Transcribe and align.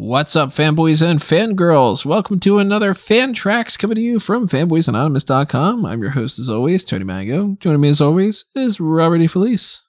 What's 0.00 0.36
up, 0.36 0.50
fanboys 0.50 1.02
and 1.02 1.18
fangirls? 1.18 2.04
Welcome 2.04 2.38
to 2.40 2.60
another 2.60 2.94
Fan 2.94 3.32
Tracks 3.32 3.76
coming 3.76 3.96
to 3.96 4.00
you 4.00 4.20
from 4.20 4.46
fanboysanonymous.com. 4.48 5.84
I'm 5.84 6.00
your 6.02 6.12
host, 6.12 6.38
as 6.38 6.48
always, 6.48 6.84
Tony 6.84 7.02
Mango. 7.02 7.56
Joining 7.58 7.80
me, 7.80 7.88
as 7.88 8.00
always, 8.00 8.44
is 8.54 8.78
Robert 8.78 9.20
E. 9.20 9.26
Felice. 9.26 9.82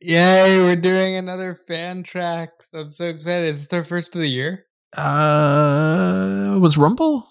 Yay, 0.00 0.60
we're 0.60 0.76
doing 0.76 1.16
another 1.16 1.58
Fan 1.66 2.02
Tracks. 2.02 2.68
I'm 2.74 2.90
so 2.90 3.06
excited. 3.06 3.48
Is 3.48 3.66
this 3.66 3.72
our 3.72 3.84
first 3.84 4.14
of 4.14 4.20
the 4.20 4.28
year? 4.28 4.66
Uh, 4.94 6.58
was 6.60 6.76
Rumble? 6.76 7.26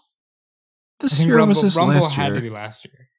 This 1.02 1.22
year 1.22 1.38
Rumble, 1.38 1.50
was 1.50 1.62
this 1.62 1.78
Rumble 1.78 2.02
last 2.02 2.16
had 2.16 2.32
year? 2.32 2.42
to 2.42 2.42
be 2.42 2.50
last 2.50 2.84
year. 2.84 3.10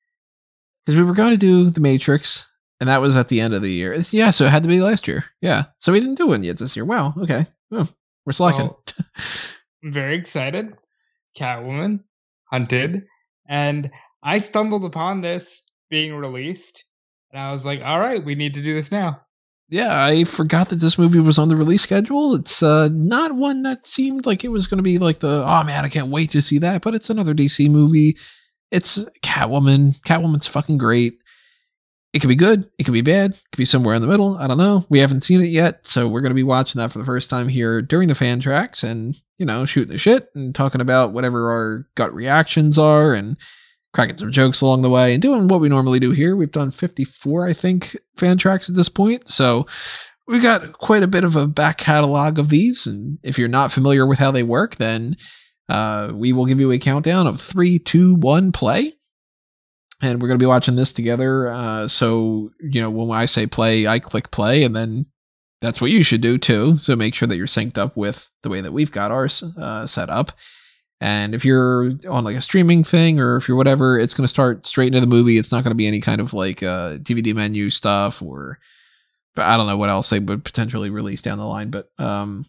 Because 0.85 0.99
we 0.99 1.05
were 1.05 1.15
going 1.15 1.31
to 1.31 1.37
do 1.37 1.71
The 1.71 1.81
Matrix, 1.81 2.47
and 2.81 2.89
that 2.89 3.01
was 3.01 3.17
at 3.17 3.29
the 3.29 3.41
end 3.41 3.55
of 3.55 3.63
the 3.63 3.73
year. 3.73 3.95
Yeah, 4.11 4.33
so 4.33 4.45
it 4.45 4.51
had 4.51 4.65
to 4.65 4.69
be 4.69 4.81
last 4.81 5.07
year. 5.07 5.27
Yeah, 5.41 5.67
so 5.79 5.93
we 5.93 6.01
didn't 6.01 6.17
do 6.17 6.27
one 6.27 6.43
yet 6.43 6.59
this 6.59 6.75
year. 6.75 6.85
Wow, 6.85 7.15
okay. 7.17 7.47
Oh, 7.71 7.89
we're 8.25 8.33
slacking. 8.33 8.67
Well, 8.67 8.83
I'm 9.85 9.93
very 9.93 10.15
excited. 10.15 10.73
Catwoman, 11.39 12.05
Hunted, 12.51 13.05
and 13.49 13.91
I 14.23 14.39
stumbled 14.39 14.85
upon 14.85 15.21
this 15.21 15.63
being 15.91 16.15
released, 16.15 16.85
and 17.33 17.41
I 17.41 17.53
was 17.53 17.65
like, 17.65 17.81
all 17.85 17.99
right, 17.99 18.25
we 18.25 18.35
need 18.35 18.55
to 18.55 18.63
do 18.63 18.75
this 18.75 18.91
now. 18.93 19.21
Yeah, 19.69 20.05
I 20.05 20.25
forgot 20.25 20.69
that 20.69 20.77
this 20.77 20.99
movie 20.99 21.21
was 21.21 21.39
on 21.39 21.49
the 21.49 21.57
release 21.57 21.83
schedule. 21.83 22.35
It's 22.35 22.63
uh, 22.63 22.89
not 22.93 23.35
one 23.35 23.63
that 23.63 23.87
seemed 23.87 24.27
like 24.27 24.45
it 24.45 24.49
was 24.49 24.67
going 24.67 24.79
to 24.79 24.83
be 24.83 24.99
like 24.99 25.21
the 25.21 25.45
oh 25.45 25.65
man, 25.65 25.85
I 25.85 25.89
can't 25.89 26.11
wait 26.11 26.31
to 26.31 26.43
see 26.43 26.59
that. 26.59 26.83
But 26.83 26.95
it's 26.95 27.11
another 27.11 27.35
DC 27.35 27.71
movie. 27.71 28.17
It's 28.71 28.99
Catwoman. 29.23 30.01
Catwoman's 30.03 30.47
fucking 30.47 30.79
great. 30.79 31.19
It 32.15 32.21
could 32.21 32.29
be 32.29 32.37
good. 32.37 32.71
It 32.79 32.85
could 32.85 32.95
be 32.95 33.03
bad. 33.03 33.33
It 33.33 33.43
could 33.51 33.59
be 33.59 33.65
somewhere 33.65 33.97
in 33.97 34.01
the 34.01 34.09
middle. 34.09 34.39
I 34.39 34.47
don't 34.47 34.57
know. 34.57 34.87
We 34.89 35.01
haven't 35.01 35.25
seen 35.25 35.43
it 35.43 35.49
yet, 35.49 35.85
so 35.85 36.07
we're 36.07 36.21
going 36.21 36.31
to 36.31 36.35
be 36.35 36.45
watching 36.45 36.79
that 36.79 36.93
for 36.93 37.01
the 37.01 37.05
first 37.05 37.29
time 37.29 37.49
here 37.49 37.83
during 37.83 38.07
the 38.07 38.15
fan 38.15 38.39
tracks, 38.39 38.85
and 38.85 39.17
you 39.37 39.45
know, 39.45 39.67
shooting 39.67 39.93
the 39.93 39.99
shit 39.99 40.29
and 40.33 40.55
talking 40.55 40.81
about 40.81 41.13
whatever 41.13 41.51
our 41.51 41.89
gut 41.97 42.15
reactions 42.15 42.79
are 42.79 43.13
and 43.13 43.37
cracking 43.93 44.17
some 44.17 44.31
jokes 44.31 44.61
along 44.61 44.83
the 44.83 44.91
way 44.91 45.13
and 45.13 45.23
doing 45.23 45.49
what 45.49 45.61
we 45.61 45.69
normally 45.69 45.99
do 45.99 46.13
here. 46.13 46.37
We've 46.37 46.53
done 46.53 46.71
54, 46.71 47.49
I 47.49 47.53
think, 47.53 47.97
fan 48.17 48.39
tracks 48.39 48.69
at 48.69 48.77
this 48.77 48.89
point. 48.89 49.29
So 49.29 49.67
we've 50.29 50.43
got 50.43 50.73
quite 50.75 51.03
a 51.03 51.09
bit 51.09 51.25
of 51.25 51.35
a 51.35 51.49
back 51.49 51.79
catalog 51.79 52.39
of 52.39 52.49
these. 52.49 52.87
And 52.87 53.19
if 53.23 53.39
you're 53.39 53.49
not 53.49 53.73
familiar 53.73 54.07
with 54.07 54.19
how 54.19 54.31
they 54.31 54.43
work, 54.43 54.77
then 54.77 55.17
uh, 55.69 56.11
we 56.13 56.33
will 56.33 56.47
give 56.47 56.61
you 56.61 56.71
a 56.71 56.79
countdown 56.79 57.27
of 57.27 57.41
three, 57.41 57.79
two, 57.79 58.15
one, 58.15 58.53
play. 58.53 58.95
And 60.03 60.21
we're 60.21 60.29
going 60.29 60.39
to 60.39 60.43
be 60.43 60.49
watching 60.49 60.77
this 60.77 60.93
together. 60.93 61.49
Uh, 61.49 61.89
so, 61.89 62.51
you 62.61 62.81
know, 62.81 62.91
when 62.91 63.17
I 63.17 63.27
say 63.27 63.47
play, 63.47 63.87
I 63.87 63.99
click 63.99 64.31
play, 64.31 64.63
and 64.63 64.75
then 64.75 65.07
that's 65.61 65.81
what 65.81 65.91
you 65.91 66.03
should 66.03 66.21
do 66.21 66.37
too. 66.37 66.77
So 66.79 66.95
make 66.95 67.15
sure 67.15 67.27
that 67.27 67.37
you're 67.37 67.47
synced 67.47 67.79
up 67.79 67.97
with 67.97 68.31
the 68.43 68.51
way 68.51 68.61
that 68.61 68.73
we've 68.73 68.93
got 68.93 69.11
ours 69.11 69.43
uh, 69.43 69.87
set 69.87 70.11
up. 70.11 70.33
And 71.01 71.35
if 71.35 71.45
you're 71.45 71.93
on 72.09 72.25
like 72.25 72.37
a 72.37 72.43
streaming 72.43 72.85
thing 72.85 73.19
or 73.19 73.37
if 73.37 73.49
you're 73.49 73.57
whatever, 73.57 73.99
it's 73.99 74.15
going 74.15 74.25
to 74.25 74.29
start 74.29 74.67
straight 74.67 74.89
into 74.89 75.01
the 75.01 75.07
movie. 75.07 75.39
It's 75.39 75.53
not 75.53 75.65
going 75.65 75.71
to 75.71 75.77
be 75.77 75.87
any 75.87 76.01
kind 76.01 76.21
of 76.21 76.33
like 76.33 76.63
uh, 76.63 76.99
DVD 76.99 77.35
menu 77.35 77.71
stuff 77.71 78.23
or, 78.23 78.59
but 79.35 79.45
I 79.47 79.57
don't 79.57 79.67
know 79.67 79.77
what 79.77 79.91
else 79.91 80.11
they 80.11 80.19
would 80.19 80.45
potentially 80.45 80.91
release 80.91 81.23
down 81.23 81.39
the 81.39 81.47
line. 81.47 81.71
But 81.71 81.91
um, 81.99 82.47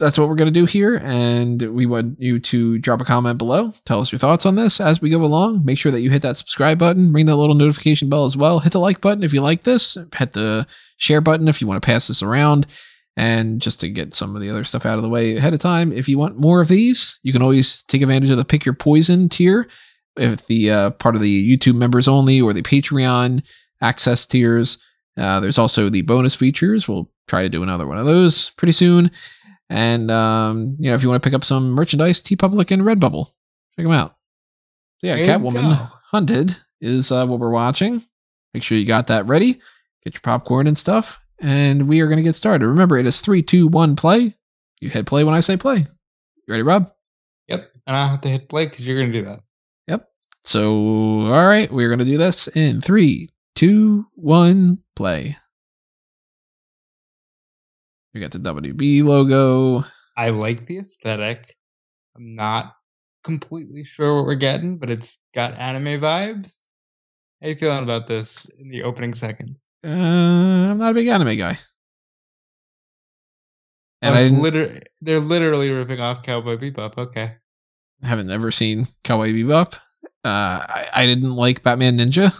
that's 0.00 0.18
what 0.18 0.28
we're 0.28 0.34
going 0.34 0.52
to 0.52 0.60
do 0.60 0.64
here. 0.64 1.00
And 1.04 1.62
we 1.74 1.86
want 1.86 2.20
you 2.20 2.40
to 2.40 2.78
drop 2.78 3.00
a 3.00 3.04
comment 3.04 3.38
below. 3.38 3.74
Tell 3.84 4.00
us 4.00 4.10
your 4.10 4.18
thoughts 4.18 4.46
on 4.46 4.56
this 4.56 4.80
as 4.80 5.00
we 5.00 5.10
go 5.10 5.22
along. 5.22 5.64
Make 5.64 5.78
sure 5.78 5.92
that 5.92 6.00
you 6.00 6.10
hit 6.10 6.22
that 6.22 6.38
subscribe 6.38 6.78
button, 6.78 7.12
ring 7.12 7.26
that 7.26 7.36
little 7.36 7.54
notification 7.54 8.08
bell 8.08 8.24
as 8.24 8.36
well. 8.36 8.60
Hit 8.60 8.72
the 8.72 8.80
like 8.80 9.00
button 9.00 9.22
if 9.22 9.32
you 9.32 9.42
like 9.42 9.64
this. 9.64 9.96
Hit 10.16 10.32
the 10.32 10.66
share 10.96 11.20
button 11.20 11.48
if 11.48 11.60
you 11.60 11.66
want 11.66 11.80
to 11.80 11.86
pass 11.86 12.08
this 12.08 12.22
around. 12.22 12.66
And 13.16 13.60
just 13.60 13.80
to 13.80 13.90
get 13.90 14.14
some 14.14 14.34
of 14.34 14.40
the 14.40 14.48
other 14.48 14.64
stuff 14.64 14.86
out 14.86 14.96
of 14.96 15.02
the 15.02 15.08
way 15.08 15.36
ahead 15.36 15.52
of 15.52 15.60
time, 15.60 15.92
if 15.92 16.08
you 16.08 16.18
want 16.18 16.38
more 16.38 16.62
of 16.62 16.68
these, 16.68 17.18
you 17.22 17.32
can 17.32 17.42
always 17.42 17.82
take 17.82 18.00
advantage 18.00 18.30
of 18.30 18.38
the 18.38 18.44
Pick 18.44 18.64
Your 18.64 18.74
Poison 18.74 19.28
tier. 19.28 19.68
If 20.16 20.46
the 20.46 20.70
uh, 20.70 20.90
part 20.90 21.14
of 21.14 21.20
the 21.20 21.56
YouTube 21.56 21.76
members 21.76 22.08
only 22.08 22.40
or 22.40 22.52
the 22.52 22.62
Patreon 22.62 23.42
access 23.82 24.24
tiers, 24.24 24.78
uh, 25.18 25.40
there's 25.40 25.58
also 25.58 25.90
the 25.90 26.02
bonus 26.02 26.34
features. 26.34 26.88
We'll 26.88 27.10
try 27.28 27.42
to 27.42 27.48
do 27.48 27.62
another 27.62 27.86
one 27.86 27.98
of 27.98 28.06
those 28.06 28.50
pretty 28.50 28.72
soon. 28.72 29.10
And 29.70 30.10
um, 30.10 30.76
you 30.80 30.90
know, 30.90 30.96
if 30.96 31.02
you 31.02 31.08
want 31.08 31.22
to 31.22 31.26
pick 31.26 31.34
up 31.34 31.44
some 31.44 31.70
merchandise, 31.70 32.20
TeePublic 32.20 32.72
and 32.72 32.82
Redbubble, 32.82 33.26
check 33.76 33.84
them 33.84 33.92
out. 33.92 34.16
So 34.98 35.06
yeah, 35.06 35.16
There 35.16 35.38
Catwoman. 35.38 35.90
Hunted 36.10 36.56
is 36.80 37.12
uh, 37.12 37.24
what 37.24 37.38
we're 37.38 37.50
watching. 37.50 38.04
Make 38.52 38.64
sure 38.64 38.76
you 38.76 38.84
got 38.84 39.06
that 39.06 39.26
ready. 39.26 39.60
Get 40.04 40.14
your 40.14 40.22
popcorn 40.22 40.66
and 40.66 40.76
stuff, 40.76 41.20
and 41.40 41.86
we 41.88 42.00
are 42.00 42.06
going 42.06 42.16
to 42.16 42.22
get 42.24 42.34
started. 42.34 42.66
Remember, 42.66 42.98
it 42.98 43.06
is 43.06 43.20
three, 43.20 43.42
two, 43.42 43.68
one, 43.68 43.94
play. 43.94 44.34
You 44.80 44.88
hit 44.88 45.06
play 45.06 45.22
when 45.22 45.34
I 45.34 45.40
say 45.40 45.56
play. 45.56 45.78
You 45.78 45.86
ready, 46.48 46.64
Rob? 46.64 46.90
Yep, 47.46 47.70
and 47.86 47.96
I 47.96 48.06
have 48.08 48.20
to 48.22 48.28
hit 48.28 48.48
play 48.48 48.66
because 48.66 48.84
you're 48.84 48.98
going 48.98 49.12
to 49.12 49.18
do 49.20 49.24
that. 49.26 49.40
Yep. 49.86 50.08
So, 50.44 50.72
all 51.26 51.46
right, 51.46 51.70
we're 51.70 51.88
going 51.88 52.00
to 52.00 52.04
do 52.04 52.18
this 52.18 52.48
in 52.48 52.80
three, 52.80 53.30
two, 53.54 54.06
one, 54.14 54.78
play. 54.96 55.36
We 58.14 58.20
got 58.20 58.32
the 58.32 58.38
WB 58.38 59.04
logo. 59.04 59.84
I 60.16 60.30
like 60.30 60.66
the 60.66 60.78
aesthetic. 60.78 61.54
I'm 62.16 62.34
not 62.34 62.74
completely 63.24 63.84
sure 63.84 64.16
what 64.16 64.24
we're 64.26 64.34
getting, 64.34 64.78
but 64.78 64.90
it's 64.90 65.18
got 65.34 65.56
anime 65.58 66.00
vibes. 66.00 66.64
How 67.40 67.48
you 67.48 67.56
feeling 67.56 67.84
about 67.84 68.06
this 68.06 68.46
in 68.58 68.68
the 68.68 68.82
opening 68.82 69.14
seconds? 69.14 69.64
Uh, 69.86 69.88
I'm 69.90 70.78
not 70.78 70.90
a 70.90 70.94
big 70.94 71.06
anime 71.08 71.36
guy. 71.38 71.58
And 74.02 74.14
oh, 74.14 74.18
I 74.18 74.20
it's 74.22 74.30
didn't- 74.30 74.42
liter- 74.42 74.80
they're 75.00 75.20
literally 75.20 75.70
ripping 75.70 76.00
off 76.00 76.22
Cowboy 76.22 76.56
Bebop. 76.56 76.98
Okay. 76.98 77.36
haven't 78.02 78.30
ever 78.30 78.50
seen 78.50 78.88
Cowboy 79.04 79.32
Bebop. 79.32 79.74
Uh, 80.24 80.60
I, 80.66 80.86
I 80.94 81.06
didn't 81.06 81.34
like 81.34 81.62
Batman 81.62 81.98
Ninja. 81.98 82.34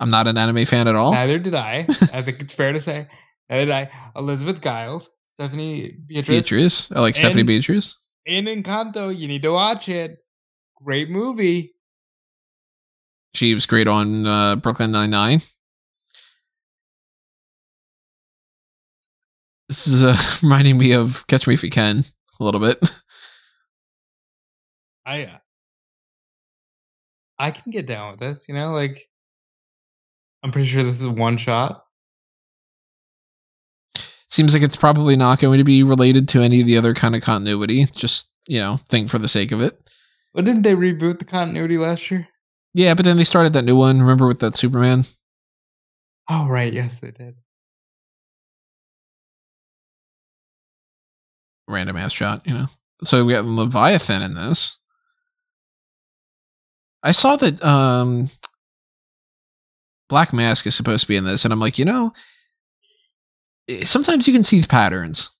I'm 0.00 0.10
not 0.10 0.26
an 0.26 0.38
anime 0.38 0.66
fan 0.66 0.88
at 0.88 0.94
all. 0.94 1.12
Neither 1.12 1.38
did 1.38 1.54
I. 1.54 1.86
I 2.12 2.22
think 2.22 2.40
it's 2.40 2.54
fair 2.54 2.72
to 2.72 2.80
say. 2.80 3.06
Did 3.50 3.70
I. 3.70 3.90
Elizabeth 4.16 4.60
Gillies, 4.60 5.08
Stephanie 5.24 5.96
Beatrice, 6.06 6.42
Beatrice. 6.44 6.92
I 6.92 7.00
like 7.00 7.14
Stephanie 7.14 7.40
And- 7.40 7.46
Beatrice. 7.46 7.94
in 8.26 8.46
Encanto. 8.46 9.16
You 9.16 9.28
need 9.28 9.42
to 9.42 9.52
watch 9.52 9.88
it. 9.88 10.18
Great 10.82 11.10
movie. 11.10 11.74
She 13.34 13.54
was 13.54 13.66
great 13.66 13.88
on 13.88 14.26
uh, 14.26 14.56
Brooklyn 14.56 14.92
Nine 14.92 15.10
Nine. 15.10 15.42
This 19.68 19.86
is 19.86 20.02
uh, 20.04 20.16
reminding 20.42 20.78
me 20.78 20.92
of 20.92 21.26
Catch 21.26 21.46
Me 21.46 21.54
If 21.54 21.62
You 21.62 21.70
Can 21.70 22.04
a 22.40 22.44
little 22.44 22.60
bit. 22.60 22.78
I 25.06 25.24
uh, 25.24 25.38
I 27.38 27.50
can 27.50 27.72
get 27.72 27.86
down 27.86 28.12
with 28.12 28.20
this. 28.20 28.46
You 28.48 28.54
know, 28.54 28.72
like 28.72 29.06
I'm 30.42 30.50
pretty 30.50 30.68
sure 30.68 30.82
this 30.82 31.00
is 31.00 31.08
one 31.08 31.36
shot. 31.36 31.83
Seems 34.34 34.52
like 34.52 34.64
it's 34.64 34.74
probably 34.74 35.14
not 35.14 35.38
going 35.38 35.58
to 35.58 35.64
be 35.64 35.84
related 35.84 36.26
to 36.30 36.42
any 36.42 36.60
of 36.60 36.66
the 36.66 36.76
other 36.76 36.92
kind 36.92 37.14
of 37.14 37.22
continuity. 37.22 37.86
Just 37.94 38.30
you 38.48 38.58
know, 38.58 38.80
thing 38.88 39.06
for 39.06 39.18
the 39.18 39.28
sake 39.28 39.52
of 39.52 39.60
it. 39.60 39.80
But 40.32 40.44
didn't 40.44 40.62
they 40.62 40.74
reboot 40.74 41.20
the 41.20 41.24
continuity 41.24 41.78
last 41.78 42.10
year? 42.10 42.26
Yeah, 42.72 42.94
but 42.94 43.04
then 43.04 43.16
they 43.16 43.22
started 43.22 43.52
that 43.52 43.62
new 43.62 43.76
one. 43.76 44.00
Remember 44.00 44.26
with 44.26 44.40
that 44.40 44.56
Superman? 44.56 45.04
Oh 46.28 46.48
right, 46.48 46.72
yes 46.72 46.98
they 46.98 47.12
did. 47.12 47.36
random 51.68 51.96
ass 51.96 52.12
shot, 52.12 52.42
you 52.44 52.54
know. 52.54 52.66
So 53.04 53.24
we 53.24 53.34
got 53.34 53.44
Leviathan 53.44 54.20
in 54.20 54.34
this. 54.34 54.78
I 57.04 57.12
saw 57.12 57.36
that 57.36 57.62
um 57.64 58.30
Black 60.08 60.32
Mask 60.32 60.66
is 60.66 60.74
supposed 60.74 61.02
to 61.02 61.08
be 61.08 61.14
in 61.14 61.24
this, 61.24 61.44
and 61.44 61.52
I'm 61.52 61.60
like, 61.60 61.78
you 61.78 61.84
know, 61.84 62.12
sometimes 63.84 64.26
you 64.26 64.32
can 64.32 64.42
see 64.42 64.62
patterns. 64.62 65.30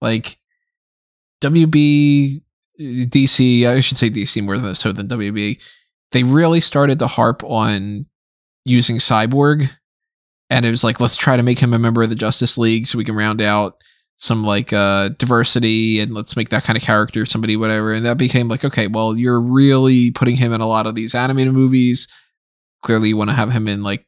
Like 0.00 0.38
WB 1.42 2.42
DC, 2.80 3.66
I 3.66 3.80
should 3.80 3.98
say 3.98 4.10
DC 4.10 4.42
more 4.44 4.58
than 4.58 4.74
so 4.74 4.92
than 4.92 5.08
WB. 5.08 5.58
They 6.12 6.22
really 6.22 6.60
started 6.60 6.98
to 7.00 7.06
harp 7.06 7.42
on 7.44 8.06
using 8.64 8.98
Cyborg, 8.98 9.70
and 10.50 10.64
it 10.66 10.70
was 10.70 10.84
like, 10.84 11.00
let's 11.00 11.16
try 11.16 11.36
to 11.36 11.42
make 11.42 11.58
him 11.58 11.72
a 11.72 11.78
member 11.78 12.02
of 12.02 12.10
the 12.10 12.14
Justice 12.14 12.58
League 12.58 12.86
so 12.86 12.98
we 12.98 13.04
can 13.04 13.16
round 13.16 13.40
out 13.40 13.82
some 14.18 14.44
like 14.44 14.72
uh 14.72 15.08
diversity 15.18 16.00
and 16.00 16.14
let's 16.14 16.36
make 16.36 16.48
that 16.48 16.64
kind 16.64 16.76
of 16.76 16.82
character 16.82 17.26
somebody 17.26 17.54
whatever 17.54 17.92
and 17.92 18.06
that 18.06 18.16
became 18.16 18.48
like 18.48 18.64
okay 18.64 18.86
well 18.86 19.14
you're 19.14 19.40
really 19.40 20.10
putting 20.10 20.36
him 20.36 20.54
in 20.54 20.60
a 20.62 20.66
lot 20.66 20.86
of 20.86 20.94
these 20.94 21.14
animated 21.14 21.52
movies 21.52 22.08
clearly 22.82 23.08
you 23.08 23.16
want 23.16 23.28
to 23.28 23.36
have 23.36 23.50
him 23.50 23.68
in 23.68 23.82
like 23.82 24.06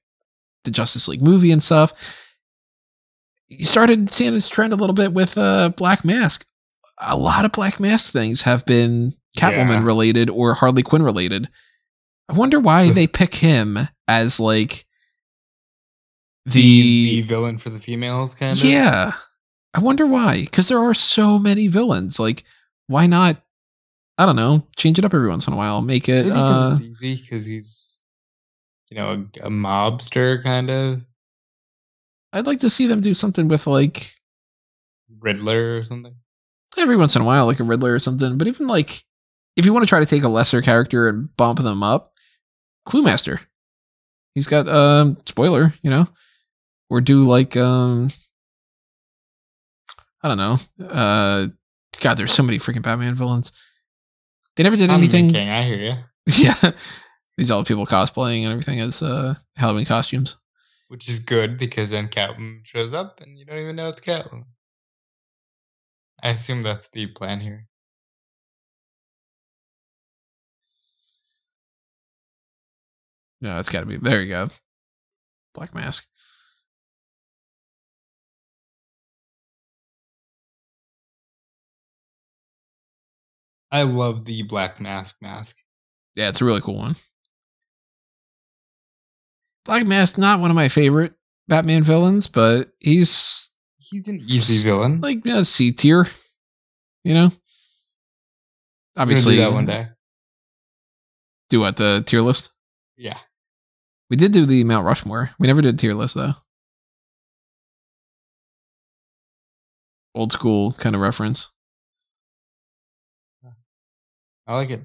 the 0.65 0.71
justice 0.71 1.09
league 1.09 1.21
movie 1.21 1.53
and 1.53 1.63
stuff 1.63 1.93
you 3.49 3.65
started 3.65 4.13
seeing 4.13 4.33
this 4.35 4.49
trend 4.49 4.73
a 4.73 4.77
little 4.77 4.95
bit 4.95 5.13
with 5.13 5.37
uh 5.39 5.71
black 5.71 6.05
mask 6.05 6.45
a 6.99 7.17
lot 7.17 7.45
of 7.45 7.53
black 7.53 7.79
mask 7.81 8.13
things 8.13 8.43
have 8.43 8.65
been 8.67 9.15
catwoman 9.37 9.81
Yeah. 9.81 9.85
related 9.85 10.31
or 10.31 10.55
harley 10.55 10.83
quinn 10.83 11.03
related 11.03 11.49
i 12.29 12.33
wonder 12.33 12.59
why 12.61 12.91
they 12.91 13.07
pick 13.07 13.35
him 13.37 13.79
as 14.07 14.39
like 14.41 14.85
The, 16.47 16.53
the 16.53 17.21
the 17.21 17.23
villain 17.23 17.59
for 17.59 17.71
the 17.71 17.79
females, 17.79 18.35
kind 18.35 18.57
of. 18.59 18.65
yeah. 18.65 19.13
I 19.75 19.81
wonder 19.81 20.07
why. 20.07 20.41
Because 20.43 20.69
there 20.69 20.79
are 20.83 20.95
so 20.95 21.39
many 21.39 21.69
villains. 21.69 22.19
Like, 22.19 22.43
why 22.87 23.07
not? 23.07 23.43
I 24.17 24.25
don't 24.25 24.35
know. 24.37 24.67
Change 24.77 24.99
it 24.99 25.05
up 25.05 25.13
every 25.13 25.29
once 25.29 25.47
in 25.47 25.53
a 25.53 25.57
while. 25.57 25.83
Make 25.83 26.09
it. 26.09 26.25
Maybe 26.27 26.31
Uh, 26.39 26.71
because 26.71 26.81
it's 26.81 27.03
easy 27.03 27.21
because 27.23 27.45
he's, 27.47 27.87
you 28.91 28.97
know, 28.97 29.27
a, 29.43 29.47
a 29.47 29.51
mobster 29.51 30.43
kind 30.43 30.71
of 30.71 31.03
I'd 32.33 32.47
like 32.47 32.61
to 32.61 32.71
see 32.71 32.87
them 32.87 33.01
do 33.01 33.15
something 33.15 33.49
with 33.49 33.67
like 33.67 34.15
Riddler 35.21 35.79
or 35.79 35.85
something. 35.85 36.15
every 36.77 36.97
once 36.97 37.17
in 37.17 37.23
a 37.23 37.25
while, 37.25 37.47
like 37.47 37.61
a 37.61 37.65
Riddler 37.65 37.95
or 37.95 37.99
something. 37.99 38.37
But 38.39 38.49
even 38.49 38.67
like, 38.67 39.05
if 39.57 39.65
you 39.65 39.73
want 39.73 39.85
to 39.85 39.89
try 39.89 40.01
to 40.01 40.07
take 40.07 40.23
a 40.23 40.29
lesser 40.29 40.63
character 40.63 41.09
and 41.09 41.35
bump 41.37 41.59
them 41.61 41.83
up, 41.83 42.13
Cluemaster. 42.87 43.41
He's 44.35 44.47
got 44.47 44.69
um 44.69 45.17
spoiler, 45.27 45.75
you 45.83 45.91
know, 45.91 46.07
or 46.91 47.01
do 47.01 47.25
like 47.25 47.57
um 47.57 48.11
I 50.23 50.29
don't 50.29 50.37
know. 50.39 50.59
Uh, 50.85 51.47
God, 52.01 52.15
there's 52.15 52.33
so 52.33 52.43
many 52.43 52.59
freaking 52.59 52.83
Batman 52.83 53.15
villains. 53.15 53.53
They 54.57 54.65
never 54.65 54.77
did 54.77 54.91
anything. 54.91 55.33
King, 55.33 55.49
I 55.49 55.63
hear 55.63 55.79
you. 55.79 55.95
Yeah, 56.45 56.73
these 57.39 57.51
all 57.51 57.65
people 57.65 57.87
cosplaying 57.87 58.43
and 58.43 58.53
everything 58.53 58.81
as 58.81 59.01
uh 59.03 59.35
Halloween 59.57 59.87
costumes. 59.87 60.37
Which 60.89 61.09
is 61.09 61.21
good 61.21 61.59
because 61.59 61.91
then 61.91 62.09
Catwoman 62.09 62.65
shows 62.65 62.93
up 62.93 63.21
and 63.21 63.39
you 63.39 63.45
don't 63.45 63.59
even 63.59 63.77
know 63.77 63.89
it's 63.89 64.01
Catwoman. 64.01 64.45
I 66.23 66.31
assume 66.31 66.63
that's 66.63 66.89
the 66.89 67.07
plan 67.07 67.41
here. 67.41 67.67
No, 73.41 73.55
that's 73.55 73.69
got 73.69 73.81
to 73.81 73.87
be. 73.87 73.99
There 73.99 74.21
you 74.21 74.31
go. 74.31 74.51
Black 75.55 75.75
Mask. 75.75 76.05
I 83.71 83.83
love 83.83 84.25
the 84.25 84.43
Black 84.43 84.81
Mask 84.81 85.17
mask. 85.21 85.57
Yeah, 86.17 86.31
it's 86.31 86.41
a 86.41 86.45
really 86.45 86.61
cool 86.61 86.77
one. 86.79 86.97
Black 89.69 89.87
Mask, 89.87 90.17
not 90.17 90.41
one 90.41 90.51
of 90.51 90.55
my 90.55 90.71
favorite 90.71 91.13
Batman 91.47 91.83
villains, 91.83 92.27
but 92.27 92.73
he's 92.79 93.51
He's 93.77 94.09
an 94.09 94.25
easy 94.27 94.67
villain. 94.67 95.03
like 95.03 95.25
yeah, 95.27 95.43
C 95.43 95.73
tier. 95.73 96.09
You 97.05 97.13
know, 97.15 97.33
obviously 98.97 99.37
do 99.37 99.43
that 99.43 99.53
one 99.53 99.67
day. 99.67 99.89
Do 101.51 101.61
what 101.61 101.77
the 101.77 102.03
tier 102.07 102.23
list? 102.23 102.51
Yeah. 102.97 103.19
We 104.09 104.17
did 104.17 104.33
do 104.33 104.47
the 104.47 104.65
Mount 104.65 104.87
Rushmore. 104.87 105.31
We 105.39 105.47
never 105.47 105.61
did 105.61 105.79
tier 105.79 105.93
list 105.95 106.15
though. 106.15 106.33
Old 110.15 110.33
school 110.33 110.73
kind 110.73 110.95
of 110.95 111.03
reference. 111.03 111.49
I 114.47 114.55
like 114.55 114.71
it. 114.71 114.81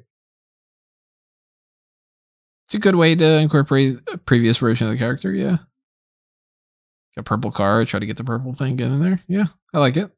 It's 2.68 2.76
a 2.76 2.80
good 2.80 2.96
way 2.96 3.16
to 3.16 3.38
incorporate 3.40 4.00
a 4.12 4.18
previous 4.18 4.58
version 4.58 4.88
of 4.88 4.94
the 4.94 5.00
character. 5.00 5.32
Yeah. 5.34 5.58
Got 7.16 7.26
purple 7.26 7.52
car. 7.52 7.86
Try 7.86 8.00
to 8.00 8.06
get 8.06 8.18
the 8.18 8.24
purple 8.24 8.54
thing 8.54 8.80
in 8.80 9.00
there. 9.02 9.20
Yeah, 9.28 9.46
I 9.74 9.80
like 9.80 9.98
it. 9.98 10.12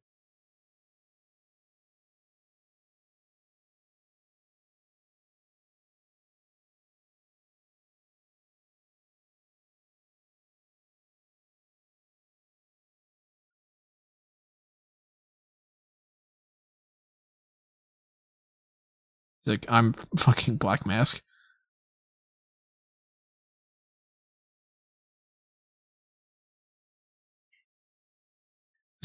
Like, 19.46 19.66
I'm 19.70 19.94
fucking 20.18 20.58
Black 20.58 20.86
Mask. 20.86 21.22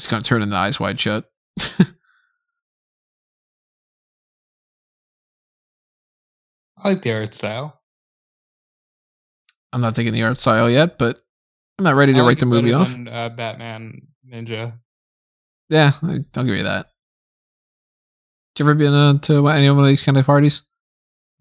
He's 0.01 0.07
gonna 0.07 0.23
turn 0.23 0.41
in 0.41 0.49
the 0.49 0.55
eyes 0.55 0.79
wide 0.79 0.99
shut. 0.99 1.29
I 1.59 1.85
like 6.83 7.03
the 7.03 7.13
art 7.13 7.35
style. 7.35 7.79
I'm 9.71 9.81
not 9.81 9.93
thinking 9.93 10.11
the 10.11 10.23
art 10.23 10.39
style 10.39 10.71
yet, 10.71 10.97
but 10.97 11.23
I'm 11.77 11.83
not 11.83 11.93
ready 11.93 12.13
to 12.13 12.23
like 12.23 12.29
write 12.29 12.39
the 12.39 12.47
movie 12.47 12.73
off. 12.73 12.89
than, 12.89 13.07
uh, 13.07 13.29
Batman 13.29 14.07
Ninja. 14.27 14.79
Yeah, 15.69 15.91
I'll 16.01 16.17
give 16.17 16.47
you 16.47 16.63
that. 16.63 16.87
You 18.57 18.65
ever 18.65 18.73
been 18.73 18.93
uh, 18.95 19.19
to 19.19 19.47
any 19.49 19.69
one 19.69 19.81
of 19.81 19.85
these 19.85 20.01
kind 20.01 20.17
of 20.17 20.25
parties? 20.25 20.63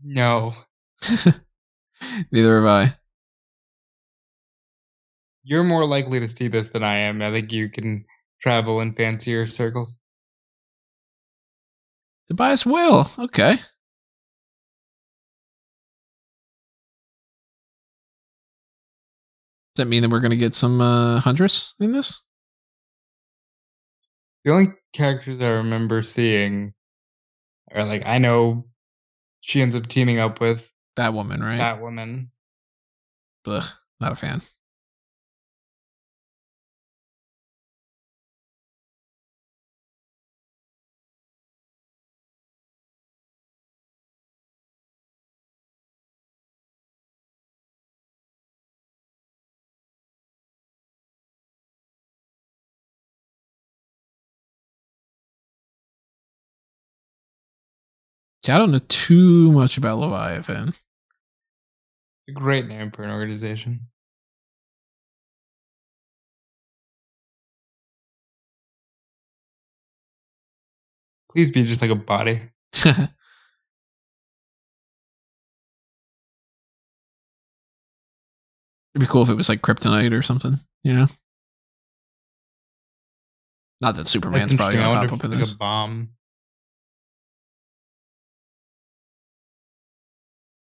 No. 0.05 0.53
Neither 2.31 2.57
have 2.57 2.67
I. 2.67 2.95
You're 5.45 5.65
more 5.65 5.87
likely 5.87 6.21
to 6.21 6.29
see 6.29 6.49
this 6.49 6.69
than 6.69 6.85
I 6.85 6.99
am. 6.99 7.23
I 7.23 7.31
think 7.31 7.53
you 7.53 7.71
can 7.71 8.05
travel 8.41 8.81
in 8.81 8.95
fancier 8.95 9.47
circles. 9.47 9.97
Tobias 12.29 12.65
Will, 12.65 13.11
Okay. 13.19 13.59
Does 19.75 19.85
that 19.85 19.89
mean 19.89 20.03
that 20.03 20.11
we're 20.11 20.21
going 20.21 20.31
to 20.31 20.37
get 20.37 20.55
some 20.55 20.81
uh, 20.81 21.21
Huntress 21.21 21.75
in 21.79 21.93
this? 21.93 22.23
The 24.45 24.53
only 24.53 24.67
characters 24.93 25.41
I 25.41 25.51
remember 25.51 26.03
seeing 26.03 26.73
are 27.73 27.85
like 27.85 28.05
I 28.05 28.19
know 28.19 28.67
she 29.41 29.63
ends 29.63 29.77
up 29.77 29.87
teaming 29.87 30.19
up 30.19 30.41
with 30.41 30.71
Batwoman, 30.97 31.41
right? 31.41 31.61
Batwoman. 31.61 32.29
Ugh, 33.47 33.65
not 34.01 34.13
a 34.13 34.17
fan. 34.17 34.43
See, 58.45 58.53
I 58.53 58.59
don't 58.59 58.71
know 58.71 58.81
too 58.89 59.53
much 59.53 59.77
about 59.77 59.99
Leviathan. 59.99 60.69
It's 60.69 60.77
a 62.29 62.33
great 62.33 62.67
name 62.67 62.91
for 62.91 63.03
an 63.03 63.11
organization. 63.11 63.81
Please 71.31 71.53
be 71.53 71.65
just 71.65 71.83
like 71.83 71.91
a 71.91 71.95
body. 71.95 72.41
It'd 72.85 73.09
be 78.99 79.07
cool 79.07 79.23
if 79.23 79.29
it 79.29 79.35
was 79.35 79.49
like 79.49 79.63
Kryptonite 79.63 80.13
or 80.13 80.23
something, 80.23 80.59
you 80.83 80.93
know? 80.93 81.07
Not 83.81 83.97
that 83.97 84.09
Superman's 84.09 84.53
probably 84.55 84.79
going 84.79 85.03
to 85.03 85.09
pop 85.09 85.19
up 85.19 85.25
in 85.25 85.31
like 85.31 85.41
this. 85.41 85.53
a 85.53 85.57
bomb. 85.57 86.11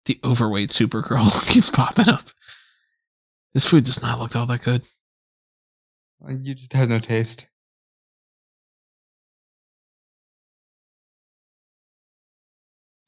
The 0.04 0.18
overweight 0.24 0.70
Supergirl 0.70 1.46
keeps 1.48 1.70
popping 1.70 2.08
up. 2.08 2.30
This 3.54 3.66
food 3.66 3.84
does 3.84 4.02
not 4.02 4.18
look 4.18 4.34
all 4.34 4.46
that 4.46 4.62
good. 4.62 4.82
Uh, 6.26 6.32
You 6.32 6.54
just 6.54 6.72
have 6.72 6.88
no 6.88 6.98
taste. 6.98 7.46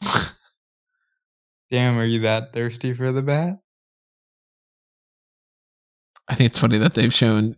Damn, 1.71 1.99
are 1.99 2.05
you 2.05 2.21
that 2.21 2.53
thirsty 2.53 2.95
for 2.95 3.11
the 3.13 3.23
bat? 3.23 3.59
I 6.29 6.35
think 6.35 6.49
it's 6.49 6.59
funny 6.59 6.79
that 6.79 6.95
they've 6.95 7.13
shown 7.13 7.57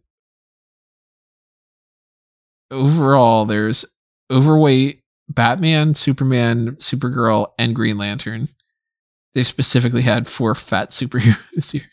overall 2.71 3.45
there's 3.45 3.85
overweight 4.31 5.03
Batman, 5.29 5.95
Superman, 5.95 6.77
Supergirl, 6.77 7.53
and 7.59 7.75
Green 7.75 7.99
Lantern 7.99 8.49
they 9.37 9.43
specifically 9.43 10.01
had 10.01 10.27
four 10.27 10.55
fat 10.55 10.93
superheroes 10.93 11.71
here. 11.73 11.91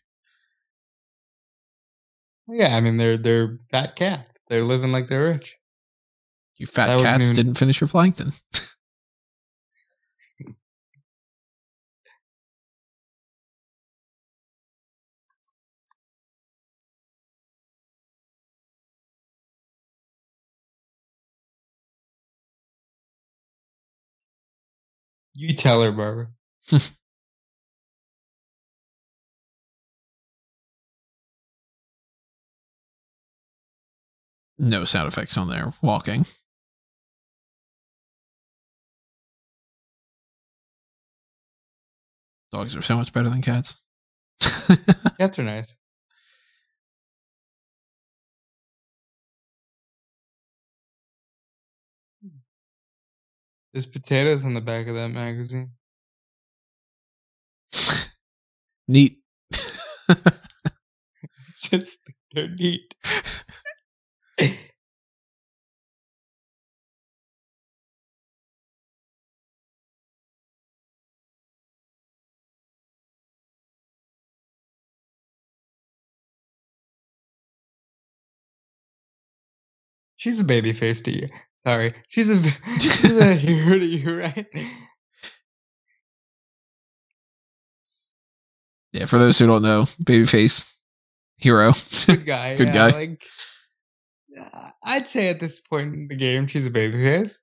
Yeah, 2.47 2.77
I 2.77 2.79
mean 2.79 2.95
they're 2.95 3.17
they're 3.17 3.57
fat 3.69 3.97
cats. 3.97 4.39
They're 4.47 4.63
living 4.63 4.93
like 4.93 5.07
they're 5.07 5.25
rich. 5.25 5.57
You 6.55 6.67
fat 6.67 6.87
that 6.87 7.01
cats 7.01 7.23
even... 7.23 7.35
didn't 7.35 7.55
finish 7.55 7.81
your 7.81 7.89
plankton. 7.89 8.31
you 25.35 25.53
tell 25.53 25.81
her, 25.83 25.91
Barbara. 25.91 26.29
no 34.63 34.85
sound 34.85 35.07
effects 35.07 35.37
on 35.37 35.49
there 35.49 35.73
walking. 35.81 36.25
Dogs 42.51 42.75
are 42.75 42.81
so 42.81 42.95
much 42.95 43.11
better 43.11 43.29
than 43.29 43.41
cats. 43.41 43.75
Cats 45.19 45.39
are 45.39 45.43
nice. 45.43 45.75
There's 53.73 53.87
potatoes 53.87 54.45
on 54.45 54.53
the 54.53 54.61
back 54.61 54.85
of 54.87 54.93
that 54.93 55.09
magazine. 55.09 55.71
Neat. 58.87 59.17
Just 61.61 61.97
they're 62.33 62.49
neat. 62.49 62.93
She's 80.23 80.39
a 80.39 80.45
baby 80.45 80.71
face 80.71 81.01
to 81.01 81.11
you. 81.11 81.27
Sorry. 81.57 81.91
She's 82.07 82.29
a, 82.29 82.41
she's 82.79 83.17
a 83.17 83.33
hero 83.33 83.77
to 83.77 83.85
you, 83.85 84.19
right? 84.19 84.47
Yeah, 88.93 89.05
for 89.05 89.17
those 89.17 89.37
who 89.37 89.47
don't 89.47 89.63
know, 89.63 89.83
babyface 90.01 90.65
hero. 91.35 91.73
Good 92.05 92.25
guy. 92.25 92.55
Good 92.55 92.67
yeah, 92.67 92.73
guy. 92.73 92.91
Like, 92.91 93.25
uh, 94.39 94.69
I'd 94.85 95.09
say 95.09 95.27
at 95.27 95.41
this 95.41 95.59
point 95.59 95.93
in 95.93 96.07
the 96.07 96.15
game, 96.15 96.47
she's 96.47 96.67
a 96.67 96.71
baby 96.71 97.03
face. 97.03 97.37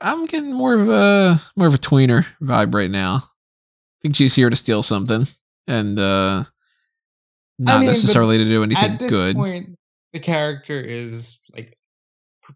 I'm 0.00 0.26
getting 0.26 0.52
more 0.52 0.74
of 0.74 0.88
a 0.88 1.42
more 1.56 1.66
of 1.66 1.74
a 1.74 1.78
tweener 1.78 2.26
vibe 2.40 2.74
right 2.76 2.92
now. 2.92 3.24
I 3.24 3.98
think 4.02 4.14
she's 4.14 4.36
here 4.36 4.50
to 4.50 4.56
steal 4.56 4.84
something 4.84 5.26
and 5.66 5.98
uh 5.98 6.44
not 7.58 7.80
mean, 7.80 7.88
necessarily 7.88 8.38
to 8.38 8.44
do 8.44 8.62
anything 8.62 8.92
At 8.92 8.98
this 9.00 9.10
good. 9.10 9.34
point, 9.34 9.76
the 10.12 10.20
character 10.20 10.78
is 10.80 11.40
like 11.52 11.76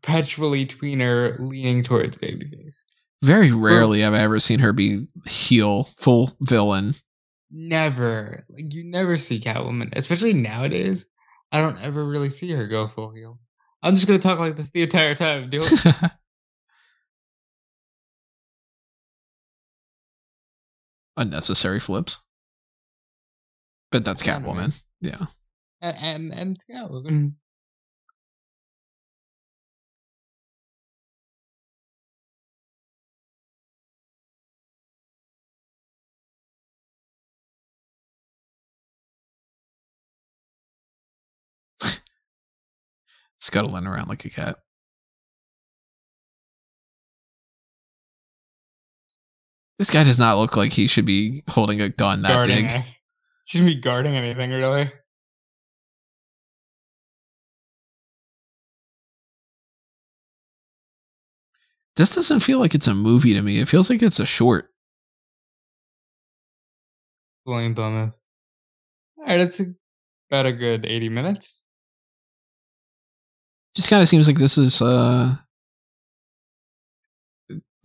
perpetually 0.02 0.66
tweener, 0.66 1.38
leaning 1.38 1.82
towards 1.82 2.18
babyface. 2.18 2.76
Very 3.22 3.50
rarely 3.52 4.00
have 4.02 4.14
I 4.14 4.20
ever 4.20 4.38
seen 4.38 4.60
her 4.60 4.72
be 4.72 5.06
heel, 5.26 5.88
full 5.98 6.36
villain. 6.40 6.94
Never, 7.50 8.44
like 8.48 8.72
you 8.72 8.84
never 8.84 9.16
see 9.16 9.40
Catwoman, 9.40 9.96
especially 9.96 10.34
nowadays. 10.34 11.06
I 11.50 11.60
don't 11.62 11.80
ever 11.80 12.04
really 12.04 12.28
see 12.28 12.52
her 12.52 12.68
go 12.68 12.86
full 12.86 13.12
heel. 13.12 13.40
I'm 13.82 13.94
just 13.94 14.06
gonna 14.06 14.18
talk 14.18 14.38
like 14.38 14.54
this 14.56 14.70
the 14.70 14.82
entire 14.82 15.14
time. 15.14 15.50
Deal. 15.50 15.64
Unnecessary 21.16 21.80
flips. 21.80 22.18
But 23.90 24.04
that's 24.04 24.22
Catwoman. 24.22 24.74
Yeah. 25.00 25.26
and 25.80 25.96
and, 26.00 26.32
and 26.32 26.58
Catwoman. 26.70 27.32
Scuttling 43.40 43.86
around 43.86 44.08
like 44.08 44.24
a 44.24 44.30
cat. 44.30 44.58
This 49.78 49.90
guy 49.90 50.02
does 50.02 50.18
not 50.18 50.38
look 50.38 50.56
like 50.56 50.72
he 50.72 50.88
should 50.88 51.06
be 51.06 51.44
holding 51.48 51.80
a 51.80 51.88
gun 51.88 52.22
that 52.22 52.32
guarding. 52.32 52.66
big. 52.66 52.76
it. 52.76 52.84
Shouldn't 53.46 53.68
be 53.68 53.80
guarding 53.80 54.14
anything 54.14 54.50
really. 54.50 54.90
This 61.96 62.10
doesn't 62.10 62.40
feel 62.40 62.58
like 62.58 62.74
it's 62.74 62.86
a 62.86 62.94
movie 62.94 63.34
to 63.34 63.42
me. 63.42 63.58
It 63.58 63.68
feels 63.68 63.88
like 63.88 64.02
it's 64.02 64.20
a 64.20 64.26
short. 64.26 64.70
Length 67.46 67.78
on 67.78 68.06
this. 68.06 68.24
All 69.18 69.26
right, 69.26 69.40
it's 69.40 69.60
about 70.30 70.46
a 70.46 70.52
good 70.52 70.86
eighty 70.86 71.08
minutes. 71.08 71.62
Just 73.74 73.90
kind 73.90 74.02
of 74.02 74.08
seems 74.08 74.26
like 74.26 74.38
this 74.38 74.58
is 74.58 74.82
uh 74.82 75.36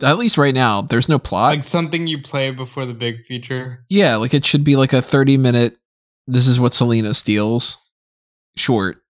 at 0.02 0.18
least 0.18 0.36
right 0.36 0.54
now, 0.54 0.82
there's 0.82 1.08
no 1.08 1.18
plot. 1.18 1.54
Like 1.54 1.64
something 1.64 2.06
you 2.06 2.20
play 2.20 2.50
before 2.50 2.84
the 2.84 2.94
big 2.94 3.24
feature. 3.24 3.84
yeah, 3.88 4.16
like 4.16 4.34
it 4.34 4.44
should 4.44 4.64
be 4.64 4.76
like 4.76 4.92
a 4.92 5.00
30 5.00 5.36
minute 5.36 5.76
this 6.26 6.48
is 6.48 6.58
what 6.58 6.74
Selina 6.74 7.12
steals 7.14 7.76
short 8.56 9.02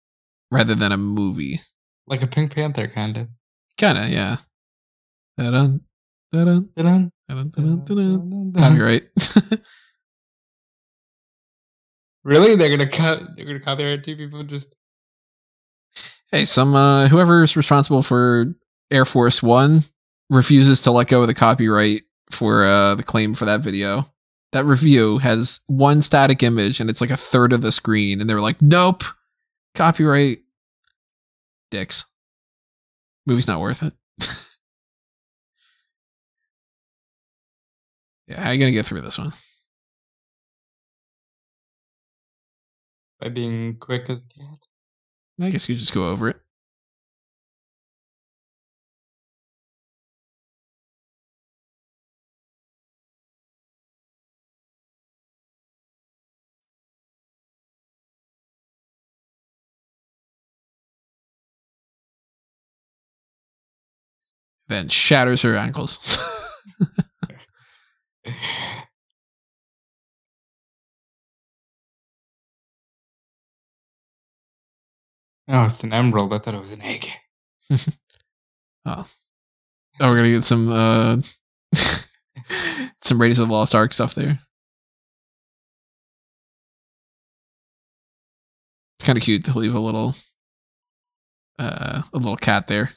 rather 0.51 0.75
than 0.75 0.93
a 0.93 0.97
movie. 0.97 1.61
Like 2.07 2.23
a 2.23 2.27
Pink 2.27 2.55
Panther 2.55 2.89
kind 2.89 3.17
of. 3.17 3.29
Kind 3.79 3.99
of, 3.99 4.09
yeah. 4.09 4.39
Da-dun, 5.39 5.81
da-dun, 6.33 6.69
da-dun, 6.77 7.13
da-dun, 7.29 7.51
da-dun. 7.51 7.85
dun-dun. 7.87 8.53
Copyright. 8.57 9.05
Really? 12.25 12.57
They're 12.57 12.71
gonna 12.71 12.89
cut. 12.91 13.23
They're 13.37 13.45
gonna 13.45 13.61
copyright 13.61 14.03
two 14.03 14.17
people. 14.17 14.43
Just 14.45 14.75
hey, 16.35 16.45
some 16.45 16.75
uh 16.75 17.07
whoever's 17.09 17.57
responsible 17.57 18.03
for 18.03 18.53
Air 18.91 19.05
Force 19.05 19.41
1 19.41 19.85
refuses 20.31 20.81
to 20.83 20.91
let 20.91 21.07
go 21.07 21.23
of 21.23 21.29
the 21.29 21.35
copyright 21.35 22.03
for 22.33 22.65
uh 22.65 22.97
the 22.97 23.05
claim 23.05 23.35
for 23.35 23.45
that 23.45 23.61
video. 23.61 24.11
That 24.51 24.65
review 24.65 25.19
has 25.19 25.61
one 25.69 26.03
static 26.03 26.43
image 26.43 26.81
and 26.81 26.91
it's 26.91 27.01
like 27.01 27.11
a 27.11 27.17
third 27.17 27.53
of 27.53 27.63
the 27.63 27.71
screen 27.71 28.21
and 28.21 28.29
they're 28.29 28.41
like, 28.41 28.61
"Nope. 28.61 29.05
Copyright 29.77 30.41
dicks. 31.71 32.05
Movie's 33.27 33.47
not 33.49 33.61
worth 33.61 33.83
it." 33.85 33.95
yeah, 38.27 38.41
how 38.41 38.51
are 38.51 38.55
you 38.55 38.65
to 38.67 38.73
get 38.73 38.87
through 38.87 39.03
this 39.03 39.19
one? 39.19 39.33
by 43.21 43.29
being 43.29 43.77
quick 43.77 44.11
as 44.11 44.19
a 44.19 44.41
cat. 44.41 44.59
I 45.41 45.51
guess 45.51 45.69
you 45.69 45.77
just 45.77 45.93
go 45.93 46.11
over 46.11 46.29
it. 46.29 46.41
Then 64.69 64.89
shatters 64.89 65.43
her 65.43 65.57
ankles. 65.57 66.19
Oh, 75.49 75.67
it's 75.67 75.85
an 75.85 75.93
emerald. 75.93 76.33
I 76.33 76.39
thought 76.39 76.55
it 76.55 76.61
was 76.61 76.73
an 76.73 76.83
egg. 76.83 77.07
oh, 77.71 77.79
oh, 78.87 79.07
we're 80.01 80.17
gonna 80.17 80.31
get 80.31 80.45
some 80.45 80.71
uh 80.71 81.17
some 83.03 83.21
Raiders 83.21 83.39
of 83.39 83.51
Lost 83.51 83.75
Ark 83.75 83.93
stuff 83.93 84.15
there. 84.15 84.41
It's 88.99 89.07
kind 89.07 89.19
of 89.19 89.25
cute 89.25 89.45
to 89.45 89.59
leave 89.59 89.75
a 89.75 89.81
little 89.81 90.15
uh 91.59 92.03
a 92.13 92.17
little 92.17 92.37
cat 92.37 92.67
there. 92.67 92.93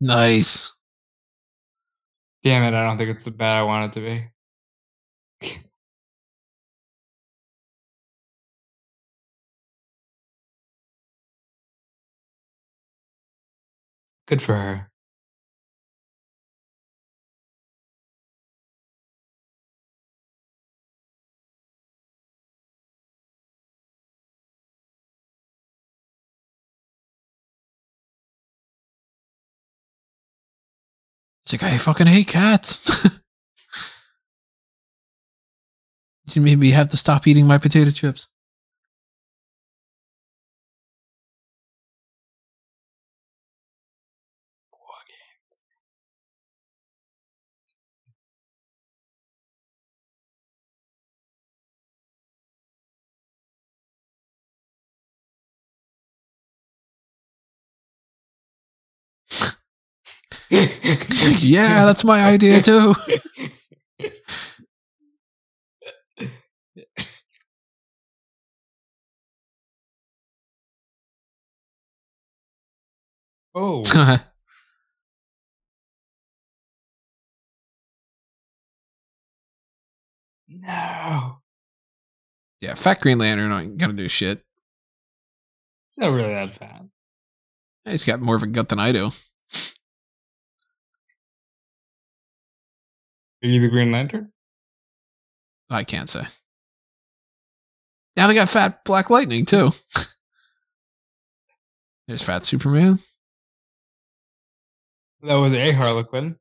Nice. 0.00 0.72
Damn 2.44 2.62
it! 2.62 2.76
I 2.76 2.84
don't 2.84 2.98
think 2.98 3.10
it's 3.10 3.24
the 3.24 3.32
bad 3.32 3.58
I 3.58 3.62
want 3.62 3.96
it 3.96 4.00
to 4.00 4.06
be. 4.06 4.24
Good 14.28 14.42
for 14.42 14.54
her. 14.54 14.90
It's 31.44 31.52
like 31.54 31.62
I 31.62 31.78
fucking 31.78 32.06
hate 32.06 32.28
cats. 32.28 32.82
You 36.34 36.42
maybe 36.42 36.72
have 36.72 36.90
to 36.90 36.98
stop 36.98 37.26
eating 37.26 37.46
my 37.46 37.56
potato 37.56 37.90
chips. 37.90 38.26
yeah, 60.50 61.84
that's 61.84 62.04
my 62.04 62.24
idea 62.24 62.62
too. 62.62 62.94
oh, 73.54 73.82
no. 80.48 81.40
yeah, 82.62 82.74
Fat 82.74 83.00
Green 83.00 83.18
Lantern 83.18 83.52
ain't 83.52 83.76
gonna 83.76 83.92
do 83.92 84.08
shit. 84.08 84.42
It's 85.90 85.98
not 85.98 86.12
really 86.12 86.32
that 86.32 86.54
fat. 86.54 86.84
He's 87.84 88.06
got 88.06 88.20
more 88.20 88.36
of 88.36 88.42
a 88.42 88.46
gut 88.46 88.70
than 88.70 88.78
I 88.78 88.92
do. 88.92 89.10
Are 93.42 93.48
you 93.48 93.60
the 93.60 93.68
Green 93.68 93.92
Lantern? 93.92 94.32
I 95.70 95.84
can't 95.84 96.10
say. 96.10 96.26
Now 98.16 98.26
they 98.26 98.34
got 98.34 98.48
Fat 98.48 98.84
Black 98.84 99.10
Lightning 99.10 99.46
too. 99.46 99.70
There's 102.08 102.22
Fat 102.22 102.44
Superman. 102.44 102.98
That 105.22 105.36
was 105.36 105.54
a 105.54 105.72
Harlequin. 105.72 106.36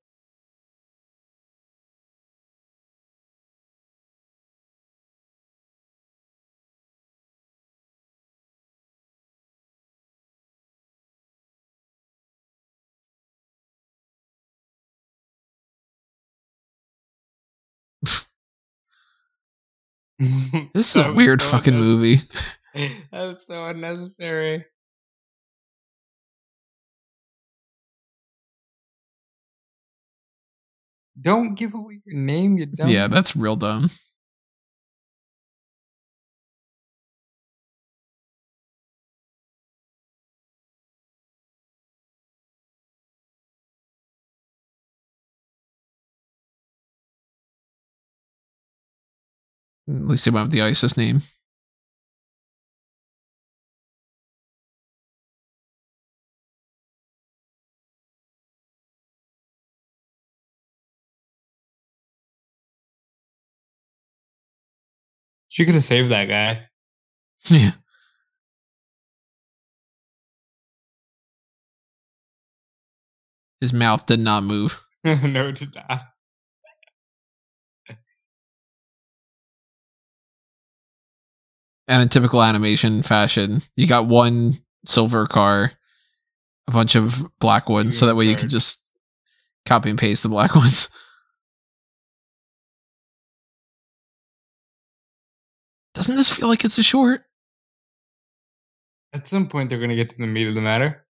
This 20.74 20.96
is 20.96 21.04
a 21.04 21.14
weird 21.14 21.42
so 21.42 21.50
fucking 21.50 21.76
movie. 21.76 22.22
That 23.12 23.26
was 23.26 23.46
so 23.48 23.66
unnecessary. 23.66 24.64
Don't 31.20 31.56
give 31.56 31.74
away 31.74 32.02
your 32.06 32.20
name, 32.22 32.58
you 32.60 32.68
dumb. 32.68 32.90
Yeah, 32.90 33.08
that's 33.08 33.36
real 33.36 33.56
dumb. 33.56 33.90
At 49.90 50.08
least 50.08 50.26
they 50.26 50.32
went 50.32 50.48
with 50.48 50.54
the 50.54 50.62
ISIS 50.62 50.98
name. 50.98 51.24
She 65.50 65.66
could 65.66 65.76
have 65.76 65.84
saved 65.84 66.12
that 66.12 66.26
guy. 66.26 66.68
Yeah. 67.50 67.72
His 73.62 73.74
mouth 73.74 74.06
did 74.06 74.20
not 74.20 74.44
move. 74.44 74.80
no, 75.04 75.48
it 75.48 75.56
did 75.56 75.74
not. 75.74 76.02
And 81.88 82.02
in 82.02 82.10
typical 82.10 82.44
animation 82.44 83.02
fashion, 83.02 83.62
you 83.76 83.88
got 83.88 84.08
one 84.08 84.62
silver 84.86 85.26
car, 85.26 85.72
a 86.68 86.72
bunch 86.72 86.96
of 86.96 87.26
black 87.40 87.70
ones, 87.70 87.98
so 87.98 88.06
that 88.06 88.16
way 88.16 88.26
you 88.26 88.36
could 88.36 88.48
mm-hmm. 88.48 88.58
just 88.58 88.82
copy 89.66 89.90
and 89.90 90.00
paste 90.00 90.24
the 90.24 90.30
black 90.30 90.56
ones. 90.56 90.90
Doesn't 95.94 96.16
this 96.16 96.30
feel 96.30 96.48
like 96.48 96.64
it's 96.64 96.78
a 96.78 96.84
short? 96.84 97.24
At 99.14 99.28
some 99.28 99.48
point, 99.48 99.70
they're 99.70 99.80
going 99.80 99.90
to 99.90 99.96
get 99.96 100.10
to 100.12 100.18
the 100.18 100.28
meat 100.28 100.48
of 100.48 100.54
the 100.54 100.62
matter. 100.62 101.08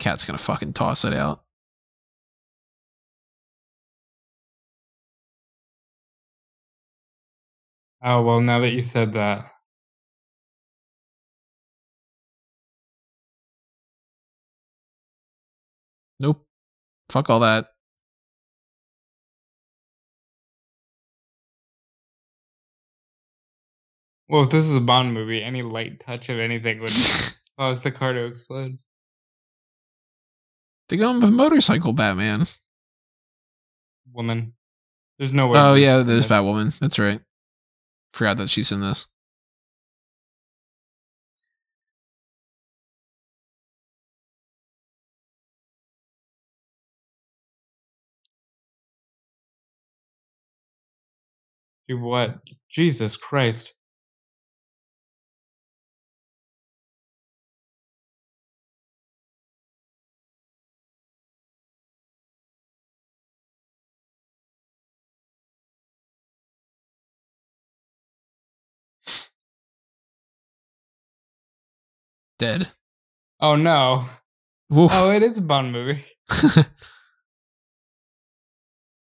Cat's 0.00 0.24
gonna 0.24 0.38
fucking 0.38 0.72
toss 0.72 1.04
it 1.04 1.12
out. 1.12 1.44
Oh, 8.02 8.22
well, 8.22 8.40
now 8.40 8.60
that 8.60 8.72
you 8.72 8.82
said 8.82 9.12
that. 9.12 9.50
Nope. 16.18 16.46
Fuck 17.10 17.28
all 17.30 17.40
that. 17.40 17.66
Well, 24.28 24.44
if 24.44 24.50
this 24.50 24.64
is 24.64 24.76
a 24.76 24.80
Bond 24.80 25.12
movie, 25.12 25.42
any 25.42 25.62
light 25.62 25.98
touch 25.98 26.28
of 26.28 26.38
anything 26.38 26.80
would 26.80 26.92
cause 27.58 27.80
the 27.80 27.90
car 27.90 28.12
to 28.12 28.24
explode. 28.26 28.78
They 30.88 30.96
go 30.96 31.18
with 31.18 31.30
motorcycle 31.30 31.92
Batman. 31.92 32.46
Woman. 34.12 34.54
There's 35.18 35.32
no 35.32 35.48
way. 35.48 35.58
Oh 35.58 35.74
yeah, 35.74 35.98
there's 35.98 36.26
Batwoman. 36.26 36.78
That's 36.78 36.98
right. 36.98 37.20
Forgot 38.14 38.38
that 38.38 38.50
she's 38.50 38.72
in 38.72 38.80
this. 38.82 39.08
Do 51.88 51.98
what? 52.00 52.38
Jesus 52.70 53.16
Christ. 53.16 53.74
Dead. 72.40 72.68
Oh 73.38 73.54
no. 73.54 74.06
Woof. 74.70 74.90
Oh, 74.94 75.10
it 75.10 75.22
is 75.22 75.36
a 75.36 75.42
Bond 75.42 75.72
movie. 75.72 76.02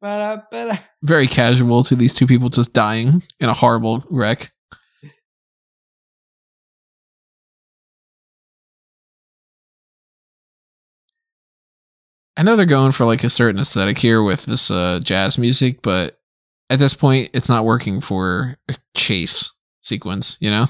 Ba-da-ba-da. 0.01 0.75
Very 1.01 1.25
casual 1.25 1.83
to 1.85 1.95
these 1.95 2.13
two 2.13 2.27
people 2.27 2.49
just 2.49 2.73
dying 2.73 3.23
in 3.39 3.49
a 3.49 3.55
horrible 3.55 4.03
wreck. 4.11 4.51
I 12.37 12.43
know 12.43 12.55
they're 12.55 12.67
going 12.67 12.91
for 12.91 13.05
like 13.05 13.23
a 13.23 13.31
certain 13.31 13.59
aesthetic 13.59 13.97
here 13.97 14.21
with 14.21 14.45
this 14.45 14.69
uh, 14.69 14.99
jazz 15.03 15.39
music, 15.39 15.81
but 15.81 16.19
at 16.69 16.77
this 16.77 16.93
point, 16.93 17.31
it's 17.33 17.49
not 17.49 17.65
working 17.65 17.99
for 17.99 18.57
a 18.69 18.75
chase 18.95 19.51
sequence, 19.81 20.37
you 20.39 20.51
know? 20.51 20.67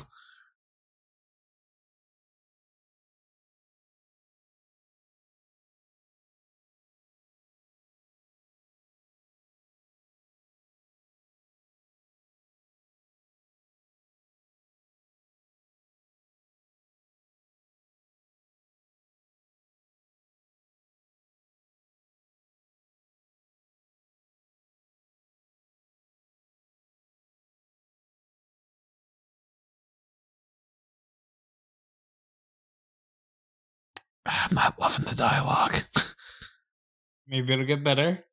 I'm 34.53 34.63
not 34.65 34.79
loving 34.79 35.05
the 35.05 35.15
dialogue. 35.15 35.77
Maybe 37.27 37.53
it'll 37.53 37.65
get 37.65 37.83
better. 37.83 38.23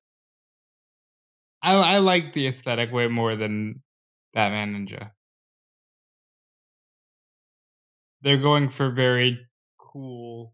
I 1.63 1.73
I 1.77 1.99
like 1.99 2.35
the 2.35 2.47
aesthetic 2.47 2.93
way 2.93 3.09
more 3.09 3.37
than 3.37 3.83
Batman 4.35 4.75
Ninja. 4.75 5.13
They're 8.21 8.37
going 8.37 8.69
for 8.69 8.91
very 8.91 9.41
cool, 9.79 10.53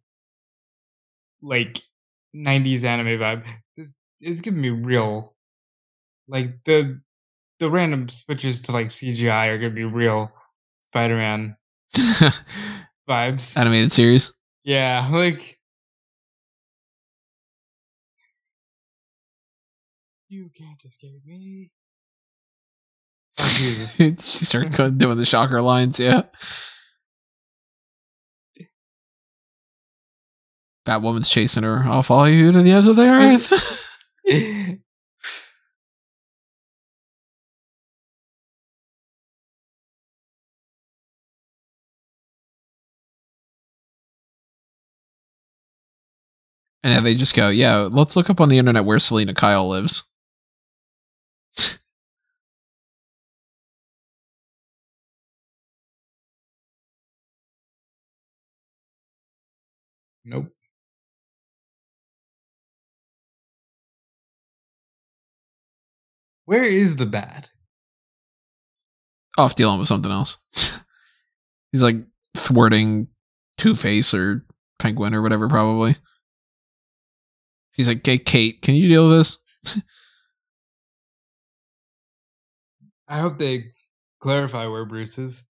like 1.43 1.83
'90s 2.33 2.85
anime 2.85 3.19
vibe. 3.19 3.45
This 3.77 3.93
is 4.21 4.41
giving 4.41 4.61
me 4.61 4.71
real, 4.71 5.35
like 6.29 6.63
the 6.65 7.01
the 7.59 7.69
random 7.69 8.09
switches 8.09 8.61
to 8.63 8.73
like 8.73 8.89
CGI 8.89 9.49
are 9.49 9.59
gonna 9.59 9.71
be 9.71 9.83
real 9.83 10.31
Spider-Man 10.83 11.57
vibes. 13.09 13.57
Animated 13.57 13.91
series. 13.91 14.33
Yeah, 14.63 15.09
like 15.13 15.56
you 20.29 20.51
can't 20.57 20.83
escape 20.85 21.23
me. 21.25 21.71
She 24.19 24.45
started 24.45 24.99
doing 24.99 25.19
the 25.19 25.27
shocker 25.27 25.61
lines. 25.61 25.99
Yeah. 26.01 26.23
Batwoman's 30.87 31.29
chasing 31.29 31.65
her. 31.65 31.83
I'll 31.85 32.03
follow 32.03 32.25
you 32.25 32.53
to 32.53 32.63
the 32.63 32.71
ends 32.71 32.89
of 32.89 32.97
the 32.97 33.07
earth. 33.07 33.53
and 46.83 47.05
they 47.05 47.17
just 47.17 47.35
go, 47.35 47.49
yeah, 47.49 47.89
let's 47.91 48.15
look 48.15 48.31
up 48.31 48.41
on 48.41 48.49
the 48.49 48.59
internet 48.59 48.85
where 48.85 49.01
Selina 49.01 49.35
Kyle 49.35 49.69
lives. 49.69 50.05
Nope. 60.27 60.49
Where 66.45 66.65
is 66.65 66.97
the 66.97 67.07
bat? 67.07 67.51
Off 69.39 69.55
dealing 69.55 69.79
with 69.79 69.89
something 69.89 70.11
else. 70.11 70.39
He's 71.73 71.83
like 71.83 71.97
thwarting 72.37 73.09
Two 73.59 73.75
Face 73.75 74.15
or 74.15 74.45
Penguin 74.79 75.15
or 75.15 75.23
whatever, 75.23 75.49
probably. 75.49 75.97
He's 77.73 77.89
like, 77.89 78.07
hey, 78.07 78.19
Kate, 78.19 78.63
can 78.63 78.75
you 78.75 78.89
deal 78.89 79.09
with 79.09 79.19
this? 79.19 79.39
I 83.09 83.19
hope 83.19 83.39
they 83.39 83.67
clarify 84.21 84.67
where 84.67 84.85
Bruce 84.85 85.19
is. 85.19 85.47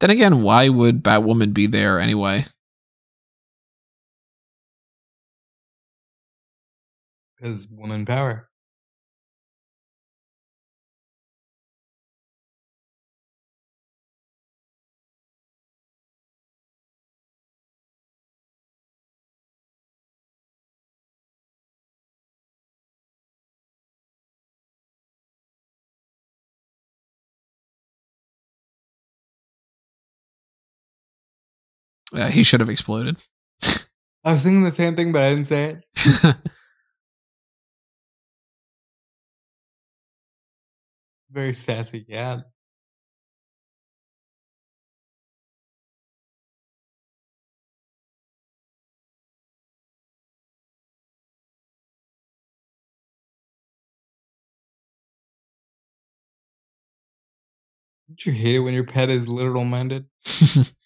Then 0.00 0.10
again, 0.10 0.42
why 0.42 0.68
would 0.68 1.02
Batwoman 1.02 1.52
be 1.54 1.66
there 1.66 1.98
anyway? 1.98 2.46
Because 7.36 7.68
woman 7.68 8.04
power. 8.06 8.47
Yeah, 32.12 32.30
he 32.30 32.42
should 32.42 32.60
have 32.60 32.68
exploded. 32.68 33.16
I 34.24 34.32
was 34.32 34.42
thinking 34.42 34.64
the 34.64 34.72
same 34.72 34.96
thing, 34.96 35.12
but 35.12 35.22
I 35.22 35.30
didn't 35.30 35.46
say 35.46 35.78
it. 35.96 36.36
Very 41.30 41.52
sassy 41.54 42.04
yeah. 42.08 42.40
Don't 58.08 58.26
you 58.26 58.32
hate 58.32 58.56
it 58.56 58.60
when 58.60 58.74
your 58.74 58.84
pet 58.84 59.10
is 59.10 59.28
literal 59.28 59.64
minded? 59.64 60.06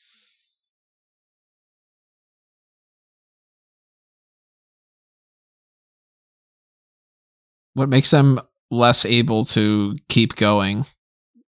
what 7.75 7.89
makes 7.89 8.11
them 8.11 8.41
less 8.71 9.05
able 9.05 9.45
to 9.45 9.97
keep 10.09 10.37
going 10.37 10.87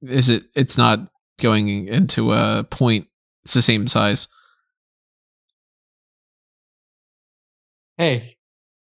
is 0.02 0.28
it 0.28 0.44
it's 0.54 0.76
not 0.76 0.98
going 1.40 1.86
into 1.86 2.32
a 2.32 2.64
point 2.70 3.06
it's 3.44 3.54
the 3.54 3.62
same 3.62 3.86
size 3.86 4.28
Hey, 7.96 8.36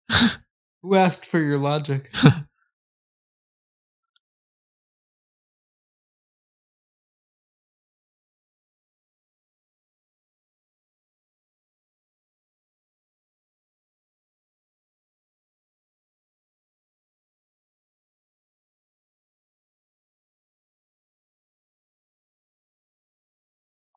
who 0.81 0.95
asked 0.95 1.27
for 1.27 1.39
your 1.39 1.59
logic? 1.59 2.11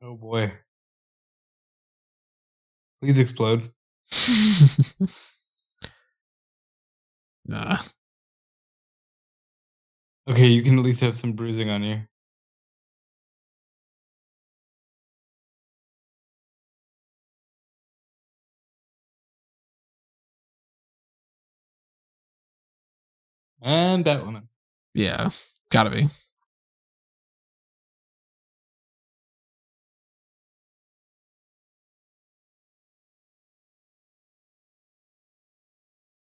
Oh 0.03 0.15
boy. 0.17 0.53
Please 3.01 3.21
explode. 3.21 3.69
nah 7.47 7.79
Okay, 10.29 10.47
you 10.49 10.63
can 10.63 10.79
at 10.79 10.85
least 10.85 11.01
have 11.01 11.17
some 11.17 11.33
bruising 11.33 11.71
on 11.71 11.83
you. 11.83 12.01
And 23.63 24.05
that 24.05 24.25
woman. 24.25 24.49
yeah 24.95 25.31
gotta 25.71 25.91
be 25.91 26.09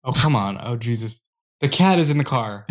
Oh, 0.06 0.12
come 0.12 0.36
on. 0.36 0.58
Oh, 0.62 0.76
Jesus. 0.76 1.20
The 1.60 1.68
cat 1.68 1.98
is 1.98 2.10
in 2.10 2.18
the 2.18 2.24
car. 2.24 2.64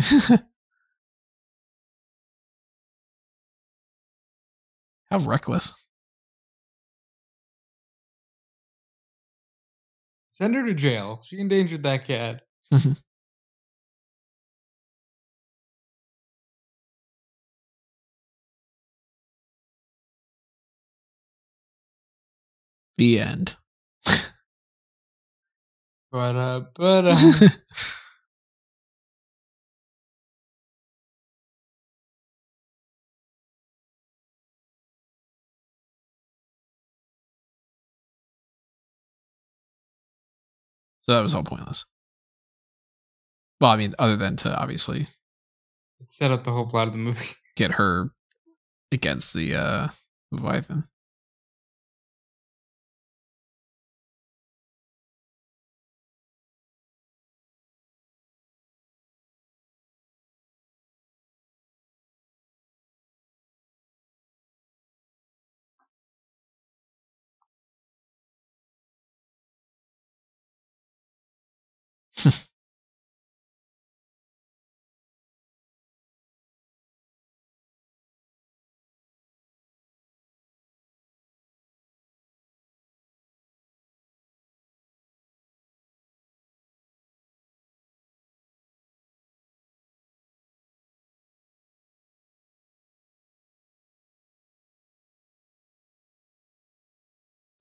how 5.10 5.18
reckless 5.20 5.72
Send 10.30 10.54
her 10.54 10.66
to 10.66 10.74
jail. 10.74 11.22
She 11.24 11.38
endangered 11.38 11.82
that 11.84 12.04
cat. 12.04 12.42
Mm-hmm. 12.70 12.92
the 22.98 23.18
end 23.18 23.56
But, 26.10 26.36
uh, 26.36 26.60
but, 26.74 27.04
uh, 27.06 27.48
so 41.00 41.12
that 41.12 41.20
was 41.20 41.34
all 41.34 41.42
pointless 41.44 41.84
well 43.60 43.70
i 43.70 43.76
mean 43.76 43.94
other 43.98 44.16
than 44.16 44.36
to 44.36 44.54
obviously 44.56 45.06
set 46.08 46.30
up 46.30 46.44
the 46.44 46.50
whole 46.52 46.66
plot 46.66 46.86
of 46.86 46.92
the 46.92 46.98
movie. 46.98 47.26
get 47.56 47.72
her 47.72 48.10
against 48.92 49.34
the 49.34 49.54
uh 49.54 49.88
Leviathan. 50.32 50.84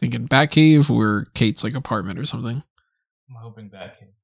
Thinking 0.06 0.28
Batcave 0.28 0.90
or 0.90 1.28
Kate's 1.34 1.64
like 1.64 1.74
apartment 1.74 2.20
or 2.20 2.28
something. 2.28 2.62
I'm 3.28 3.36
hoping 3.42 3.72
Batcave. 3.72 4.15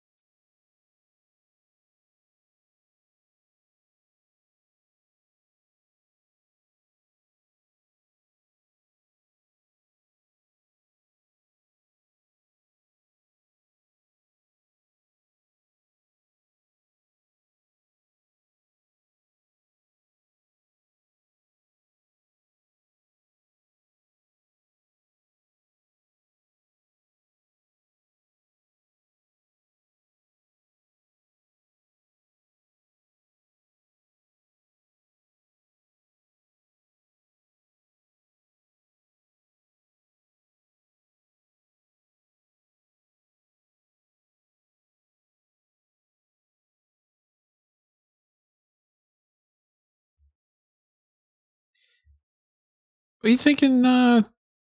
Are 53.23 53.29
you 53.29 53.37
thinking 53.37 53.85
uh, 53.85 54.23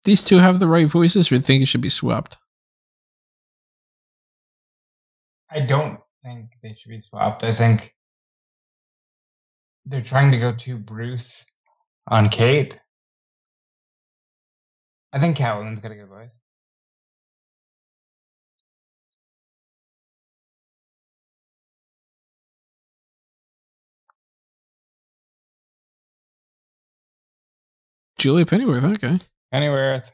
these 0.04 0.24
two 0.24 0.38
have 0.38 0.58
the 0.58 0.68
right 0.68 0.88
voices, 0.88 1.30
or 1.30 1.34
you 1.34 1.40
think 1.40 1.62
it 1.62 1.66
should 1.66 1.82
be 1.82 1.90
swapped? 1.90 2.37
I 5.50 5.61
don't 5.61 6.00
think 6.24 6.50
they 6.62 6.74
should 6.74 6.90
be 6.90 7.00
swapped. 7.00 7.44
I 7.44 7.54
think 7.54 7.94
they're 9.87 10.02
trying 10.02 10.30
to 10.32 10.38
go 10.38 10.52
to 10.52 10.76
Bruce 10.76 11.44
on 12.06 12.28
Kate. 12.28 12.80
I 15.12 15.18
think 15.18 15.37
Catwoman's 15.37 15.80
got 15.80 15.92
a 15.92 15.94
good 15.94 16.08
voice. 16.08 16.30
Julia 28.18 28.44
Pennyworth, 28.44 28.85
okay. 28.85 29.20
Pennyworth. 29.52 30.12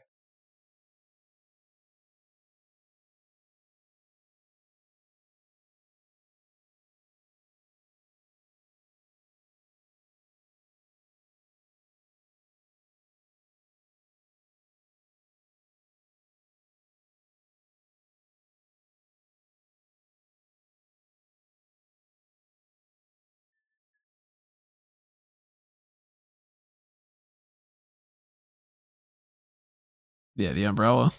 Yeah, 30.35 30.51
the 30.53 30.65
umbrella. 30.65 31.13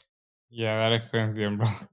Yeah, 0.50 0.76
that 0.78 0.92
explains 0.94 1.34
the 1.34 1.44
umbrella. 1.44 1.88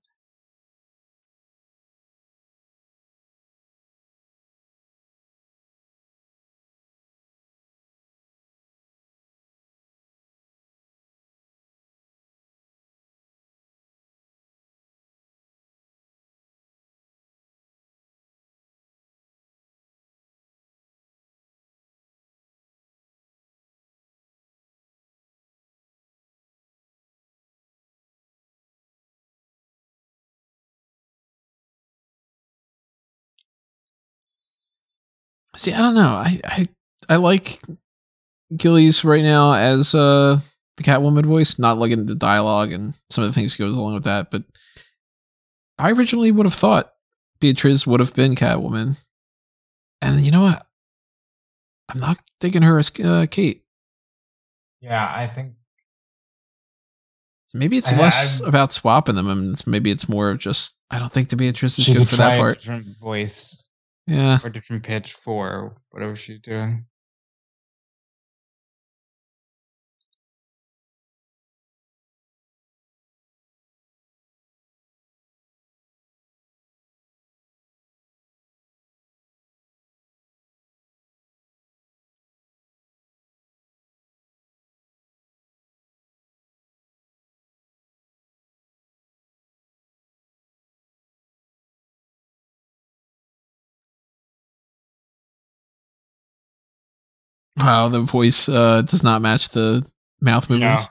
See, 35.64 35.74
I 35.74 35.82
don't 35.82 35.96
know. 35.96 36.08
I 36.10 36.42
I, 36.44 36.68
I 37.10 37.16
like 37.16 37.62
Gillies 38.56 39.04
right 39.04 39.24
now 39.24 39.54
as 39.54 39.96
uh 39.96 40.40
the 40.78 40.84
Catwoman 40.84 41.26
voice, 41.26 41.58
not 41.60 41.78
looking 41.78 42.00
at 42.00 42.08
the 42.08 42.16
dialogue 42.16 42.72
and 42.72 42.94
some 43.10 43.24
of 43.24 43.30
the 43.30 43.34
things 43.34 43.54
that 43.56 43.64
goes 43.64 43.78
along 43.78 43.94
with 43.94 44.04
that, 44.06 44.30
but 44.32 44.44
I 45.78 45.92
originally 45.92 46.32
would 46.32 46.46
have 46.46 46.54
thought 46.56 46.92
Beatrice 47.40 47.86
would 47.88 48.00
have 48.00 48.14
been 48.14 48.36
Catwoman. 48.36 48.98
And 50.02 50.22
you 50.22 50.32
know 50.32 50.42
what? 50.44 50.66
I'm 51.90 52.00
not 52.00 52.18
thinking 52.42 52.62
her 52.64 52.80
as 52.80 52.92
uh, 53.04 53.26
Kate. 53.30 53.64
Yeah, 54.82 55.10
I 55.16 55.28
think 55.28 55.54
Maybe 57.54 57.78
it's 57.78 57.94
I- 57.94 58.00
less 58.00 58.42
I- 58.42 58.48
about 58.48 58.74
swapping 58.74 59.16
them, 59.16 59.28
I 59.28 59.32
and 59.32 59.54
it's, 59.54 59.68
maybe 59.68 59.92
it's 59.92 60.10
more 60.10 60.32
of 60.32 60.40
just 60.40 60.76
I 60.90 61.00
don't 61.00 61.14
think 61.14 61.30
the 61.30 61.36
Beatrice 61.36 61.78
is 61.80 61.88
good 61.88 62.10
for 62.10 62.16
that 62.18 62.40
part. 62.40 62.58
different 62.58 62.98
voice 63.00 63.63
Yeah, 64.08 64.40
or 64.44 64.50
different 64.50 64.84
pitch 64.84 65.14
for 65.14 65.76
whatever 65.90 66.16
she's 66.16 66.40
doing. 66.40 66.86
Wow, 97.64 97.88
the 97.90 98.02
voice 98.02 98.48
uh, 98.50 98.82
does 98.82 99.04
not 99.04 99.22
match 99.22 99.50
the 99.50 99.86
mouth 100.22 100.50
movements. 100.50 100.84
No. 100.84 100.90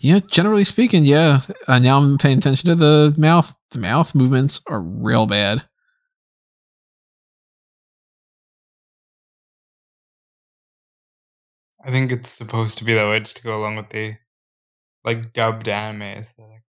Yeah, 0.00 0.18
generally 0.26 0.64
speaking, 0.64 1.04
yeah. 1.04 1.42
Uh, 1.66 1.78
now 1.78 1.98
I'm 1.98 2.18
paying 2.18 2.38
attention 2.38 2.68
to 2.68 2.74
the 2.74 3.14
mouth. 3.16 3.54
The 3.70 3.78
mouth 3.78 4.14
movements 4.14 4.60
are 4.66 4.80
real 4.80 5.26
bad. 5.26 5.64
I 11.88 11.90
think 11.90 12.12
it's 12.12 12.28
supposed 12.30 12.78
to 12.78 12.84
be 12.84 12.92
that 12.92 13.08
way 13.08 13.18
just 13.18 13.38
to 13.38 13.42
go 13.42 13.52
along 13.52 13.76
with 13.76 13.88
the 13.88 14.18
like 15.04 15.32
dubbed 15.32 15.68
anime 15.68 16.02
aesthetic. 16.02 16.62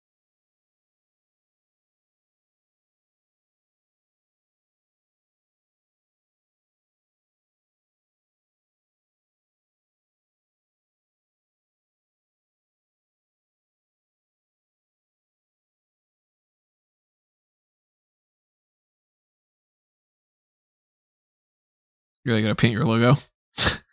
You're 22.24 22.34
really 22.34 22.42
gonna 22.44 22.56
paint 22.56 22.74
your 22.74 22.86
logo? 22.86 23.18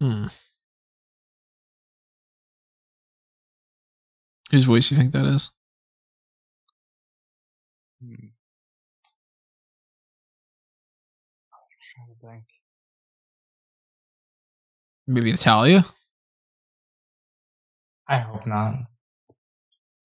Hmm. 0.00 0.26
Whose 4.50 4.64
voice 4.64 4.88
do 4.88 4.94
you 4.94 5.00
think 5.00 5.12
that 5.12 5.26
is? 5.26 5.50
Hmm. 8.02 8.14
I'm 11.52 11.60
trying 11.94 12.14
to 12.14 12.26
think. 12.26 12.44
Maybe 15.06 15.30
Italia? 15.30 15.84
I 18.06 18.18
hope 18.18 18.46
not. 18.46 18.74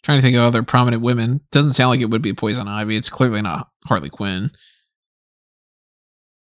trying 0.03 0.17
to 0.17 0.21
think 0.21 0.35
of 0.35 0.43
other 0.43 0.63
prominent 0.63 1.01
women. 1.01 1.41
Doesn't 1.51 1.73
sound 1.73 1.91
like 1.91 2.01
it 2.01 2.09
would 2.09 2.21
be 2.21 2.33
Poison 2.33 2.67
Ivy. 2.67 2.97
It's 2.97 3.09
clearly 3.09 3.41
not 3.41 3.69
Harley 3.85 4.09
Quinn. 4.09 4.51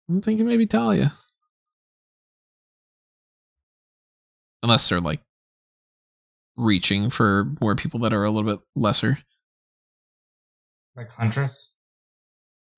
I'm 0.09 0.21
thinking 0.21 0.45
maybe 0.45 0.65
Talia. 0.67 1.13
Unless 4.65 4.89
they're 4.89 4.99
like 4.99 5.21
reaching 6.57 7.11
for 7.11 7.53
more 7.61 7.75
people 7.75 7.99
that 7.99 8.13
are 8.13 8.23
a 8.23 8.31
little 8.31 8.51
bit 8.51 8.59
lesser. 8.75 9.19
Like 10.95 11.11
Huntress? 11.11 11.73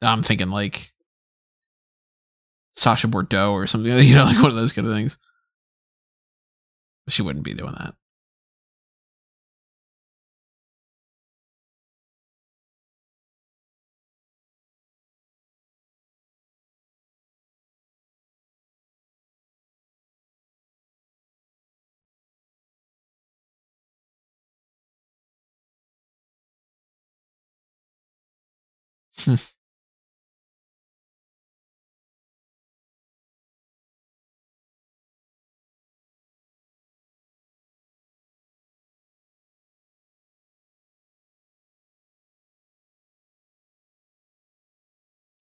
I'm 0.02 0.22
thinking 0.22 0.50
like 0.50 0.92
Sasha 2.74 3.08
Bordeaux 3.08 3.54
or 3.54 3.68
something, 3.68 3.90
you 4.06 4.16
know, 4.16 4.26
like 4.26 4.36
one 4.36 4.52
of 4.52 4.58
those 4.58 4.74
kind 4.74 4.86
of 4.86 4.94
things. 4.94 5.18
She 7.08 7.22
wouldn't 7.22 7.46
be 7.46 7.54
doing 7.54 7.74
that. 7.80 7.94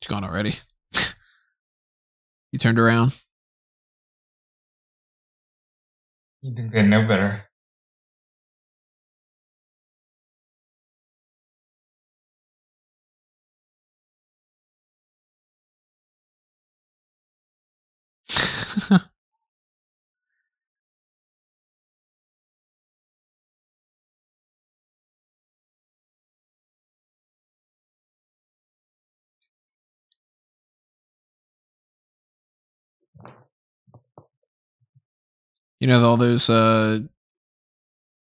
She's 0.03 0.09
gone 0.09 0.25
already. 0.25 0.59
you 2.53 2.59
turned 2.59 2.79
around. 2.81 3.12
You 6.42 6.55
think 6.55 6.72
they 6.72 6.83
know 6.83 7.07
better? 7.07 7.45
You 35.80 35.86
know 35.86 36.04
all 36.04 36.16
those 36.16 36.48
uh 36.48 36.98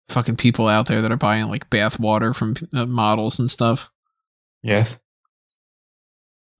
fucking 0.08 0.36
people 0.36 0.68
out 0.68 0.86
there 0.86 1.02
that 1.02 1.12
are 1.12 1.16
buying 1.16 1.48
like 1.48 1.68
bath 1.70 1.98
water 1.98 2.32
from 2.32 2.54
uh, 2.74 2.86
models 2.86 3.38
and 3.38 3.50
stuff. 3.50 3.90
Yes. 4.62 4.98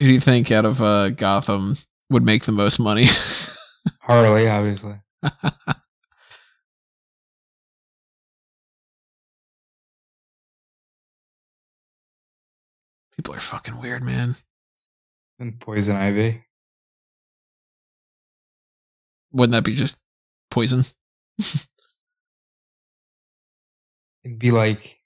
Who 0.01 0.09
do 0.09 0.12
you 0.12 0.20
think 0.20 0.51
out 0.51 0.64
of 0.64 0.83
uh 0.83 1.11
Gotham 1.11 1.77
would 2.11 2.25
make 2.25 2.44
the 2.44 2.53
most 2.53 2.79
money? 2.79 3.07
Harley, 4.07 4.47
obviously. 4.47 4.95
People 13.16 13.35
are 13.35 13.40
fucking 13.40 13.81
weird, 13.81 14.05
man. 14.05 14.37
And 15.40 15.59
Poison 15.59 15.97
Ivy. 15.97 16.45
Wouldn't 19.33 19.55
that 19.55 19.64
be 19.64 19.75
just 19.75 19.99
poison? 20.53 20.85
It'd 24.25 24.38
be 24.38 24.53
like 24.53 25.01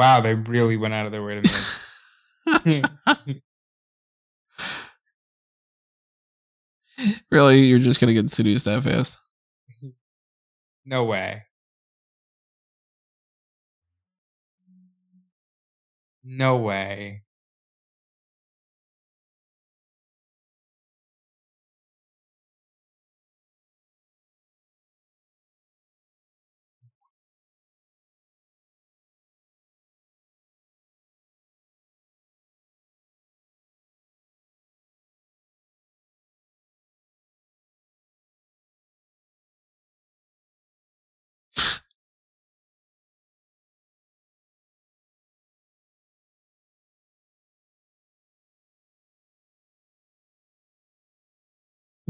Wow, 0.00 0.22
they 0.22 0.32
really 0.32 0.78
went 0.78 0.94
out 0.94 1.04
of 1.04 1.12
their 1.12 1.22
way 1.22 1.42
to 1.42 2.82
make. 3.04 3.36
really, 7.30 7.58
you're 7.64 7.78
just 7.78 8.00
gonna 8.00 8.14
get 8.14 8.30
seduced 8.30 8.64
that 8.64 8.82
fast? 8.82 9.18
no 10.86 11.04
way. 11.04 11.42
No 16.24 16.56
way. 16.56 17.24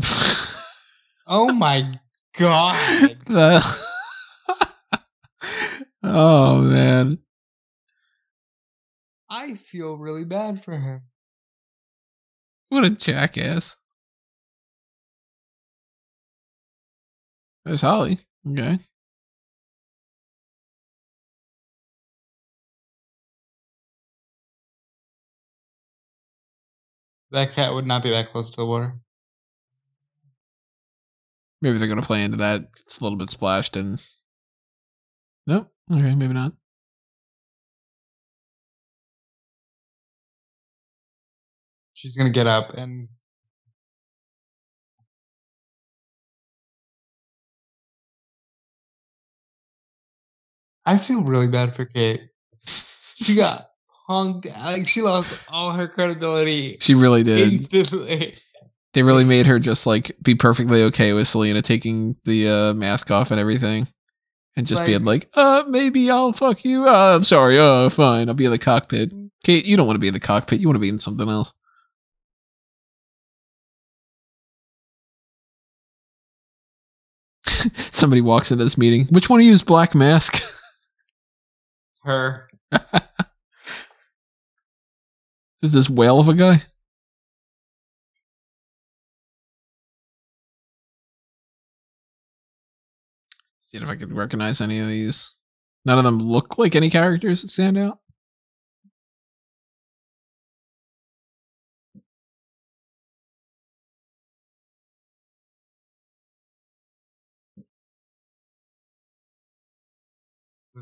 Oh 1.32 1.52
my 1.52 1.94
god. 2.36 3.16
oh 6.02 6.60
man. 6.60 7.18
I 9.28 9.54
feel 9.54 9.96
really 9.96 10.24
bad 10.24 10.64
for 10.64 10.76
him. 10.76 11.02
What 12.68 12.84
a 12.84 12.90
jackass. 12.90 13.76
There's 17.64 17.82
Holly. 17.82 18.18
Okay. 18.50 18.80
That 27.30 27.52
cat 27.52 27.72
would 27.72 27.86
not 27.86 28.02
be 28.02 28.10
that 28.10 28.30
close 28.30 28.50
to 28.50 28.56
the 28.56 28.66
water. 28.66 28.98
Maybe 31.62 31.78
they're 31.78 31.88
gonna 31.88 32.02
play 32.02 32.22
into 32.22 32.38
that. 32.38 32.68
It's 32.84 32.98
a 32.98 33.04
little 33.04 33.18
bit 33.18 33.30
splashed 33.30 33.76
and 33.76 34.00
Nope. 35.46 35.68
Okay, 35.90 36.14
maybe 36.14 36.32
not. 36.34 36.52
She's 41.92 42.16
gonna 42.16 42.30
get 42.30 42.46
up 42.46 42.72
and 42.74 43.08
I 50.86 50.96
feel 50.98 51.22
really 51.22 51.48
bad 51.48 51.76
for 51.76 51.84
Kate. 51.84 52.22
She 53.16 53.34
got 53.34 53.68
punked. 54.08 54.46
Like 54.64 54.88
she 54.88 55.02
lost 55.02 55.28
all 55.48 55.72
her 55.72 55.86
credibility 55.86 56.78
She 56.80 56.94
really 56.94 57.22
did. 57.22 57.52
instantly. 57.52 58.36
They 58.92 59.02
really 59.04 59.24
made 59.24 59.46
her 59.46 59.58
just 59.58 59.86
like 59.86 60.16
be 60.22 60.34
perfectly 60.34 60.82
okay 60.84 61.12
with 61.12 61.28
Selina 61.28 61.62
taking 61.62 62.16
the 62.24 62.48
uh, 62.48 62.72
mask 62.74 63.10
off 63.10 63.30
and 63.30 63.38
everything. 63.38 63.86
And 64.56 64.66
just 64.66 64.80
Like- 64.80 64.86
being 64.88 65.04
like, 65.04 65.28
uh, 65.34 65.62
maybe 65.68 66.10
I'll 66.10 66.32
fuck 66.32 66.64
you. 66.64 66.86
Uh, 66.88 67.14
I'm 67.16 67.22
sorry. 67.22 67.58
Uh, 67.58 67.88
fine. 67.88 68.28
I'll 68.28 68.34
be 68.34 68.46
in 68.46 68.50
the 68.50 68.58
cockpit. 68.58 69.12
Kate, 69.44 69.64
you 69.64 69.76
don't 69.76 69.86
want 69.86 69.94
to 69.94 70.00
be 70.00 70.08
in 70.08 70.14
the 70.14 70.20
cockpit. 70.20 70.60
You 70.60 70.66
want 70.68 70.74
to 70.76 70.80
be 70.80 70.88
in 70.88 70.98
something 70.98 71.28
else. 71.28 71.54
Somebody 77.92 78.20
walks 78.20 78.50
into 78.50 78.64
this 78.64 78.78
meeting. 78.78 79.06
Which 79.06 79.28
one 79.28 79.40
of 79.40 79.46
you 79.46 79.52
is 79.52 79.62
Black 79.62 79.94
Mask? 79.94 80.42
Her. 82.04 82.48
is 85.62 85.72
this 85.72 85.90
whale 85.90 86.20
of 86.20 86.28
a 86.28 86.34
guy? 86.34 86.62
If 93.72 93.88
I 93.88 93.96
could 93.96 94.12
recognize 94.12 94.60
any 94.60 94.78
of 94.78 94.88
these. 94.88 95.34
None 95.84 95.98
of 95.98 96.04
them 96.04 96.18
look 96.18 96.58
like 96.58 96.76
any 96.76 96.90
characters 96.90 97.42
that 97.42 97.48
stand 97.48 97.78
out. 97.78 97.98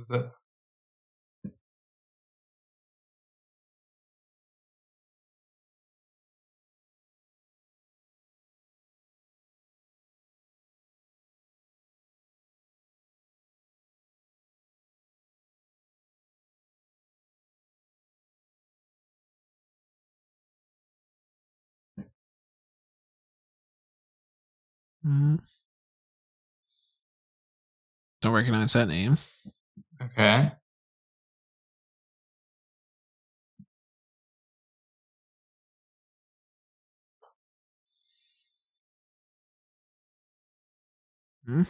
The 0.08 0.32
Mm. 25.08 25.38
Don't 28.20 28.32
recognize 28.34 28.72
that 28.74 28.88
name. 28.88 29.16
Okay. 30.02 30.52
Hmm? 41.46 41.62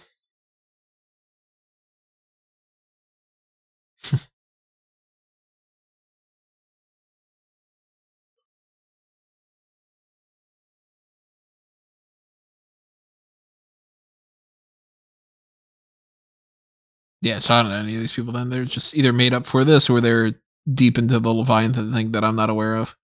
Yeah, 17.20 17.38
so 17.40 17.54
I 17.54 17.62
don't 17.62 17.72
know 17.72 17.78
any 17.78 17.94
of 17.94 18.00
these 18.00 18.12
people. 18.12 18.32
Then 18.32 18.50
they're 18.50 18.64
just 18.64 18.94
either 18.96 19.12
made 19.12 19.34
up 19.34 19.46
for 19.46 19.64
this 19.64 19.90
or 19.90 20.00
they're 20.00 20.32
deep 20.72 20.98
into 20.98 21.18
the 21.18 21.30
Leviathan 21.34 21.92
thing 21.92 22.12
that 22.12 22.24
I'm 22.24 22.36
not 22.36 22.50
aware 22.50 22.76
of. 22.76 22.96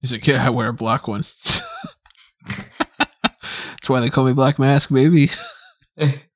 He's 0.00 0.12
like, 0.12 0.26
yeah, 0.26 0.44
I 0.46 0.50
wear 0.50 0.68
a 0.68 0.72
black 0.72 1.06
one. 1.08 1.24
That's 2.46 3.88
why 3.88 4.00
they 4.00 4.10
call 4.10 4.24
me 4.24 4.32
Black 4.32 4.58
Mask, 4.58 4.90
baby. 4.92 5.30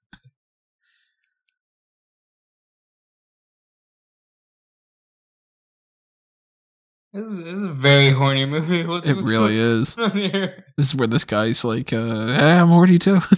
This 7.14 7.24
is, 7.26 7.38
this 7.44 7.54
is 7.54 7.64
a 7.64 7.72
very 7.72 8.10
horny 8.10 8.44
movie. 8.44 8.84
What, 8.88 9.06
It 9.06 9.16
really 9.18 9.56
is. 9.56 9.94
going 9.94 10.10
on 10.10 10.16
here? 10.18 10.64
This 10.76 10.88
is 10.88 10.94
where 10.96 11.06
this 11.06 11.24
guy's 11.24 11.64
like, 11.64 11.92
uh, 11.92 12.26
hey, 12.28 12.58
I'm 12.58 12.68
horny 12.68 12.98
too. 12.98 13.20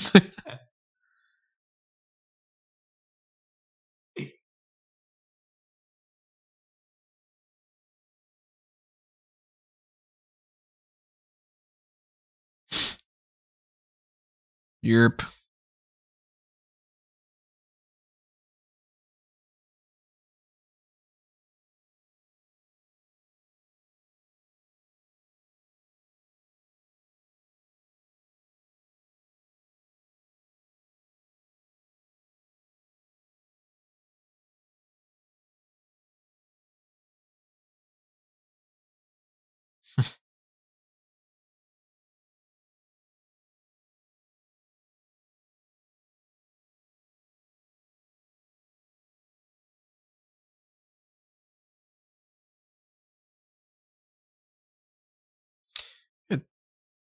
Yerp. 14.85 15.23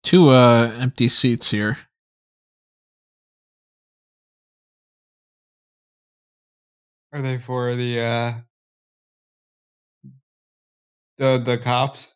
Two 0.04 0.28
uh 0.28 0.70
empty 0.78 1.08
seats 1.08 1.50
here. 1.50 1.78
Are 7.12 7.22
they 7.22 7.38
for 7.38 7.74
the 7.74 8.00
uh 8.00 8.32
the 11.16 11.42
the 11.42 11.56
cops? 11.56 12.14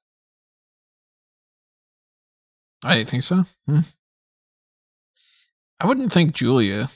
I 2.84 3.04
think 3.04 3.22
so. 3.22 3.46
Hmm. 3.66 3.80
I 5.80 5.86
wouldn't 5.86 6.12
think 6.12 6.34
Julia. 6.34 6.90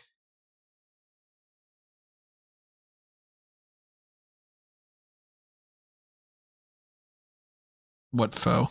What 8.11 8.34
foe? 8.34 8.68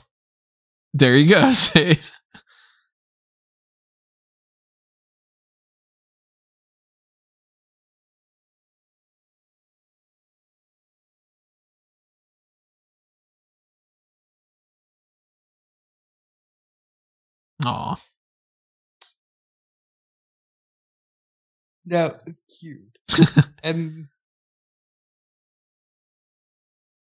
There 0.93 1.15
you 1.15 1.29
go. 1.29 1.51
See? 1.53 1.99
Aw. 17.65 17.95
No, 21.85 22.13
it's 22.25 22.41
cute. 22.59 22.99
and 23.63 24.07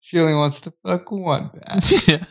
she 0.01 0.19
only 0.19 0.33
wants 0.33 0.61
to 0.61 0.73
fuck 0.83 1.11
one 1.11 1.49
bat. 1.67 2.07
yeah. 2.07 2.25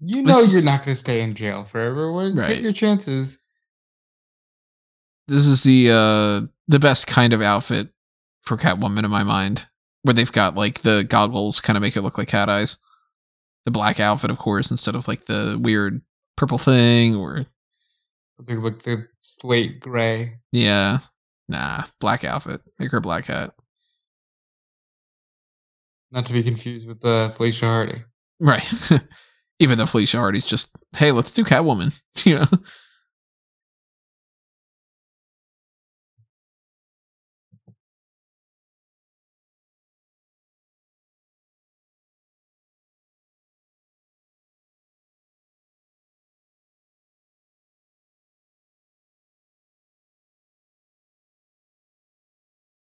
You 0.00 0.22
know 0.22 0.40
This- 0.40 0.52
you're 0.52 0.62
not 0.62 0.84
going 0.84 0.94
to 0.94 0.98
stay 1.00 1.20
in 1.20 1.34
jail 1.34 1.64
forever. 1.64 2.12
Well, 2.12 2.32
Right. 2.32 2.46
Take 2.46 2.62
your 2.62 2.72
chances. 2.72 3.38
this 5.28 5.46
is 5.46 5.62
the 5.62 5.90
uh 5.90 6.46
the 6.68 6.78
best 6.80 7.06
kind 7.06 7.32
of 7.32 7.40
outfit 7.42 7.88
for 8.42 8.56
Catwoman 8.56 9.04
in 9.04 9.10
my 9.10 9.22
mind, 9.22 9.66
where 10.02 10.14
they've 10.14 10.32
got 10.32 10.54
like 10.54 10.82
the 10.82 11.04
goggles 11.04 11.60
kind 11.60 11.76
of 11.76 11.82
make 11.82 11.96
it 11.96 12.02
look 12.02 12.18
like 12.18 12.28
cat 12.28 12.48
eyes. 12.48 12.76
The 13.66 13.70
black 13.70 14.00
outfit, 14.00 14.30
of 14.30 14.38
course, 14.38 14.70
instead 14.70 14.94
of 14.96 15.06
like 15.06 15.26
the 15.26 15.58
weird 15.60 16.00
purple 16.36 16.58
thing 16.58 17.14
or 17.14 17.46
look 18.48 18.82
the 18.82 19.06
slate 19.18 19.80
gray. 19.80 20.38
yeah, 20.50 21.00
nah, 21.48 21.84
black 22.00 22.24
outfit. 22.24 22.62
Make 22.78 22.90
her 22.92 22.98
a 22.98 23.02
black 23.02 23.26
hat. 23.26 23.54
Not 26.10 26.26
to 26.26 26.32
be 26.32 26.42
confused 26.42 26.88
with 26.88 27.00
the 27.00 27.32
Felicia 27.36 27.66
Hardy. 27.66 28.02
Right. 28.40 28.72
Even 29.60 29.78
though 29.78 29.86
Felicia 29.86 30.18
Hardy's 30.18 30.46
just, 30.46 30.70
hey, 30.96 31.12
let's 31.12 31.32
do 31.32 31.44
Catwoman. 31.44 31.94
You 32.26 32.40
know. 32.40 32.48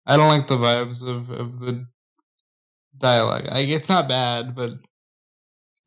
I 0.08 0.18
don't 0.18 0.30
like 0.30 0.48
the 0.48 0.58
vibes 0.58 1.02
of, 1.08 1.30
of 1.32 1.60
the 1.60 1.86
dialogue. 2.98 3.46
Like, 3.48 3.70
it's 3.70 3.90
not 3.90 4.08
bad, 4.10 4.56
but 4.56 4.74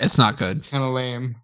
It's 0.01 0.19
not 0.19 0.37
good. 0.39 0.59
it's 0.59 0.69
kind 0.69 0.83
of 0.83 0.93
lame. 0.93 1.37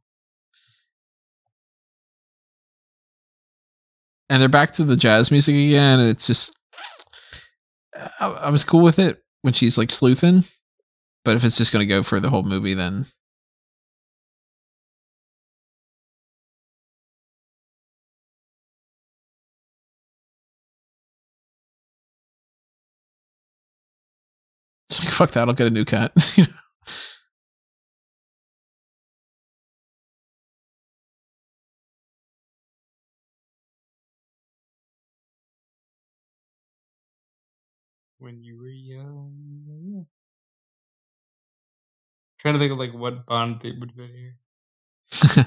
and 4.28 4.40
they're 4.42 4.48
back 4.48 4.72
to 4.74 4.84
the 4.84 4.96
jazz 4.96 5.30
music 5.30 5.54
again 5.54 6.00
and 6.00 6.08
it's 6.10 6.26
just 6.26 6.56
I, 8.18 8.26
I 8.26 8.50
was 8.50 8.64
cool 8.64 8.82
with 8.82 8.98
it 8.98 9.22
when 9.42 9.54
she's 9.54 9.78
like 9.78 9.90
sleuthing 9.92 10.44
but 11.24 11.36
if 11.36 11.44
it's 11.44 11.56
just 11.56 11.72
going 11.72 11.86
to 11.86 11.94
go 11.94 12.02
for 12.02 12.18
the 12.18 12.30
whole 12.30 12.42
movie 12.42 12.74
then 12.74 13.06
it's 24.88 25.02
like 25.04 25.12
fuck 25.12 25.30
that 25.32 25.48
i'll 25.48 25.54
get 25.54 25.66
a 25.66 25.70
new 25.70 25.84
cat 25.84 26.12
When 38.26 38.42
you 38.42 38.58
were 38.58 38.66
young. 38.66 40.04
Trying 42.40 42.54
to 42.54 42.58
think 42.58 42.72
of 42.72 42.78
like 42.78 42.92
what 42.92 43.24
Bond 43.24 43.60
theme 43.60 43.78
would 43.78 43.92
fit 43.92 44.10
here. 44.10 44.34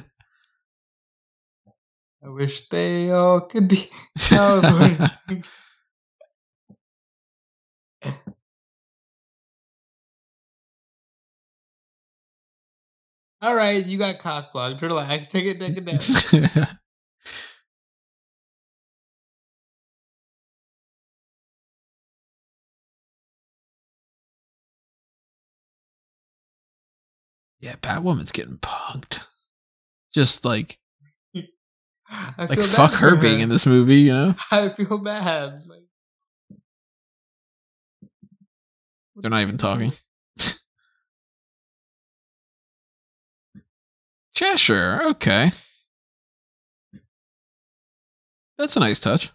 I 2.23 2.30
wish 2.30 2.69
they 2.69 3.11
all 3.11 3.41
could 3.41 3.67
be 3.67 3.89
California. 4.17 5.19
all 13.41 13.55
right, 13.55 13.86
you 13.86 13.97
got 13.97 14.19
cock 14.19 14.53
blocked. 14.53 14.82
Relax. 14.82 15.27
Take 15.27 15.47
it, 15.47 15.59
take 15.59 15.75
it 15.75 15.84
down. 15.84 16.77
Yeah 27.60 27.76
batwoman's 27.82 28.32
getting 28.32 28.57
punked 28.57 29.20
just 30.14 30.45
like 30.45 30.80
I 32.10 32.45
like 32.45 32.60
fuck 32.60 32.93
her 32.93 33.16
for 33.16 33.22
being 33.22 33.39
in 33.41 33.49
this 33.49 33.66
movie 33.66 34.01
you 34.01 34.14
know 34.14 34.36
I 34.51 34.70
feel 34.70 34.97
bad. 34.97 35.64
Like, 35.68 35.84
they're 39.16 39.30
not 39.30 39.41
even 39.41 39.57
talking 39.57 39.93
Cheshire, 44.39 45.01
okay. 45.03 45.51
That's 48.57 48.78
a 48.78 48.80
nice 48.80 49.01
touch. 49.01 49.32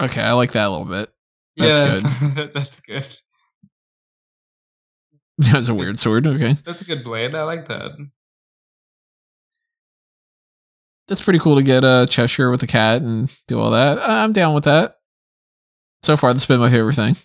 Okay, 0.00 0.22
I 0.22 0.32
like 0.32 0.52
that 0.52 0.66
a 0.66 0.70
little 0.70 0.86
bit. 0.86 1.10
That's 1.56 2.02
yeah, 2.02 2.46
that's 2.54 2.80
good. 2.80 3.04
That 5.38 5.56
was 5.56 5.70
a 5.70 5.74
weird 5.74 5.98
sword. 5.98 6.26
Okay. 6.26 6.54
That's 6.66 6.82
a 6.82 6.84
good 6.84 7.02
blade. 7.02 7.34
I 7.34 7.44
like 7.44 7.66
that. 7.68 7.92
That's 11.08 11.22
pretty 11.22 11.38
cool 11.38 11.56
to 11.56 11.62
get 11.62 11.82
uh, 11.82 12.04
Cheshire 12.04 12.50
with 12.50 12.62
a 12.62 12.66
cat 12.66 13.00
and 13.00 13.30
do 13.48 13.58
all 13.58 13.70
that. 13.70 13.98
I'm 13.98 14.32
down 14.32 14.54
with 14.54 14.64
that. 14.64 14.96
So 16.02 16.18
far, 16.18 16.34
that's 16.34 16.44
been 16.44 16.60
my 16.60 16.68
favorite 16.70 16.94
thing. 16.94 17.16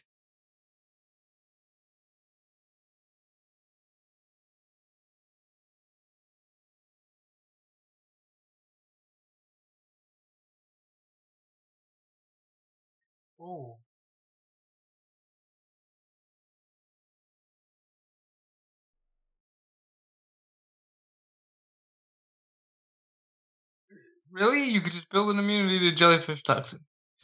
Really? 24.36 24.66
You 24.66 24.82
could 24.82 24.92
just 24.92 25.10
build 25.10 25.30
an 25.30 25.40
immunity 25.40 25.80
to 25.90 25.96
jellyfish 25.96 26.44
toxin. 26.44 26.80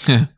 Yeah. 0.07 0.27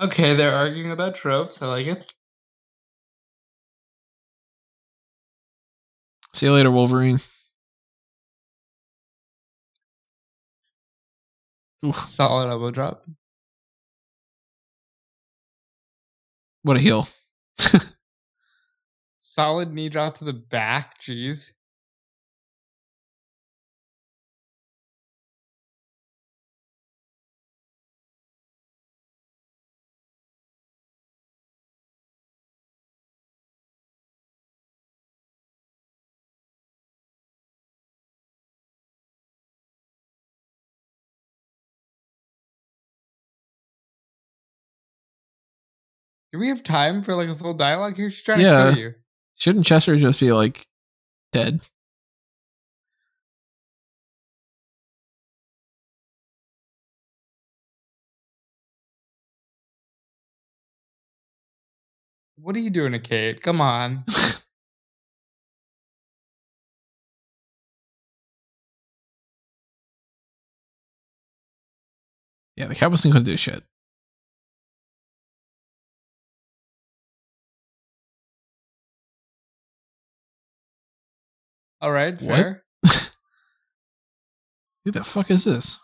Okay, 0.00 0.34
they're 0.34 0.54
arguing 0.54 0.90
about 0.90 1.14
tropes. 1.14 1.62
I 1.62 1.66
like 1.66 1.86
it. 1.86 2.12
See 6.32 6.46
you 6.46 6.52
later, 6.52 6.70
Wolverine. 6.72 7.20
Oof, 11.86 12.08
Solid 12.08 12.48
elbow 12.50 12.70
drop. 12.72 13.06
what 16.62 16.76
a 16.76 16.80
heel. 16.80 17.08
Solid 19.34 19.72
knee 19.72 19.88
drop 19.88 20.14
to 20.18 20.24
the 20.24 20.32
back. 20.32 21.00
Jeez. 21.00 21.54
Do 46.32 46.38
we 46.38 46.48
have 46.48 46.62
time 46.62 47.02
for 47.02 47.16
like 47.16 47.28
a 47.28 47.34
full 47.34 47.54
dialogue 47.54 47.96
here? 47.96 48.10
She's 48.10 48.22
trying 48.22 48.40
Yeah. 48.40 48.50
to 48.50 48.56
kill 48.56 48.78
you. 48.78 48.94
Shouldn't 49.36 49.66
Cheshire 49.66 49.96
just 49.96 50.20
be 50.20 50.32
like 50.32 50.66
dead? 51.32 51.60
What 62.36 62.56
are 62.56 62.60
you 62.60 62.70
doing 62.70 62.92
to 62.92 62.98
Kate? 62.98 63.42
Come 63.42 63.60
on. 63.60 64.04
Yeah, 72.56 72.66
the 72.66 72.74
Cowboys 72.74 73.02
couldn't 73.02 73.24
do 73.24 73.36
shit. 73.36 73.64
All 81.84 81.92
right, 81.92 82.14
What? 82.14 82.22
fair. 82.22 82.64
Who 84.86 84.90
the 84.90 85.04
fuck 85.04 85.30
is 85.30 85.44
this? 85.44 85.78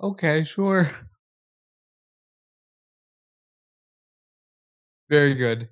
Okay, 0.00 0.44
sure. 0.44 0.88
Very 5.10 5.34
good. 5.34 5.68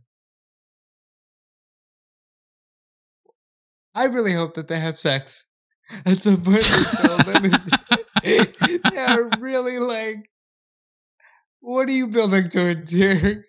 I 3.94 4.04
really 4.04 4.34
hope 4.34 4.52
that 4.56 4.68
they 4.68 4.78
have 4.78 4.98
sex 4.98 5.47
at 6.06 6.18
some 6.22 6.42
point 6.42 6.66
in 6.66 6.72
the 6.72 7.60
film. 8.22 8.90
they 8.92 8.98
are 8.98 9.28
really 9.38 9.78
like, 9.78 10.30
what 11.60 11.88
are 11.88 11.92
you 11.92 12.08
building 12.08 12.48
towards 12.48 12.92
here? 12.92 13.44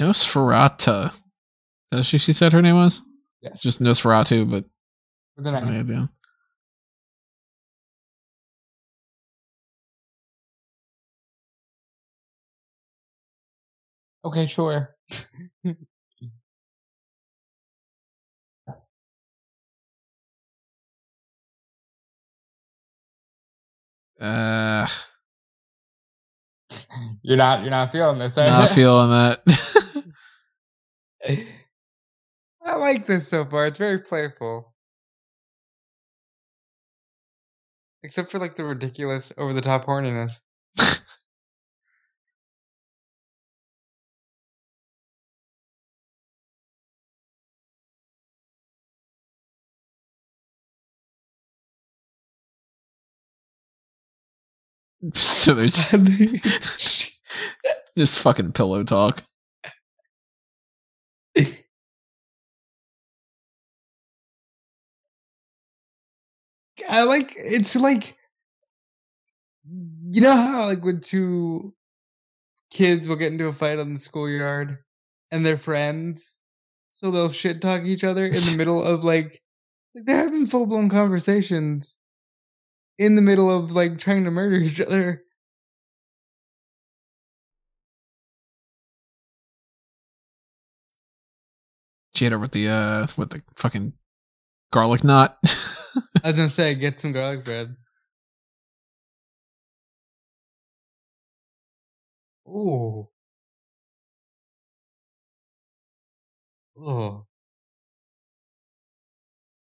Nosferatu. 0.00 1.12
That's 1.90 2.12
what 2.12 2.20
she 2.20 2.32
said 2.32 2.52
her 2.52 2.62
name 2.62 2.76
was? 2.76 3.02
Yes. 3.40 3.60
Just 3.60 3.80
Nosferatu, 3.80 4.50
but 4.50 4.64
With 5.36 5.46
an 5.46 5.54
I. 5.54 6.08
Okay, 14.24 14.46
sure. 14.46 14.96
Uh, 24.20 24.86
You're 27.22 27.36
not 27.36 27.62
you're 27.62 27.70
not 27.70 27.92
feeling 27.92 28.18
this, 28.18 28.38
are 28.38 28.48
not 28.48 28.68
you? 28.70 28.74
feeling 28.74 29.10
that. 29.10 29.42
I 32.64 32.76
like 32.76 33.06
this 33.06 33.28
so 33.28 33.44
far. 33.44 33.66
It's 33.66 33.78
very 33.78 33.98
playful. 34.00 34.74
Except 38.02 38.30
for 38.30 38.38
like 38.38 38.56
the 38.56 38.64
ridiculous 38.64 39.32
over 39.38 39.52
the 39.52 39.60
top 39.60 39.84
horniness. 39.86 40.40
so 55.14 55.54
they're 55.54 55.66
just, 55.66 55.92
just 57.96 58.20
fucking 58.20 58.52
pillow 58.52 58.84
talk. 58.84 59.24
I 66.88 67.04
like 67.04 67.32
it's 67.36 67.76
like 67.76 68.16
you 70.10 70.20
know 70.20 70.34
how 70.34 70.66
like 70.66 70.84
when 70.84 71.00
two 71.00 71.74
kids 72.70 73.08
will 73.08 73.16
get 73.16 73.32
into 73.32 73.46
a 73.46 73.52
fight 73.52 73.78
on 73.78 73.94
the 73.94 74.00
schoolyard 74.00 74.78
and 75.30 75.46
they're 75.46 75.56
friends, 75.56 76.38
so 76.90 77.10
they'll 77.10 77.30
shit 77.30 77.60
talk 77.60 77.82
each 77.84 78.04
other 78.04 78.26
in 78.26 78.42
the 78.42 78.56
middle 78.56 78.82
of 78.82 79.04
like 79.04 79.40
like 79.94 80.04
they're 80.04 80.18
having 80.18 80.46
full 80.46 80.66
blown 80.66 80.88
conversations 80.88 81.96
in 82.98 83.16
the 83.16 83.22
middle 83.22 83.50
of 83.50 83.72
like 83.72 83.98
trying 83.98 84.24
to 84.24 84.30
murder 84.30 84.56
each 84.56 84.80
other. 84.80 85.22
She 92.14 92.24
hit 92.24 92.32
her 92.32 92.38
with 92.38 92.52
the 92.52 92.68
uh 92.68 93.06
with 93.16 93.30
the 93.30 93.42
fucking 93.56 93.94
garlic 94.70 95.04
knot. 95.04 95.38
I 95.44 96.28
was 96.28 96.36
gonna 96.36 96.50
say 96.50 96.74
get 96.74 97.00
some 97.00 97.12
garlic 97.12 97.44
bread. 97.44 97.76
Ooh. 102.48 103.08
Oh. 106.76 107.26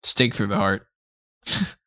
Stake 0.03 0.35
through 0.35 0.47
the 0.49 0.57
heart. 0.57 0.87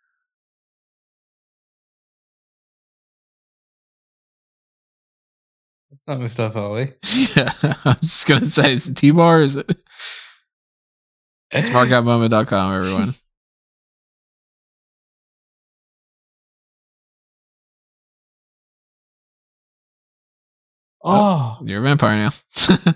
not 6.08 6.20
Mustafa 6.20 6.60
Ali. 6.60 6.94
yeah, 7.36 7.54
I 7.62 7.96
was 8.00 8.00
just 8.02 8.28
gonna 8.28 8.46
say, 8.46 8.74
is 8.74 8.90
it 8.90 8.96
T 8.98 9.12
bar? 9.12 9.42
Is 9.42 9.56
it? 9.58 9.70
It's 11.52 11.70
markoutmoment.com, 11.70 12.76
everyone. 12.76 13.16
Oh, 21.06 21.60
oh. 21.62 21.66
You're 21.66 21.80
a 21.80 21.84
vampire 21.84 22.16
now. 22.16 22.32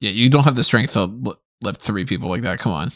yeah, 0.00 0.10
you 0.10 0.30
don't 0.30 0.44
have 0.44 0.54
the 0.54 0.62
strength 0.64 0.92
to 0.92 1.36
lift 1.60 1.80
three 1.80 2.04
people 2.04 2.28
like 2.28 2.42
that. 2.42 2.60
Come 2.60 2.72
on. 2.72 2.92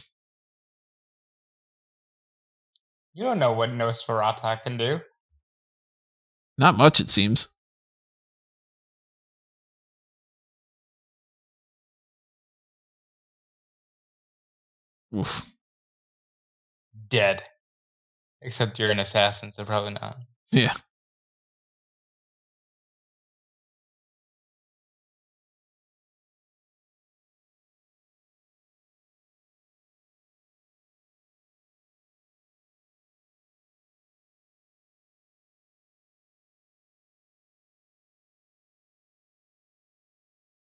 You 3.17 3.25
don't 3.25 3.39
know 3.39 3.53
what 3.53 3.71
Nosferatu 3.71 4.63
can 4.63 4.77
do. 4.77 5.01
Not 6.59 6.77
much, 6.77 7.01
it 7.01 7.09
seems. 7.09 7.49
Oof. 15.17 15.47
Dead. 17.09 17.43
Except 18.43 18.79
you're 18.79 18.91
an 18.91 19.01
assassin, 19.01 19.51
so 19.51 19.65
probably 19.65 19.95
not. 19.95 20.19
Yeah. 20.53 20.75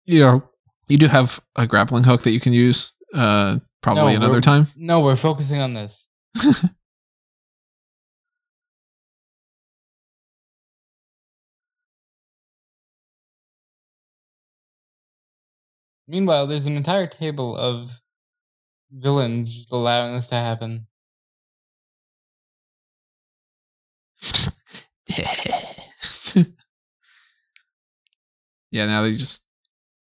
You 0.09 0.19
know, 0.21 0.43
you 0.87 0.97
do 0.97 1.07
have 1.07 1.39
a 1.55 1.67
grappling 1.67 2.03
hook 2.03 2.23
that 2.23 2.31
you 2.31 2.39
can 2.39 2.51
use 2.51 2.93
uh 3.13 3.59
probably 3.83 4.13
No, 4.13 4.21
another 4.21 4.41
time. 4.41 4.65
No, 4.75 5.01
we're 5.01 5.15
focusing 5.15 5.59
on 5.59 5.75
this. 5.75 6.07
Meanwhile, 16.07 16.47
there's 16.47 16.65
an 16.65 16.75
entire 16.75 17.05
table 17.05 17.55
of 17.55 17.91
villains 18.91 19.53
just 19.53 19.71
allowing 19.71 20.15
this 20.15 20.25
to 20.29 20.35
happen. 20.35 20.87
yeah, 28.71 28.87
now 28.87 29.03
they 29.03 29.15
just 29.15 29.43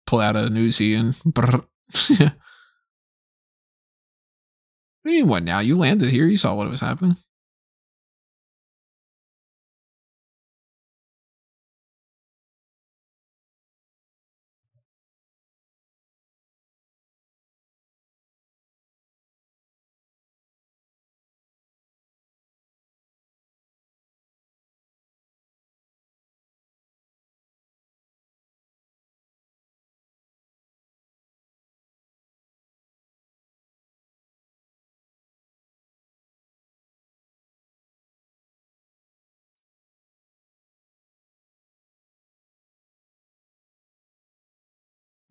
pull 0.06 0.22
out 0.22 0.36
a 0.36 0.50
Uzi 0.50 0.98
and. 0.98 1.16
Brr. 1.26 1.62
what 1.62 2.32
do 5.06 5.12
you 5.12 5.22
mean, 5.22 5.28
what 5.28 5.44
now? 5.44 5.60
You 5.60 5.78
landed 5.78 6.10
here. 6.10 6.28
You 6.28 6.38
saw 6.38 6.54
what 6.56 6.70
was 6.70 6.82
happening. 6.82 7.18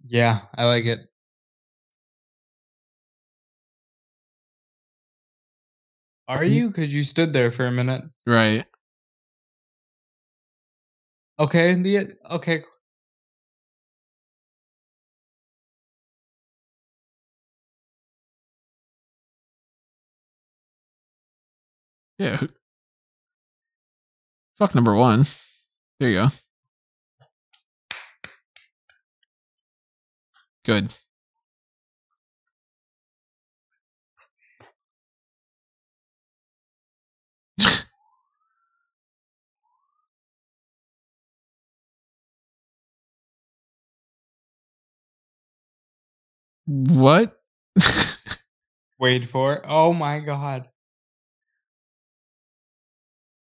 Yeah, 0.06 0.40
I 0.56 0.64
like 0.66 0.84
it. 0.86 1.00
Are 6.28 6.40
Mm. 6.42 6.50
you? 6.50 6.68
Because 6.68 6.94
you 6.94 7.04
stood 7.04 7.32
there 7.32 7.50
for 7.50 7.66
a 7.66 7.72
minute. 7.72 8.04
Right. 8.26 8.66
Okay. 11.38 11.74
The 11.74 12.14
okay. 12.30 12.62
Yeah. 22.18 22.40
Fuck 24.58 24.74
number 24.74 24.94
one. 24.94 25.26
There 26.00 26.08
you 26.08 26.14
go. 26.14 26.28
Good. 30.64 30.94
what? 46.66 47.38
Wait 48.98 49.28
for. 49.28 49.54
it. 49.54 49.64
Oh 49.68 49.92
my 49.92 50.18
god. 50.20 50.68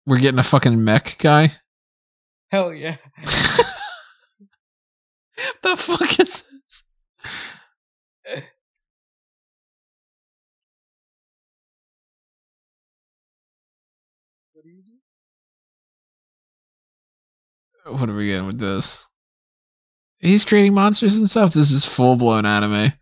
We're 0.05 0.17
getting 0.19 0.39
a 0.39 0.43
fucking 0.43 0.83
mech 0.83 1.17
guy. 1.19 1.53
Hell 2.49 2.73
yeah. 2.73 2.97
the 5.61 5.77
fuck 5.77 6.19
is? 6.19 6.43
What 14.53 14.63
do 14.63 14.69
you 14.69 14.81
do? 17.85 17.91
What 17.91 18.09
are 18.09 18.15
we 18.15 18.27
getting 18.27 18.45
with 18.47 18.59
this? 18.59 19.05
He's 20.19 20.45
creating 20.45 20.73
monsters 20.73 21.17
and 21.17 21.29
stuff. 21.29 21.53
This 21.53 21.71
is 21.71 21.85
full 21.85 22.15
blown 22.15 22.45
anime. 22.45 22.93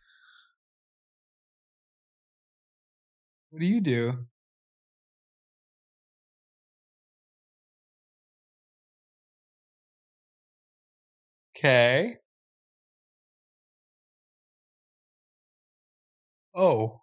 What 3.51 3.59
do 3.59 3.65
you 3.65 3.79
do? 3.81 4.25
Okay. 11.55 12.20
Oh. 16.53 17.01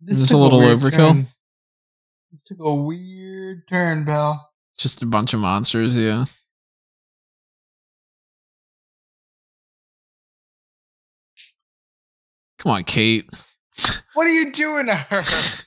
This 0.00 0.16
Is 0.16 0.20
this 0.22 0.30
a 0.32 0.36
little 0.36 0.60
weird 0.60 0.78
overkill? 0.78 0.90
turn. 0.92 1.26
This 2.30 2.44
took 2.44 2.58
a 2.60 2.74
weird 2.74 3.66
turn, 3.68 4.04
pal. 4.04 4.52
Just 4.78 5.02
a 5.02 5.06
bunch 5.06 5.34
of 5.34 5.40
monsters, 5.40 5.96
yeah. 5.96 6.26
Come 12.58 12.72
on, 12.72 12.84
Kate. 12.84 13.28
What 14.14 14.26
are 14.26 14.30
you 14.30 14.52
doing 14.52 14.86
to 14.86 14.94
her? 14.94 15.22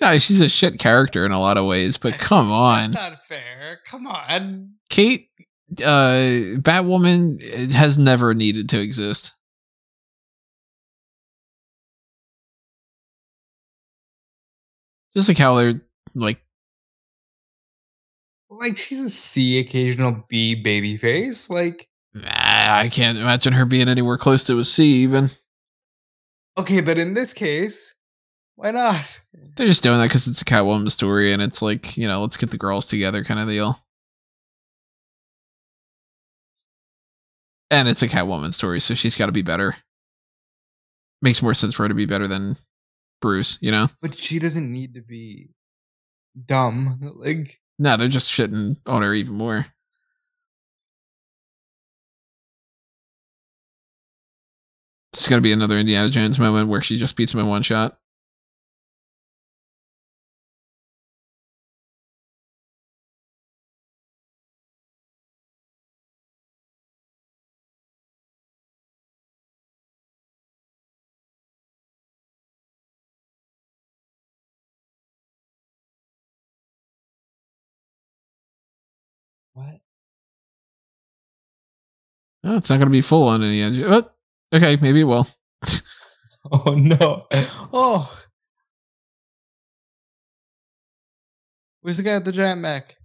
Yeah, 0.00 0.18
she's 0.18 0.42
a 0.42 0.48
shit 0.48 0.78
character 0.78 1.24
in 1.24 1.32
a 1.32 1.40
lot 1.40 1.56
of 1.56 1.64
ways, 1.64 1.96
but 1.96 2.18
come 2.18 2.50
on. 2.50 2.90
That's 2.90 3.12
not 3.12 3.26
fair. 3.26 3.80
Come 3.86 4.06
on. 4.06 4.74
Kate, 4.90 5.30
uh, 5.78 6.58
Batwoman 6.60 7.70
has 7.70 7.96
never 7.96 8.34
needed 8.34 8.68
to 8.70 8.80
exist. 8.80 9.32
Just 15.14 15.28
like 15.28 15.38
how 15.38 15.54
they're 15.54 15.80
like, 16.14 16.40
Like 18.50 18.76
she's 18.76 19.00
a 19.00 19.10
C 19.10 19.58
occasional 19.58 20.24
B 20.28 20.54
baby 20.54 20.96
face. 20.98 21.48
Like 21.48 21.88
nah, 22.12 22.28
I 22.28 22.90
can't 22.92 23.16
imagine 23.16 23.54
her 23.54 23.64
being 23.64 23.88
anywhere 23.88 24.18
close 24.18 24.44
to 24.44 24.58
a 24.58 24.64
C 24.64 24.84
even. 25.04 25.30
Okay, 26.58 26.80
but 26.80 26.98
in 26.98 27.14
this 27.14 27.32
case, 27.32 27.94
why 28.56 28.70
not? 28.70 29.20
They're 29.56 29.66
just 29.66 29.82
doing 29.82 29.98
that 29.98 30.08
because 30.08 30.26
it's 30.26 30.40
a 30.42 30.46
Catwoman 30.46 30.90
story 30.90 31.32
and 31.32 31.42
it's 31.42 31.62
like, 31.62 31.96
you 31.96 32.08
know, 32.08 32.22
let's 32.22 32.36
get 32.36 32.50
the 32.50 32.58
girls 32.58 32.86
together 32.86 33.22
kind 33.22 33.40
of 33.40 33.48
deal. 33.48 33.80
And 37.70 37.88
it's 37.88 38.02
a 38.02 38.08
Catwoman 38.08 38.54
story, 38.54 38.80
so 38.80 38.94
she's 38.94 39.16
got 39.16 39.26
to 39.26 39.32
be 39.32 39.42
better. 39.42 39.76
Makes 41.20 41.42
more 41.42 41.54
sense 41.54 41.74
for 41.74 41.82
her 41.82 41.88
to 41.88 41.94
be 41.94 42.06
better 42.06 42.28
than 42.28 42.56
Bruce, 43.20 43.58
you 43.60 43.70
know? 43.70 43.88
But 44.00 44.16
she 44.16 44.38
doesn't 44.38 44.70
need 44.70 44.94
to 44.94 45.02
be 45.02 45.50
dumb. 46.44 47.00
Like 47.16 47.60
No, 47.78 47.96
they're 47.96 48.08
just 48.08 48.30
shitting 48.30 48.76
on 48.86 49.02
her 49.02 49.14
even 49.14 49.34
more. 49.34 49.66
It's 55.16 55.28
going 55.28 55.38
to 55.38 55.42
be 55.42 55.52
another 55.52 55.78
Indiana 55.78 56.10
Jones 56.10 56.38
moment 56.38 56.68
where 56.68 56.82
she 56.82 56.98
just 56.98 57.16
beats 57.16 57.32
him 57.32 57.40
in 57.40 57.46
one 57.46 57.62
shot. 57.62 57.98
what? 79.54 79.80
Oh, 82.44 82.56
it's 82.58 82.68
not 82.68 82.76
going 82.76 82.86
to 82.88 82.90
be 82.90 83.00
full 83.00 83.28
on 83.28 83.42
Indiana 83.42 83.76
Jones. 83.76 84.15
Okay, 84.54 84.76
maybe 84.80 85.00
it 85.00 85.04
will. 85.04 85.26
Oh 86.52 86.74
no. 86.74 87.26
Oh. 87.72 88.08
Where's 91.80 91.96
the 91.96 92.02
guy 92.02 92.14
with 92.14 92.24
the 92.24 92.32
giant 92.32 92.60
mech? 92.60 92.96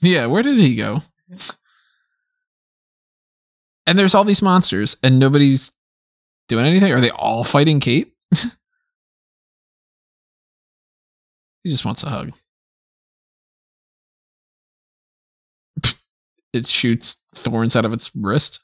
Yeah, 0.00 0.26
where 0.26 0.42
did 0.42 0.58
he 0.58 0.76
go? 0.76 1.02
And 3.86 3.98
there's 3.98 4.14
all 4.14 4.24
these 4.24 4.42
monsters, 4.42 4.96
and 5.02 5.18
nobody's 5.18 5.72
doing 6.48 6.66
anything. 6.66 6.92
Are 6.92 7.00
they 7.00 7.10
all 7.10 7.44
fighting 7.44 7.80
Kate? 7.80 8.12
he 8.34 8.50
just 11.64 11.84
wants 11.84 12.02
a 12.02 12.10
hug. 12.10 12.32
It 16.52 16.66
shoots 16.66 17.18
thorns 17.34 17.76
out 17.76 17.84
of 17.84 17.92
its 17.92 18.10
wrist 18.14 18.60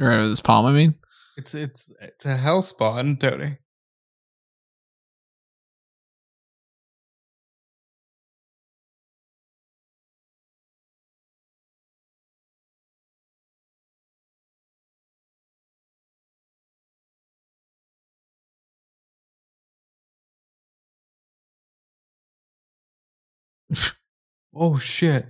or 0.00 0.10
out 0.10 0.24
of 0.24 0.30
its 0.30 0.40
palm. 0.40 0.64
I 0.64 0.72
mean, 0.72 0.94
It's 1.36 1.54
it's 1.54 1.92
it's 2.00 2.26
a 2.26 2.36
hell 2.36 2.62
spawn, 2.62 3.16
Tony. 3.18 3.58
oh 24.54 24.78
shit. 24.78 25.26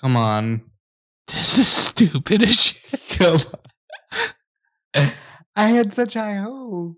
Come 0.00 0.16
on. 0.16 0.62
this 1.28 1.58
is 1.58 1.68
stupid 1.68 2.42
as 2.42 2.54
shit. 2.54 3.02
Come 3.18 3.38
on. 4.94 5.10
I 5.56 5.68
had 5.68 5.92
such 5.92 6.14
high 6.14 6.36
hope. 6.36 6.96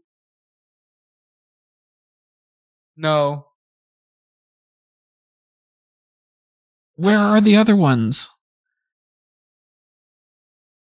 No. 2.96 3.46
Where 6.96 7.18
are 7.18 7.40
the 7.40 7.56
other 7.56 7.74
ones? 7.74 8.28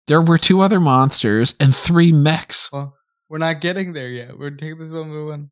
There 0.07 0.21
were 0.21 0.37
two 0.37 0.61
other 0.61 0.79
monsters 0.79 1.55
and 1.59 1.75
three 1.75 2.13
mechs. 2.13 2.69
Well, 2.71 2.95
we're 3.27 3.39
not 3.39 3.59
getting 3.59 3.91
there 3.91 4.09
yet. 4.09 4.37
We're 4.39 4.51
taking 4.51 4.77
this 4.77 4.91
one 4.91 5.09
by 5.09 5.31
one. 5.31 5.51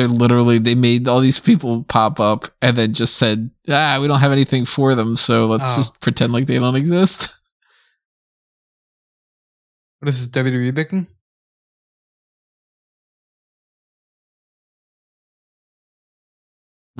They're 0.00 0.08
literally 0.08 0.58
they 0.58 0.74
made 0.74 1.06
all 1.08 1.20
these 1.20 1.38
people 1.38 1.84
pop 1.84 2.20
up 2.20 2.46
and 2.62 2.74
then 2.78 2.94
just 2.94 3.18
said, 3.18 3.50
ah, 3.68 3.98
we 4.00 4.08
don't 4.08 4.20
have 4.20 4.32
anything 4.32 4.64
for 4.64 4.94
them, 4.94 5.14
so 5.14 5.44
let's 5.44 5.74
Oh. 5.74 5.76
just 5.76 6.00
pretend 6.00 6.32
like 6.32 6.46
they 6.46 6.58
don't 6.58 6.74
exist. 6.74 7.28
What 10.00 10.08
is 10.08 10.18
this 10.26 10.28
WWE 10.44 10.74
booking? 10.74 11.06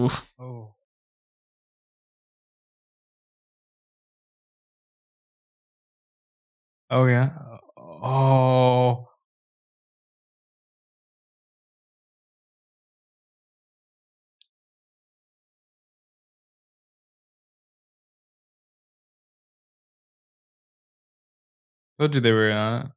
Oof. 0.00 0.26
Oh. 0.38 0.74
Oh 6.90 7.06
yeah. 7.06 7.30
Oh. 7.76 9.09
Told 22.00 22.14
you 22.14 22.22
they 22.22 22.32
were 22.32 22.50
on 22.50 22.86
it. 22.86 22.92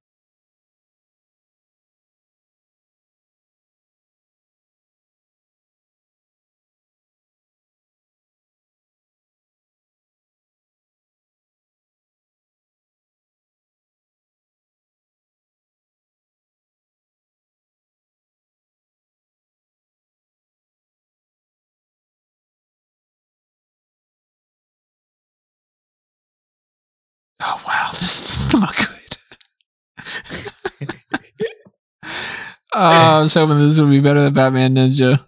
Oh 27.42 27.62
wow, 27.68 27.90
this 28.00 28.48
is 28.48 28.54
not 28.54 28.74
good. 28.78 28.93
Oh, 32.74 32.80
I 32.80 33.22
was 33.22 33.34
hoping 33.34 33.60
this 33.60 33.80
would 33.80 33.90
be 33.90 34.00
better 34.00 34.22
than 34.22 34.34
Batman 34.34 34.76
Ninja. 34.76 35.26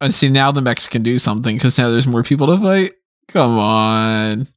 And 0.00 0.14
see 0.14 0.28
now 0.28 0.52
the 0.52 0.60
mechs 0.60 0.88
can 0.88 1.02
do 1.02 1.18
something 1.18 1.56
because 1.56 1.78
now 1.78 1.88
there's 1.90 2.06
more 2.06 2.22
people 2.22 2.46
to 2.48 2.58
fight. 2.58 2.92
Come 3.28 3.58
on. 3.58 4.48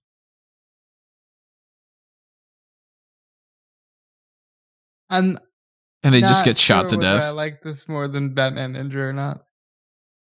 I'm 5.10 5.38
And 6.04 6.14
they 6.14 6.22
just 6.22 6.46
get 6.46 6.58
shot 6.58 6.84
sure 6.84 6.92
to 6.92 6.98
death. 6.98 7.24
I 7.24 7.30
like 7.30 7.62
this 7.62 7.88
more 7.88 8.08
than 8.08 8.34
Batman 8.34 8.74
Ninja 8.74 8.96
or 8.96 9.14
not. 9.14 9.46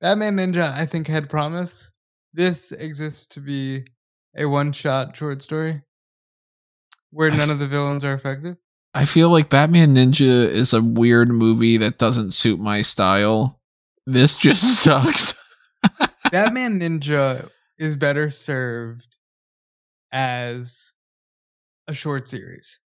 Batman 0.01 0.35
Ninja, 0.35 0.71
I 0.71 0.85
think, 0.85 1.07
had 1.07 1.29
promise. 1.29 1.89
This 2.33 2.71
exists 2.73 3.25
to 3.27 3.39
be 3.39 3.85
a 4.35 4.45
one-shot 4.45 5.15
short 5.15 5.41
story 5.41 5.81
where 7.11 7.31
none 7.31 7.49
of 7.49 7.59
the 7.59 7.67
villains 7.67 8.03
are 8.03 8.13
effective. 8.13 8.57
I 8.93 9.05
feel 9.05 9.29
like 9.29 9.49
Batman 9.49 9.95
Ninja 9.95 10.47
is 10.47 10.73
a 10.73 10.81
weird 10.81 11.29
movie 11.29 11.77
that 11.77 11.97
doesn't 11.97 12.31
suit 12.31 12.59
my 12.59 12.81
style. 12.81 13.59
This 14.05 14.37
just 14.37 14.63
sucks. 14.83 15.33
Batman 16.31 16.79
Ninja 16.79 17.49
is 17.77 17.95
better 17.95 18.29
served 18.29 19.15
as 20.11 20.93
a 21.87 21.93
short 21.93 22.27
series. 22.27 22.79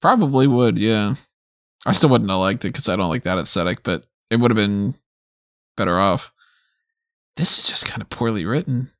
Probably 0.00 0.46
would, 0.46 0.78
yeah. 0.78 1.14
I 1.84 1.92
still 1.92 2.10
wouldn't 2.10 2.30
have 2.30 2.40
liked 2.40 2.64
it 2.64 2.68
because 2.72 2.88
I 2.88 2.96
don't 2.96 3.08
like 3.08 3.24
that 3.24 3.38
aesthetic, 3.38 3.82
but 3.82 4.04
it 4.30 4.36
would 4.36 4.50
have 4.50 4.56
been 4.56 4.94
better 5.76 5.98
off. 5.98 6.32
This 7.36 7.58
is 7.58 7.66
just 7.66 7.86
kind 7.86 8.02
of 8.02 8.10
poorly 8.10 8.44
written. 8.44 8.90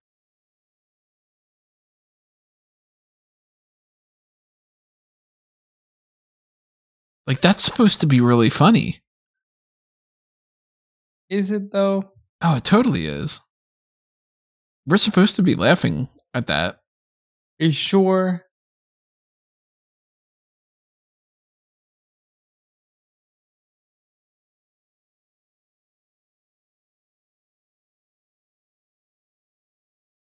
Like 7.26 7.40
that's 7.40 7.64
supposed 7.64 8.00
to 8.00 8.06
be 8.06 8.20
really 8.20 8.50
funny. 8.50 9.02
Is 11.28 11.50
it 11.50 11.72
though? 11.72 12.12
Oh, 12.40 12.56
it 12.56 12.64
totally 12.64 13.06
is. 13.06 13.40
We're 14.86 14.98
supposed 14.98 15.34
to 15.36 15.42
be 15.42 15.56
laughing 15.56 16.08
at 16.32 16.46
that. 16.46 16.80
Are 17.60 17.66
you 17.66 17.72
sure? 17.72 18.46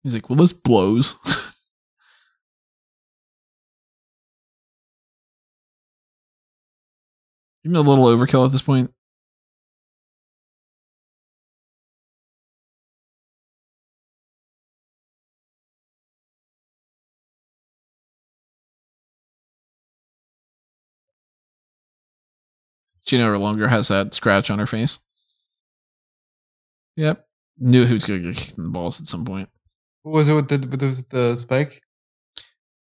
He's 0.04 0.14
like, 0.14 0.30
well, 0.30 0.38
this 0.38 0.54
blows. 0.54 1.16
Even 7.68 7.76
a 7.76 7.82
little 7.82 8.06
overkill 8.06 8.46
at 8.46 8.54
this 8.54 8.62
point. 8.62 8.94
She 23.06 23.18
no 23.18 23.36
longer 23.36 23.68
has 23.68 23.90
that 23.90 24.14
scratch 24.14 24.50
on 24.50 24.60
her 24.60 24.66
face. 24.66 25.00
Yep. 26.96 27.28
Knew 27.60 27.86
he 27.86 27.92
was 27.92 28.06
going 28.06 28.24
to 28.24 28.32
get 28.32 28.38
kicked 28.38 28.58
in 28.58 28.64
the 28.64 28.70
balls 28.70 29.02
at 29.02 29.08
some 29.08 29.26
point. 29.26 29.50
What 30.04 30.14
was 30.14 30.30
it 30.30 30.36
with 30.36 30.48
the 30.48 30.66
with 30.70 30.80
the, 30.80 31.06
the 31.10 31.36
spike? 31.38 31.82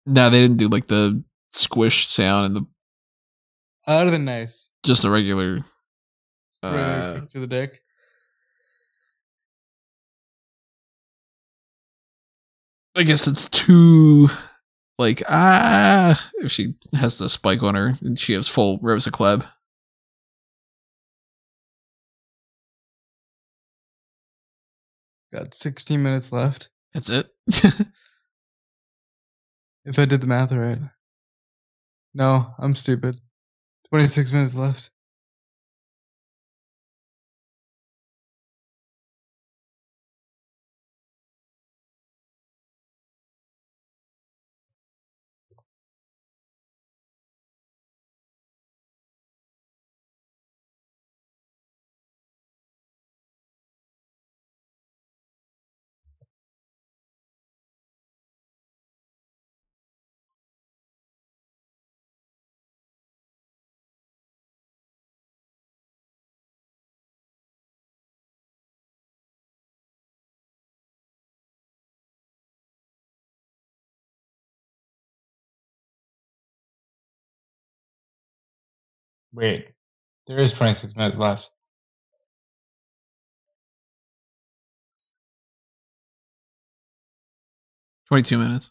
No, 0.05 0.30
they 0.30 0.41
didn't 0.41 0.59
do 0.59 0.68
like 0.68 0.87
the 0.87 1.24
squish 1.51 2.07
sound 2.07 2.47
and 2.47 2.55
the 2.55 2.66
Oh, 3.89 3.93
that'd 3.93 4.12
have 4.12 4.18
been 4.18 4.24
nice. 4.24 4.68
Just 4.87 5.05
a 5.05 5.11
regular. 5.11 5.64
Uh, 6.62 7.20
kick 7.20 7.28
to 7.30 7.41
the 7.41 7.47
dick. 7.47 7.82
I 12.97 13.03
guess 13.03 13.26
it's 13.26 13.47
too 13.51 14.30
like 14.99 15.22
ah 15.28 16.30
if 16.39 16.51
she 16.51 16.74
has 16.95 17.18
the 17.18 17.28
spike 17.28 17.62
on 17.62 17.74
her 17.74 17.93
and 18.01 18.18
she 18.18 18.32
has 18.32 18.49
full 18.49 18.78
Rosa 18.80 19.11
Kleb. 19.11 19.47
Got 25.34 25.53
16 25.53 26.03
minutes 26.03 26.32
left. 26.32 26.70
That's 26.95 27.11
it. 27.11 27.28
If 29.87 30.01
I 30.01 30.05
did 30.05 30.20
the 30.20 30.26
math 30.26 30.53
right. 30.53 30.80
No, 32.12 32.53
I'm 32.59 32.74
stupid. 32.74 33.20
26 33.91 34.32
minutes 34.32 34.55
left. 34.57 34.91
Wait, 79.37 79.72
there 80.26 80.39
is 80.39 80.53
26 80.55 80.97
minutes 80.97 81.18
left. 81.18 81.51
Twenty 88.09 88.22
two 88.22 88.39
minutes. 88.39 88.70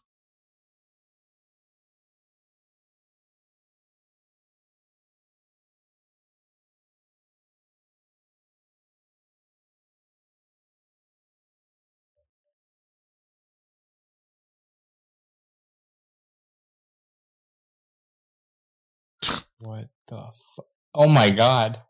The 20.07 20.17
fuck? 20.55 20.65
Oh 20.93 21.07
my 21.07 21.29
god. 21.29 21.81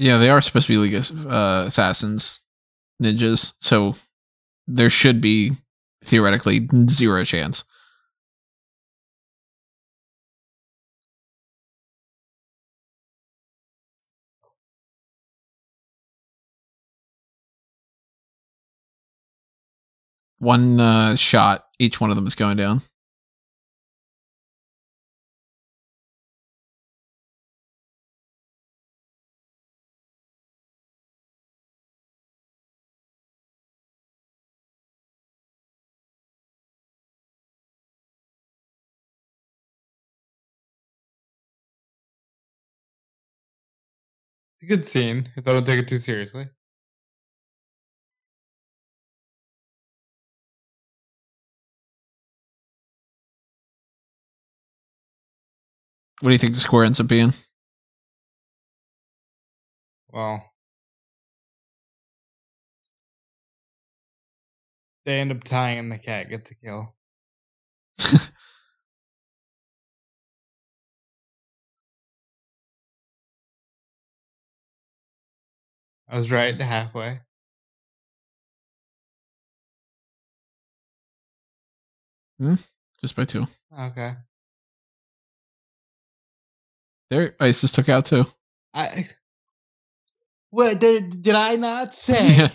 Yeah, 0.00 0.16
they 0.16 0.30
are 0.30 0.40
supposed 0.40 0.66
to 0.66 0.72
be 0.72 0.78
League 0.78 0.94
uh, 0.94 1.64
Assassins, 1.66 2.40
ninjas. 3.02 3.52
So 3.58 3.96
there 4.66 4.88
should 4.88 5.20
be 5.20 5.58
theoretically 6.02 6.66
zero 6.88 7.22
chance. 7.24 7.64
One 20.38 20.80
uh, 20.80 21.16
shot, 21.16 21.66
each 21.78 22.00
one 22.00 22.08
of 22.08 22.16
them 22.16 22.26
is 22.26 22.34
going 22.34 22.56
down. 22.56 22.80
It's 44.60 44.64
a 44.70 44.76
good 44.76 44.84
scene 44.84 45.26
if 45.36 45.48
I 45.48 45.54
don't 45.54 45.64
take 45.64 45.78
it 45.78 45.88
too 45.88 45.96
seriously. 45.96 46.46
What 56.20 56.28
do 56.28 56.32
you 56.32 56.38
think 56.38 56.52
the 56.52 56.60
score 56.60 56.84
ends 56.84 57.00
up 57.00 57.06
being? 57.06 57.32
Well, 60.10 60.52
they 65.06 65.20
end 65.20 65.32
up 65.32 65.42
tying 65.42 65.78
and 65.78 65.90
the 65.90 65.98
cat 65.98 66.28
gets 66.28 66.50
a 66.50 66.54
kill. 66.54 66.94
I 76.10 76.18
was 76.18 76.30
right 76.32 76.60
halfway. 76.60 77.20
Hmm? 82.38 82.54
Just 83.00 83.14
by 83.14 83.24
two. 83.24 83.46
Okay. 83.78 84.14
There, 87.10 87.36
ISIS 87.38 87.70
took 87.70 87.88
out 87.88 88.06
two. 88.06 88.26
I 88.74 89.06
what 90.50 90.80
did 90.80 91.22
did 91.22 91.34
I 91.36 91.56
not 91.56 91.94
say? 91.94 92.36
Yeah. 92.36 92.48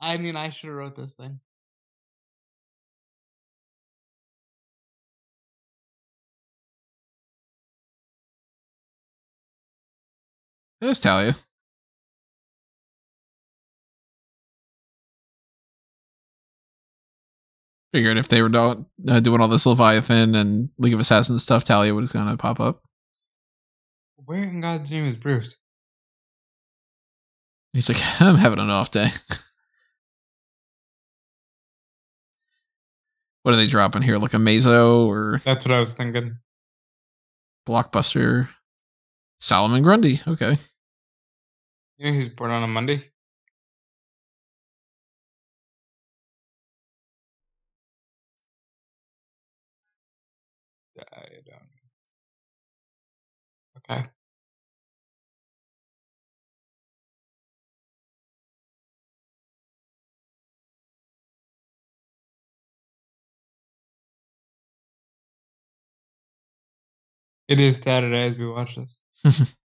I 0.00 0.18
mean, 0.18 0.36
I 0.36 0.50
should 0.50 0.68
have 0.68 0.76
wrote 0.76 0.96
this 0.96 1.14
thing. 1.14 1.40
There's 10.80 11.00
Talia. 11.00 11.36
Figured 17.92 18.18
if 18.18 18.28
they 18.28 18.42
were 18.42 18.48
do- 18.48 18.86
uh, 19.08 19.20
doing 19.20 19.40
all 19.40 19.48
this 19.48 19.64
Leviathan 19.66 20.34
and 20.34 20.70
League 20.78 20.94
of 20.94 21.00
Assassins 21.00 21.42
stuff, 21.42 21.64
Talia 21.64 21.94
was 21.94 22.12
going 22.12 22.26
to 22.26 22.36
pop 22.36 22.60
up. 22.60 22.82
Where 24.16 24.42
in 24.42 24.60
God's 24.60 24.90
name 24.90 25.06
is 25.06 25.16
Bruce? 25.16 25.56
He's 27.72 27.88
like, 27.88 27.98
I'm 28.20 28.36
having 28.36 28.58
an 28.58 28.70
off 28.70 28.90
day. 28.90 29.12
what 33.42 33.54
are 33.54 33.56
they 33.56 33.68
dropping 33.68 34.02
here? 34.02 34.18
Like 34.18 34.32
Amazo 34.32 35.06
or 35.06 35.40
That's 35.44 35.64
what 35.64 35.72
I 35.74 35.80
was 35.80 35.92
thinking. 35.92 36.38
Blockbuster? 37.68 38.48
Solomon 39.38 39.82
Grundy. 39.82 40.20
Okay. 40.26 40.58
You 41.98 42.06
know 42.06 42.12
he's 42.12 42.28
born 42.28 42.50
on 42.50 42.62
a 42.62 42.66
Monday. 42.66 43.04
Okay. 53.88 54.04
It 67.48 67.60
is 67.60 67.78
Saturday 67.78 68.26
as 68.26 68.36
we 68.36 68.46
watch 68.46 68.76
this. 68.76 69.00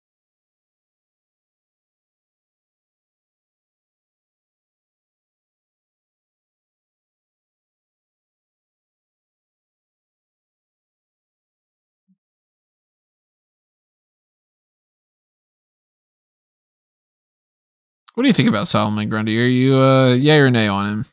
What 18.13 18.23
do 18.23 18.27
you 18.27 18.33
think 18.33 18.49
about 18.49 18.67
Solomon 18.67 19.09
Grundy? 19.09 19.39
Are 19.39 19.45
you 19.45 19.75
uh 19.75 20.13
yay 20.13 20.37
or 20.37 20.51
nay 20.51 20.67
on 20.67 20.89
him? 20.89 21.05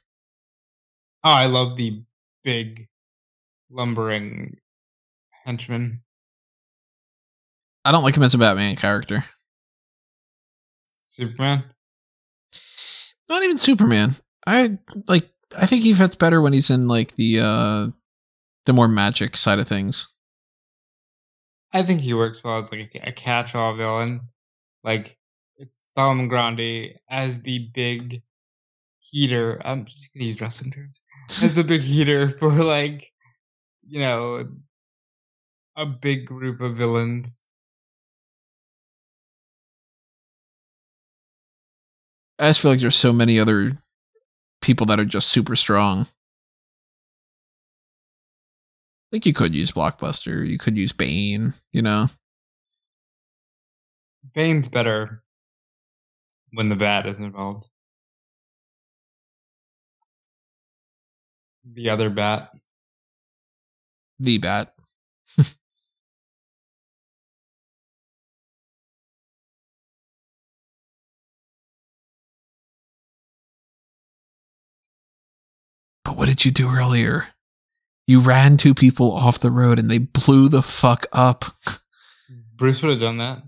Oh, 1.25 1.33
I 1.33 1.47
love 1.47 1.77
the 1.77 2.03
big 2.45 2.89
lumbering 3.71 4.59
henchman. 5.45 6.03
I 7.85 7.93
don't 7.93 8.03
like 8.03 8.17
him 8.17 8.23
as 8.23 8.35
a 8.35 8.39
Batman 8.39 8.77
character. 8.77 9.25
Superman. 10.85 11.65
Not 13.29 13.43
even 13.43 13.59
Superman. 13.59 14.17
I 14.47 14.79
like 15.07 15.31
I 15.57 15.67
think 15.67 15.83
he 15.83 15.95
fits 15.95 16.15
better 16.15 16.43
when 16.43 16.53
he's 16.53 16.71
in 16.71 16.89
like 16.89 17.17
the 17.17 17.41
uh 17.41 17.89
the 18.67 18.73
more 18.73 18.89
magic 18.89 19.37
side 19.37 19.59
of 19.59 19.67
things. 19.67 20.13
I 21.73 21.83
think 21.83 22.01
he 22.01 22.15
works 22.15 22.43
well 22.45 22.59
as 22.59 22.71
like 22.71 22.95
a, 22.95 23.09
a 23.09 23.13
catch-all 23.13 23.75
villain. 23.75 24.23
Like 24.83 25.17
it's 25.61 25.93
Solomon 25.95 26.27
Grundy 26.27 26.99
as 27.11 27.41
the 27.43 27.71
big 27.75 28.23
heater. 28.99 29.61
I'm 29.63 29.85
just 29.85 30.11
gonna 30.15 30.25
use 30.25 30.41
wrestling 30.41 30.73
terms. 30.73 31.03
As 31.43 31.55
the 31.55 31.63
big 31.63 31.83
heater 31.83 32.29
for 32.39 32.51
like, 32.51 33.13
you 33.87 34.01
know, 34.01 34.49
a 35.77 35.85
big 35.85 36.27
group 36.27 36.63
of 36.63 36.77
villains. 36.77 37.51
I 42.39 42.49
just 42.49 42.61
feel 42.61 42.71
like 42.71 42.81
there's 42.81 42.97
so 42.97 43.13
many 43.13 43.39
other 43.39 43.77
people 44.63 44.87
that 44.87 44.99
are 44.99 45.05
just 45.05 45.29
super 45.29 45.57
strong. 45.57 46.07
I 49.03 49.13
think 49.13 49.27
you 49.27 49.35
could 49.35 49.55
use 49.55 49.73
Blockbuster. 49.73 50.49
You 50.49 50.57
could 50.57 50.79
use 50.79 50.93
Bane, 50.93 51.53
you 51.73 51.83
know? 51.83 52.09
Bane's 54.33 54.69
better 54.69 55.23
when 56.53 56.69
the 56.69 56.77
bat 56.77 57.07
is 57.07 57.19
involved. 57.19 57.69
The 61.65 61.91
other 61.91 62.11
bat. 62.11 62.51
The 64.19 64.39
bat. 64.39 64.75
but 76.05 76.17
what 76.17 76.27
did 76.27 76.45
you 76.45 76.51
do 76.51 76.71
earlier? 76.71 77.29
You 78.07 78.21
ran 78.21 78.57
two 78.57 78.75
people 78.75 79.13
off 79.13 79.39
the 79.39 79.53
road 79.53 79.79
and 79.79 79.91
they 79.91 79.99
blew 79.99 80.49
the 80.49 80.63
fuck 80.63 81.07
up. 81.13 81.57
Bruce 82.57 82.83
would 82.83 82.91
have 82.91 83.01
done 83.01 83.19
that. 83.19 83.43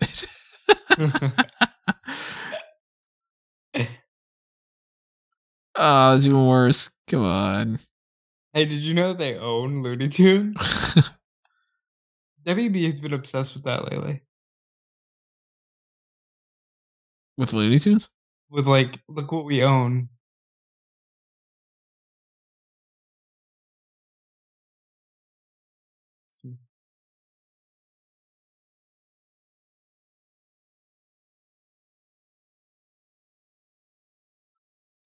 oh, 5.74 6.14
it's 6.14 6.26
even 6.26 6.46
worse. 6.46 6.90
Come 7.08 7.24
on. 7.24 7.78
hey, 8.52 8.66
did 8.66 8.84
you 8.84 8.94
know 8.94 9.12
they 9.12 9.36
own 9.38 9.82
Looney 9.82 10.08
Tunes? 10.08 10.56
WB 12.44 12.84
has 12.84 13.00
been 13.00 13.14
obsessed 13.14 13.54
with 13.54 13.64
that 13.64 13.90
lately. 13.90 14.22
With 17.36 17.52
Looney 17.52 17.78
Tunes? 17.78 18.08
With 18.50 18.66
like, 18.66 18.98
look 19.08 19.32
what 19.32 19.44
we 19.44 19.62
own. 19.64 20.08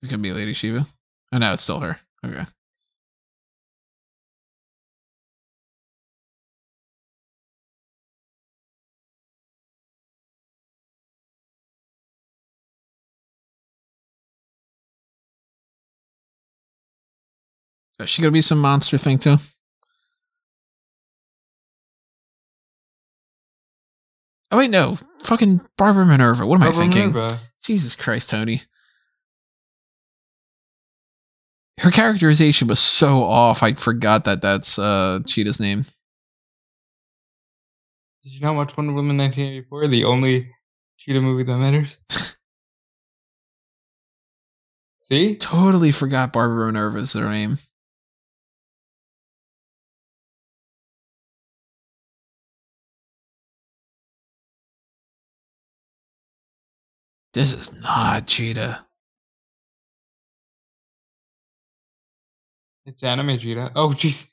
It's 0.05 0.11
gonna 0.11 0.22
be 0.22 0.34
Lady 0.34 0.52
Shiva. 0.52 0.86
Oh 1.32 1.38
no, 1.38 1.55
it's 1.55 1.62
still 1.62 1.80
her. 1.80 1.98
Okay. 2.22 2.44
Is 17.98 18.11
she 18.11 18.20
gonna 18.20 18.30
be 18.30 18.42
some 18.42 18.59
monster 18.59 18.98
thing 18.98 19.16
too? 19.16 19.38
Oh 24.50 24.59
wait, 24.59 24.68
no. 24.68 24.98
Fucking 25.20 25.62
Barbara 25.78 26.05
Minerva. 26.05 26.44
What 26.46 26.61
am 26.61 26.68
I 26.68 26.72
thinking? 26.72 27.07
Minerva. 27.07 27.38
Jesus 27.62 27.96
Christ, 27.96 28.28
Tony. 28.28 28.64
Her 31.85 31.91
characterization 31.91 32.66
was 32.68 32.80
so 32.80 33.22
off. 33.24 33.62
I 33.62 33.74
forgot 33.74 34.24
that 34.24 34.41
that's 34.41 34.78
uh 34.78 35.20
Cheetah's 35.26 35.61
name. 35.61 35.85
Did 38.23 38.32
you 38.32 38.40
not 38.40 38.56
watch 38.56 38.74
Wonder 38.74 38.94
Woman 38.94 39.19
1984? 39.19 39.89
The 39.89 40.05
only 40.05 40.51
cheetah 40.97 41.20
movie 41.20 41.43
that 41.43 41.59
matters. 41.59 41.98
See? 45.01 45.36
Totally 45.36 45.93
forgot 45.93 46.32
Barbara 46.32 46.73
Minerva's 46.73 47.12
her 47.12 47.28
name. 47.28 47.59
This 57.35 57.52
is 57.52 57.70
not 57.74 58.27
Cheetah. 58.27 58.86
It's 62.86 63.02
anime 63.02 63.39
cheetah. 63.39 63.73
Oh, 63.74 63.89
jeez. 63.89 64.31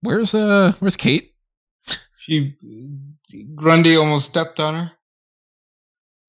Where's 0.00 0.34
uh 0.34 0.72
where's 0.78 0.96
Kate? 0.96 1.34
she 2.16 2.56
Grundy 3.54 3.96
almost 3.96 4.26
stepped 4.26 4.60
on 4.60 4.74
her. 4.74 4.92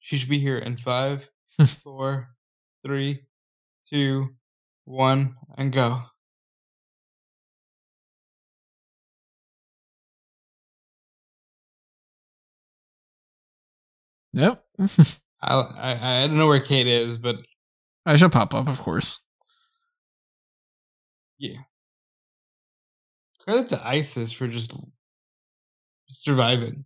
She 0.00 0.16
should 0.16 0.28
be 0.28 0.38
here 0.38 0.58
in 0.58 0.76
five, 0.76 1.30
four, 1.84 2.28
three, 2.84 3.22
two, 3.88 4.30
one, 4.84 5.36
and 5.58 5.72
go. 5.72 6.02
Yep. 14.32 14.64
I, 15.42 15.54
I 15.54 16.22
I 16.24 16.26
don't 16.26 16.36
know 16.38 16.46
where 16.48 16.60
Kate 16.60 16.86
is, 16.86 17.18
but 17.18 17.36
I 18.06 18.16
shall 18.16 18.30
pop 18.30 18.54
up, 18.54 18.68
of 18.68 18.80
course. 18.80 19.20
Yeah. 21.38 21.62
Credit 23.40 23.66
to 23.68 23.86
ISIS 23.86 24.32
for 24.32 24.48
just 24.48 24.74
surviving. 26.08 26.84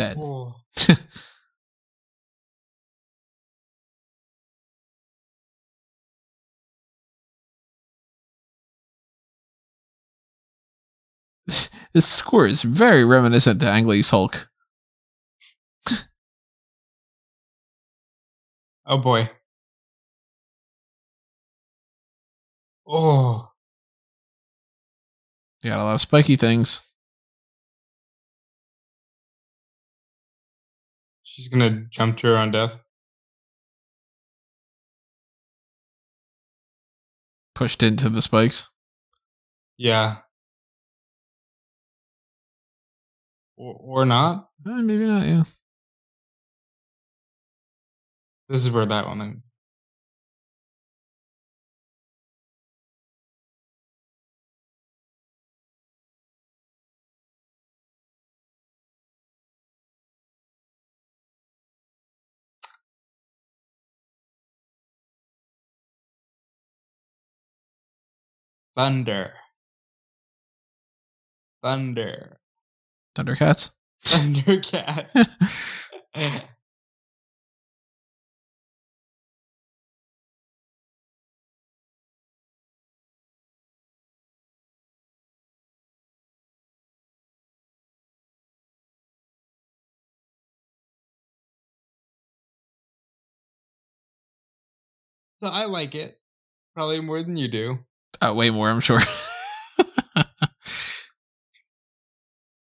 Dead. 0.00 0.16
This 11.92 12.06
score 12.06 12.46
is 12.46 12.62
very 12.62 13.04
reminiscent 13.04 13.60
to 13.60 13.66
Ang 13.66 13.86
Lee's 13.86 14.10
Hulk. 14.10 14.48
oh 18.86 18.98
boy. 18.98 19.28
Oh. 22.86 23.50
You 25.62 25.70
got 25.70 25.80
a 25.80 25.84
lot 25.84 25.94
of 25.94 26.00
spiky 26.00 26.36
things. 26.36 26.80
She's 31.32 31.46
gonna 31.46 31.86
jump 31.90 32.16
to 32.18 32.26
her 32.26 32.36
own 32.36 32.50
death. 32.50 32.82
Pushed 37.54 37.84
into 37.84 38.08
the 38.08 38.20
spikes. 38.20 38.66
Yeah. 39.76 40.16
Or, 43.56 44.00
or 44.00 44.04
not. 44.04 44.48
Uh, 44.66 44.82
maybe 44.82 45.04
not, 45.06 45.24
yeah. 45.24 45.44
This 48.48 48.64
is 48.64 48.72
where 48.72 48.86
that 48.86 49.06
one. 49.06 49.44
Thunder. 68.76 69.34
Thunder. 71.62 72.38
Thundercats. 73.14 73.70
Thundercat. 74.04 75.08
so 95.40 95.48
I 95.48 95.66
like 95.66 95.94
it. 95.94 96.16
Probably 96.74 97.00
more 97.00 97.22
than 97.22 97.36
you 97.36 97.48
do. 97.48 97.78
Uh, 98.20 98.34
way 98.34 98.50
more, 98.50 98.68
I'm 98.68 98.80
sure. 98.80 99.00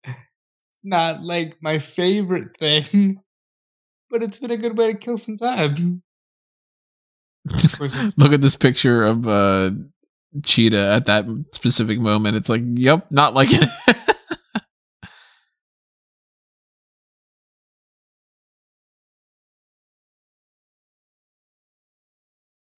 it's 0.05 0.81
not 0.83 1.23
like 1.23 1.57
my 1.63 1.79
favorite 1.79 2.57
thing, 2.57 3.21
but 4.11 4.23
it's 4.23 4.39
been 4.39 4.51
a 4.51 4.57
good 4.57 4.77
way 4.77 4.93
to 4.93 4.99
kill 4.99 5.19
some 5.19 5.37
time. 5.37 6.03
Look 8.17 8.33
at 8.33 8.41
this 8.41 8.57
picture 8.57 9.05
of 9.05 9.29
uh, 9.29 9.71
Cheetah 10.43 10.93
at 10.93 11.07
that 11.07 11.27
specific 11.53 12.01
moment. 12.01 12.37
It's 12.37 12.49
like, 12.49 12.63
yep, 12.65 13.07
not 13.11 13.35
like 13.35 13.51
it. 13.53 13.69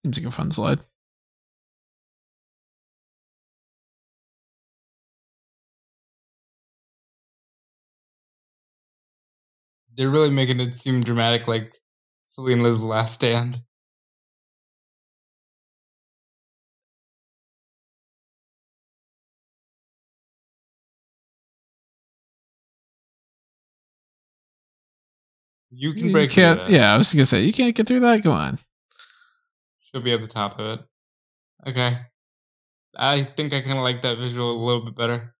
Seems 0.04 0.18
like 0.18 0.26
a 0.26 0.30
fun 0.30 0.50
slide. 0.50 0.80
They're 9.96 10.10
really 10.10 10.30
making 10.30 10.60
it 10.60 10.74
seem 10.74 11.02
dramatic, 11.02 11.48
like 11.48 11.74
Selina's 12.24 12.84
last 12.84 13.14
stand. 13.14 13.60
You 25.70 25.94
can 25.94 26.12
break. 26.12 26.30
You 26.30 26.34
can't. 26.34 26.70
Yeah, 26.70 26.94
I 26.94 26.96
was 26.96 27.12
gonna 27.12 27.26
say 27.26 27.42
you 27.42 27.52
can't 27.52 27.74
get 27.74 27.86
through 27.86 28.00
that. 28.00 28.22
Come 28.22 28.32
on. 28.32 28.58
She'll 29.80 30.00
be 30.00 30.12
at 30.12 30.20
the 30.20 30.26
top 30.26 30.58
of 30.58 30.78
it. 30.78 30.84
Okay. 31.66 31.98
I 32.96 33.22
think 33.22 33.52
I 33.52 33.60
kind 33.60 33.76
of 33.78 33.84
like 33.84 34.02
that 34.02 34.18
visual 34.18 34.52
a 34.52 34.64
little 34.64 34.84
bit 34.84 34.96
better. 34.96 35.35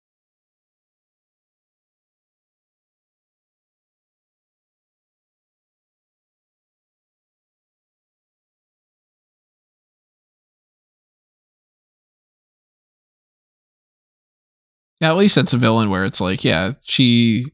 Yeah, 15.01 15.11
at 15.11 15.17
least 15.17 15.35
that's 15.35 15.53
a 15.53 15.59
villain 15.59 15.91
where 15.91 16.05
it's 16.05 16.21
like, 16.21 16.43
yeah, 16.45 16.73
she 16.83 17.53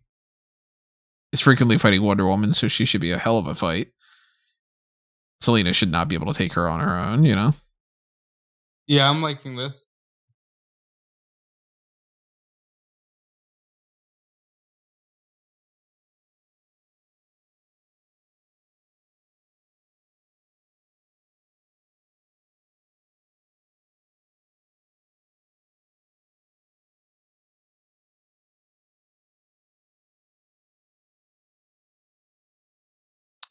is 1.32 1.40
frequently 1.40 1.76
fighting 1.78 2.02
Wonder 2.02 2.26
Woman, 2.26 2.54
so 2.54 2.68
she 2.68 2.84
should 2.84 3.00
be 3.00 3.10
a 3.10 3.18
hell 3.18 3.38
of 3.38 3.46
a 3.46 3.54
fight. 3.54 3.88
Selina 5.40 5.72
should 5.72 5.90
not 5.90 6.06
be 6.06 6.14
able 6.14 6.32
to 6.32 6.38
take 6.38 6.52
her 6.52 6.68
on 6.68 6.80
her 6.80 6.96
own, 6.96 7.24
you 7.24 7.34
know? 7.34 7.54
Yeah, 8.86 9.10
I'm 9.10 9.22
liking 9.22 9.56
this. 9.56 9.81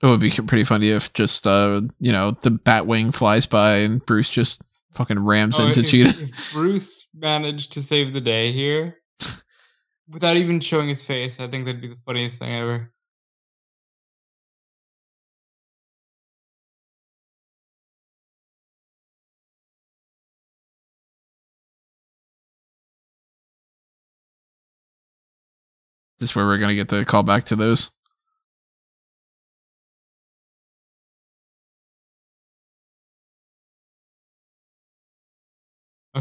It 0.01 0.07
would 0.07 0.19
be 0.19 0.31
pretty 0.31 0.63
funny 0.63 0.89
if 0.89 1.13
just 1.13 1.45
uh 1.45 1.81
you 1.99 2.11
know 2.11 2.35
the 2.41 2.51
Batwing 2.51 3.13
flies 3.13 3.45
by 3.45 3.77
and 3.77 4.03
Bruce 4.05 4.29
just 4.29 4.61
fucking 4.93 5.19
rams 5.19 5.59
oh, 5.59 5.67
into 5.67 5.81
if, 5.81 5.89
Cheetah. 5.89 6.23
If 6.23 6.53
Bruce 6.53 7.07
managed 7.13 7.71
to 7.73 7.81
save 7.83 8.13
the 8.13 8.21
day 8.21 8.51
here 8.51 8.97
without 10.09 10.37
even 10.37 10.59
showing 10.59 10.89
his 10.89 11.03
face, 11.03 11.39
I 11.39 11.47
think 11.47 11.65
that'd 11.65 11.81
be 11.81 11.89
the 11.89 11.97
funniest 12.05 12.39
thing 12.39 12.51
ever. 12.51 12.91
Is 26.15 26.29
this 26.29 26.35
where 26.35 26.45
we're 26.45 26.57
gonna 26.57 26.75
get 26.75 26.89
the 26.89 27.05
call 27.05 27.21
back 27.21 27.45
to 27.45 27.55
those? 27.55 27.91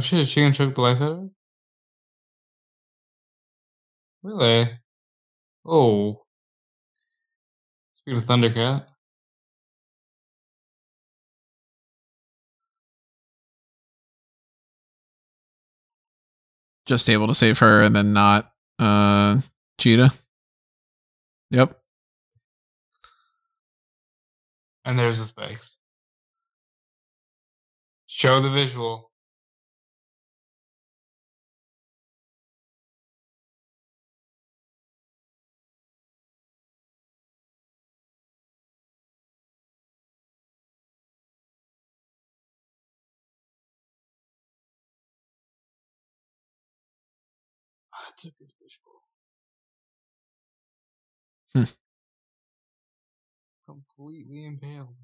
Oh 0.00 0.02
shit, 0.02 0.28
she 0.28 0.40
gonna 0.40 0.54
choke 0.54 0.74
the 0.74 0.80
life 0.80 1.02
out 1.02 1.12
of 1.12 1.18
her? 1.18 1.28
Really? 4.22 4.70
Oh. 5.66 6.22
Speaking 7.92 8.18
of 8.18 8.24
Thundercat. 8.24 8.86
Just 16.86 17.10
able 17.10 17.28
to 17.28 17.34
save 17.34 17.58
her 17.58 17.82
and 17.82 17.94
then 17.94 18.14
not 18.14 18.54
uh 18.78 19.42
Cheetah. 19.76 20.14
Yep. 21.50 21.78
And 24.86 24.98
there's 24.98 25.18
the 25.18 25.26
spikes. 25.26 25.76
Show 28.06 28.40
the 28.40 28.48
visual. 28.48 29.09
That's 48.22 48.34
a 48.34 48.38
good 48.38 48.52
visual. 48.60 49.02
Hmm. 51.54 51.72
Completely 53.66 54.44
impaled. 54.44 54.96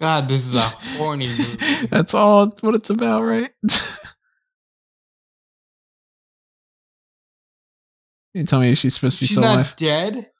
God, 0.00 0.28
this 0.28 0.46
is 0.46 0.54
a 0.54 0.60
horny 0.60 1.28
movie. 1.28 1.86
That's 1.90 2.14
all 2.14 2.52
what 2.60 2.74
it's 2.76 2.90
about, 2.90 3.24
right? 3.24 3.50
you 8.34 8.44
tell 8.44 8.60
me 8.60 8.74
she's 8.74 8.94
supposed 8.94 9.16
to 9.18 9.22
be 9.22 9.26
She's 9.26 9.34
still 9.36 9.42
not 9.42 9.54
alive? 9.54 9.74
dead. 9.76 10.30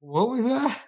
What 0.00 0.30
was 0.30 0.44
that? 0.44 0.80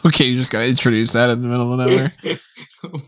okay, 0.06 0.24
you 0.24 0.38
just 0.38 0.50
got 0.50 0.60
to 0.60 0.68
introduce 0.68 1.12
that 1.12 1.30
in 1.30 1.42
the 1.42 1.48
middle 1.48 1.72
of 1.72 1.78
nowhere. 1.78 2.12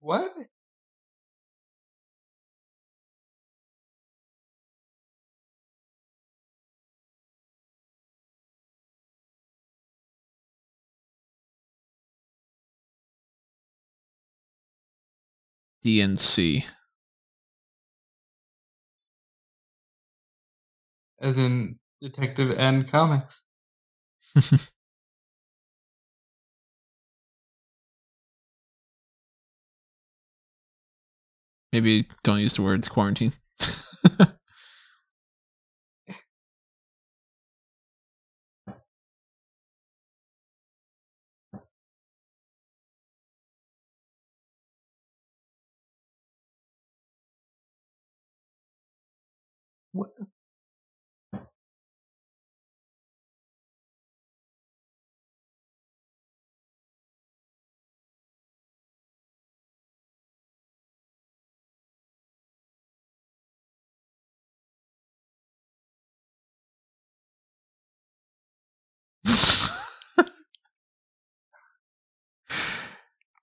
what? 0.00 0.30
DNC. 15.84 16.64
As 21.20 21.38
in 21.38 21.78
Detective 22.00 22.56
and 22.58 22.88
Comics. 22.88 23.42
Maybe 31.72 32.06
don't 32.22 32.40
use 32.40 32.54
the 32.54 32.62
words 32.62 32.88
quarantine. 32.88 33.32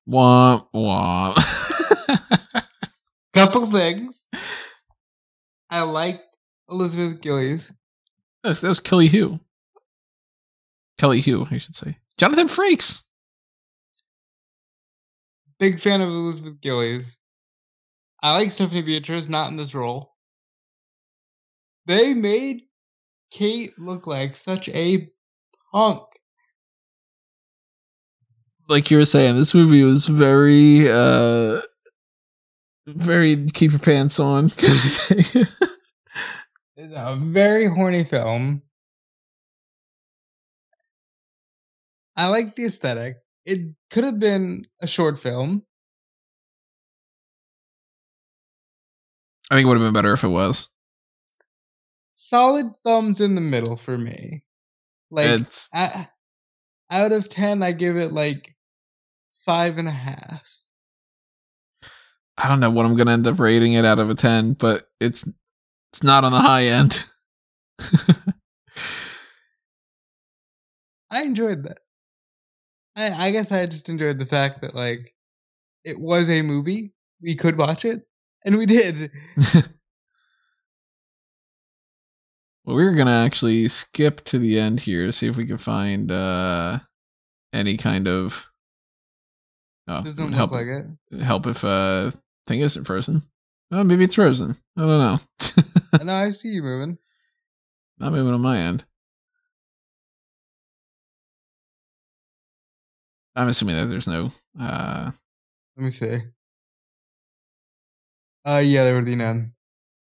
womp 0.10 0.68
womp. 0.74 1.36
Couple 3.34 3.66
things. 3.68 4.28
I 5.70 5.82
like 5.82 6.22
Elizabeth 6.70 7.22
Gillies. 7.22 7.72
that, 8.44 8.50
was, 8.50 8.62
that 8.62 8.70
was 8.70 8.80
Kelly 8.80 9.08
Hu. 9.08 9.40
Kelly 10.98 11.22
Hu, 11.22 11.48
I 11.50 11.58
should 11.58 11.76
say. 11.76 11.98
Jonathan 12.18 12.48
Frakes. 12.48 13.04
Big 15.60 15.80
fan 15.80 16.02
of 16.02 16.10
Elizabeth 16.10 16.60
Gillies. 16.62 17.18
I 18.22 18.34
like 18.36 18.52
Stephanie 18.52 18.82
Beatriz, 18.82 19.30
not 19.30 19.50
in 19.50 19.58
this 19.58 19.74
role. 19.74 20.16
They 21.86 22.14
made 22.14 22.64
Kate 23.32 23.78
look 23.80 24.08
like 24.08 24.36
such 24.36 24.68
a 24.70 25.10
punk. 25.72 26.02
Like 28.70 28.92
you 28.92 28.98
were 28.98 29.06
saying, 29.06 29.36
this 29.36 29.56
movie 29.56 29.84
was 29.84 30.06
very, 30.06 30.88
uh, 30.88 31.60
very 32.86 33.48
keep 33.48 33.72
your 33.72 33.80
pants 33.80 34.20
on 34.20 34.50
kind 34.52 34.74
of 34.74 34.82
thing. 34.94 35.48
It's 36.78 36.94
a 36.96 37.18
very 37.20 37.66
horny 37.66 38.04
film. 38.04 38.62
I 42.16 42.28
like 42.28 42.56
the 42.56 42.66
aesthetic. 42.66 43.18
It 43.44 43.74
could 43.90 44.04
have 44.04 44.20
been 44.20 44.66
a 44.82 44.88
short 44.88 45.20
film. 45.20 45.66
I 49.50 49.56
think 49.56 49.66
it 49.66 49.68
would 49.68 49.78
have 49.78 49.86
been 49.88 49.94
better 49.94 50.14
if 50.14 50.24
it 50.24 50.28
was. 50.28 50.68
Solid 52.14 52.68
thumbs 52.84 53.20
in 53.20 53.34
the 53.34 53.42
middle 53.42 53.78
for 53.78 53.98
me. 53.98 54.44
Like 55.10 55.40
it's 55.42 55.70
I, 55.74 56.08
out 56.92 57.12
of 57.12 57.30
ten, 57.30 57.64
I 57.64 57.72
give 57.72 57.98
it 57.98 58.12
like 58.12 58.56
five 59.50 59.80
and 59.80 59.88
a 59.88 59.92
half. 59.92 60.44
I 62.38 62.48
don't 62.48 62.60
know 62.60 62.70
what 62.70 62.86
I'm 62.86 62.96
gonna 62.96 63.14
end 63.14 63.26
up 63.26 63.40
rating 63.40 63.74
it 63.74 63.84
out 63.84 63.98
of 63.98 64.12
a 64.12 64.14
ten, 64.14 64.54
but 64.54 64.88
it's 65.00 65.28
it's 65.92 66.04
not 66.04 66.24
on 66.24 66.32
the 66.32 66.40
high 66.40 66.66
end. 66.66 67.04
I 71.10 71.24
enjoyed 71.24 71.64
that. 71.64 71.80
I, 72.96 73.30
I 73.30 73.32
guess 73.32 73.52
I 73.52 73.66
just 73.66 73.90
enjoyed 73.90 74.20
the 74.20 74.28
fact 74.28 74.62
that 74.62 74.76
like 74.76 75.16
it 75.84 76.00
was 76.00 76.30
a 76.30 76.44
movie. 76.44 76.94
We 77.20 77.36
could 77.36 77.58
watch 77.58 77.86
it, 77.86 78.04
and 78.46 78.56
we 78.56 78.68
did. 78.68 79.10
well, 82.64 82.76
we're 82.76 82.94
gonna 82.94 83.26
actually 83.26 83.68
skip 83.68 84.24
to 84.26 84.38
the 84.38 84.60
end 84.60 84.82
here 84.82 85.08
to 85.08 85.12
see 85.12 85.26
if 85.26 85.38
we 85.38 85.48
can 85.48 85.58
find 85.58 86.12
uh 86.12 86.82
any 87.52 87.76
kind 87.76 88.08
of 88.08 88.49
oh, 89.90 90.04
Doesn't 90.04 90.24
look 90.26 90.34
help 90.34 90.52
like 90.52 90.68
it. 90.68 90.86
help 91.22 91.46
if 91.48 91.64
uh 91.64 92.12
thing 92.48 92.62
isn't 92.62 92.86
frozen. 92.86 93.24
Oh, 93.72 93.84
maybe 93.84 94.04
it's 94.06 94.16
frozen. 94.16 94.56
I 94.78 94.82
don't 94.82 94.90
know. 94.90 95.20
no, 96.04 96.16
I 96.16 96.30
see 96.32 96.50
you 96.50 96.64
moving. 96.64 96.98
Not 98.00 98.14
moving 98.14 98.34
on 98.34 98.42
my 98.42 98.58
end. 98.58 98.86
I'm 103.36 103.48
assuming 103.48 103.76
that 103.76 103.86
there's 103.86 104.08
no 104.08 104.32
uh 104.60 105.12
Let 105.78 105.84
me 105.84 105.92
see. 105.92 106.20
Uh, 108.48 108.58
yeah, 108.66 108.84
there 108.86 108.96
would 108.96 109.06
be 109.06 109.16
none. 109.16 109.54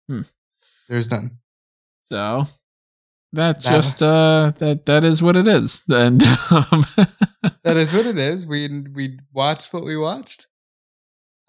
Hmm. 0.09 0.21
There's 0.89 1.11
none. 1.11 1.39
so 2.05 2.47
that's 3.33 3.65
That- 3.65 3.71
just 3.77 4.03
uh 4.03 4.53
that 4.59 4.87
that 4.87 5.05
is 5.05 5.21
what 5.23 5.37
it 5.37 5.47
is. 5.49 5.83
And 5.89 6.23
um, 6.23 6.87
That 7.65 7.77
is 7.77 7.93
what 7.93 8.07
it 8.07 8.19
is. 8.19 8.47
We 8.47 8.69
we 8.95 9.19
watched 9.33 9.73
what 9.73 9.85
we 9.85 9.97
watched. 9.97 10.47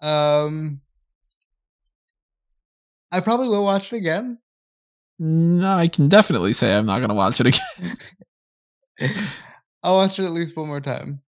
Um, 0.00 0.80
I 3.12 3.20
probably 3.20 3.48
will 3.48 3.64
watch 3.64 3.92
it 3.92 3.96
again. 3.96 4.38
no, 5.18 5.70
I 5.72 5.88
can 5.88 6.08
definitely 6.08 6.52
say 6.52 6.74
I'm 6.74 6.86
not 6.86 7.00
gonna 7.00 7.14
watch 7.14 7.40
it 7.40 7.46
again. 7.48 7.96
I'll 9.82 9.96
watch 9.96 10.18
it 10.18 10.24
at 10.24 10.30
least 10.32 10.56
one 10.56 10.68
more 10.68 10.80
time. 10.80 11.20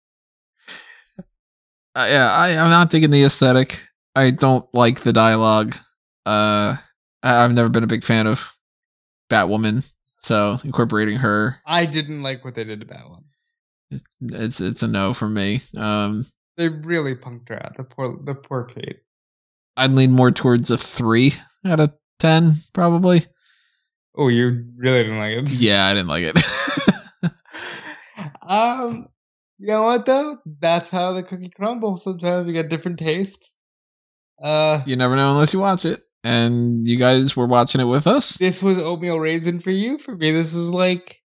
Uh, 1.95 2.07
yeah, 2.11 2.33
I, 2.35 2.51
I'm 2.57 2.71
not 2.71 2.91
digging 2.91 3.11
the 3.11 3.25
aesthetic. 3.25 3.83
I 4.17 4.31
don't 4.31 4.67
like 4.75 5.01
the 5.03 5.13
dialogue. 5.13 5.77
Uh, 6.25 6.77
I, 7.23 7.45
I've 7.45 7.53
never 7.53 7.69
been 7.69 7.85
a 7.85 7.87
big 7.89 8.05
fan 8.05 8.27
of 8.27 8.51
Batwoman, 9.31 9.85
so 10.23 10.59
incorporating 10.65 11.17
her, 11.19 11.57
I 11.67 11.87
didn't 11.87 12.23
like 12.23 12.45
what 12.45 12.55
they 12.55 12.65
did 12.65 12.81
to 12.81 12.87
Batwoman. 12.87 13.25
it's 14.21 14.61
it's 14.61 14.83
a 14.83 14.89
no 14.89 15.13
for 15.15 15.29
me. 15.29 15.63
Um, 15.77 16.27
They 16.57 16.69
really 16.69 17.15
punked 17.15 17.49
her 17.51 17.63
out. 17.65 17.77
The 17.77 17.85
poor 17.85 18.19
the 18.23 18.35
poor 18.35 18.65
Kate. 18.65 19.01
I'd 19.77 19.93
lean 19.93 20.11
more 20.13 20.31
towards 20.31 20.71
a 20.71 20.79
three 20.79 21.35
out 21.65 21.81
of 21.81 21.93
ten, 22.19 22.63
probably. 22.73 23.27
Oh, 24.17 24.29
you 24.29 24.67
really 24.77 25.05
didn't 25.05 25.19
like 25.19 25.39
it. 25.39 25.51
Yeah, 25.53 25.87
I 25.87 25.95
didn't 25.95 26.09
like 26.09 26.25
it. 26.35 27.33
Um, 28.43 29.09
you 29.59 29.69
know 29.69 29.85
what 29.85 30.05
though? 30.05 30.37
That's 30.61 30.91
how 30.91 31.13
the 31.13 31.23
cookie 31.23 31.51
crumbles. 31.55 32.05
Sometimes 32.05 32.47
you 32.47 32.53
get 32.53 32.69
different 32.69 32.99
tastes. 32.99 33.59
Uh, 34.43 34.83
you 34.85 34.97
never 34.97 35.17
know 35.17 35.31
unless 35.33 35.53
you 35.53 35.61
watch 35.61 35.85
it, 35.85 36.03
and 36.25 36.87
you 36.87 36.97
guys 36.97 37.37
were 37.37 37.47
watching 37.47 37.81
it 37.81 37.85
with 37.85 38.07
us. 38.07 38.37
this 38.39 38.63
was 38.63 38.79
oatmeal 38.79 39.19
raisin 39.19 39.61
for 39.61 39.71
you. 39.71 39.99
For 39.99 40.15
me, 40.17 40.31
this 40.31 40.55
was 40.55 40.71
like 40.71 41.21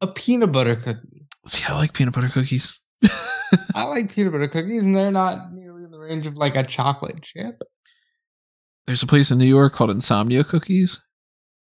a 0.00 0.06
peanut 0.06 0.52
butter 0.52 0.76
cookie. 0.76 1.26
See, 1.46 1.64
I 1.68 1.74
like 1.74 1.92
peanut 1.92 2.14
butter 2.14 2.28
cookies. 2.28 2.78
I 3.74 3.84
like 3.84 4.14
peanut 4.14 4.32
butter 4.32 4.48
cookies, 4.48 4.84
and 4.84 4.96
they're 4.96 5.10
not 5.10 5.52
nearly 5.52 5.84
in 5.84 5.90
the 5.90 5.98
range 5.98 6.26
of 6.26 6.36
like 6.36 6.56
a 6.56 6.62
chocolate 6.62 7.22
chip. 7.22 7.62
There's 8.86 9.02
a 9.02 9.06
place 9.06 9.30
in 9.30 9.38
New 9.38 9.46
York 9.46 9.72
called 9.72 9.90
Insomnia 9.90 10.44
Cookies. 10.44 11.00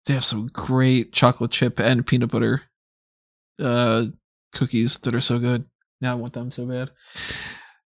They 0.05 0.13
have 0.13 0.25
some 0.25 0.47
great 0.47 1.11
chocolate 1.11 1.51
chip 1.51 1.79
and 1.79 2.07
peanut 2.07 2.31
butter 2.31 2.63
uh, 3.61 4.05
cookies 4.53 4.97
that 4.99 5.13
are 5.13 5.21
so 5.21 5.37
good. 5.37 5.65
Now 6.01 6.13
I 6.13 6.15
want 6.15 6.33
them 6.33 6.49
so 6.49 6.65
bad. 6.65 6.91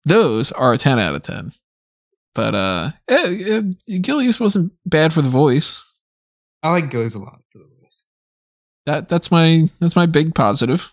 Those 0.05 0.53
are 0.53 0.73
a 0.73 0.79
10 0.79 1.01
out 1.01 1.17
of 1.17 1.23
10. 1.23 1.53
But 2.37 2.55
uh, 2.55 2.91
eh, 3.09 3.63
eh, 3.89 3.99
Gillies 4.03 4.39
wasn't 4.39 4.71
bad 4.85 5.15
for 5.15 5.23
the 5.23 5.31
voice. 5.31 5.81
I 6.63 6.71
like 6.71 6.91
Gillies 6.91 7.15
a 7.15 7.19
lot 7.19 7.41
for 7.51 7.57
the 7.57 7.65
voice. 7.81 8.05
That 8.85 9.09
that's 9.09 9.31
my 9.31 9.71
that's 9.81 9.97
my 9.97 10.05
big 10.05 10.35
positive. 10.35 10.93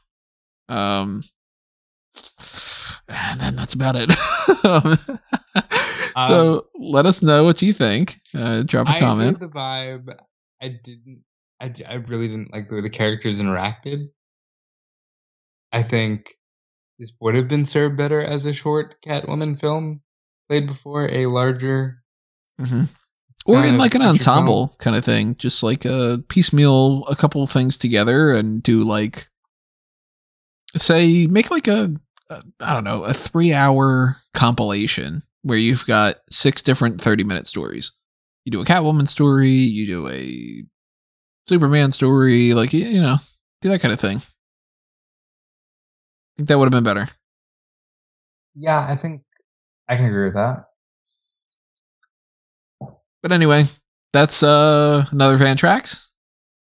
Um, 0.69 1.21
and 3.09 3.41
then 3.41 3.57
that's 3.57 3.73
about 3.73 3.95
it. 3.97 4.09
so 6.15 6.67
let 6.79 7.05
us 7.05 7.21
know 7.21 7.43
what 7.43 7.61
you 7.61 7.73
think. 7.73 8.21
Uh, 8.33 8.63
drop 8.63 8.87
a 8.87 8.91
I 8.91 8.99
comment. 8.99 9.41
the 9.41 9.49
vibe. 9.49 10.17
I 10.61 10.79
didn't. 10.81 11.25
I, 11.59 11.73
I 11.89 11.95
really 11.95 12.29
didn't 12.29 12.53
like 12.53 12.69
the 12.69 12.75
way 12.75 12.81
the 12.81 12.89
characters 12.89 13.41
interacted. 13.41 14.07
I 15.73 15.83
think 15.83 16.31
this 16.99 17.11
would 17.19 17.35
have 17.35 17.49
been 17.49 17.65
served 17.65 17.97
better 17.97 18.21
as 18.21 18.45
a 18.45 18.53
short 18.53 18.95
Catwoman 19.05 19.59
film 19.59 19.99
played 20.53 20.67
before 20.67 21.09
a 21.11 21.25
larger. 21.25 22.03
Mm-hmm. 22.61 22.83
Or 23.45 23.65
in 23.65 23.77
like 23.77 23.95
an 23.95 24.01
ensemble 24.01 24.75
kind 24.77 24.95
of 24.95 25.03
thing, 25.03 25.35
just 25.35 25.63
like 25.63 25.83
a 25.83 26.23
piecemeal 26.29 27.05
a 27.07 27.15
couple 27.15 27.45
things 27.45 27.77
together 27.77 28.31
and 28.31 28.63
do 28.63 28.81
like, 28.81 29.27
say, 30.77 31.27
make 31.27 31.51
like 31.51 31.67
a, 31.67 31.93
a 32.29 32.43
I 32.61 32.73
don't 32.73 32.85
know, 32.85 33.03
a 33.03 33.13
three 33.13 33.51
hour 33.51 34.17
compilation 34.33 35.23
where 35.41 35.57
you've 35.57 35.85
got 35.85 36.17
six 36.29 36.61
different 36.61 37.01
30 37.01 37.25
minute 37.25 37.47
stories. 37.47 37.91
You 38.45 38.51
do 38.51 38.61
a 38.61 38.65
Catwoman 38.65 39.09
story, 39.09 39.49
you 39.49 39.85
do 39.87 40.07
a 40.07 40.63
Superman 41.49 41.91
story, 41.91 42.53
like, 42.53 42.71
you 42.71 43.01
know, 43.01 43.17
do 43.61 43.69
that 43.69 43.81
kind 43.81 43.93
of 43.93 43.99
thing. 43.99 44.17
I 44.19 44.23
think 46.37 46.47
that 46.47 46.57
would 46.57 46.65
have 46.65 46.71
been 46.71 46.83
better. 46.83 47.09
Yeah, 48.55 48.85
I 48.87 48.95
think 48.95 49.23
I 49.87 49.97
can 49.97 50.05
agree 50.05 50.25
with 50.25 50.35
that. 50.35 50.65
But 53.21 53.31
anyway, 53.31 53.65
that's 54.11 54.43
uh 54.43 55.05
another 55.11 55.37
fan 55.37 55.57
tracks. 55.57 56.11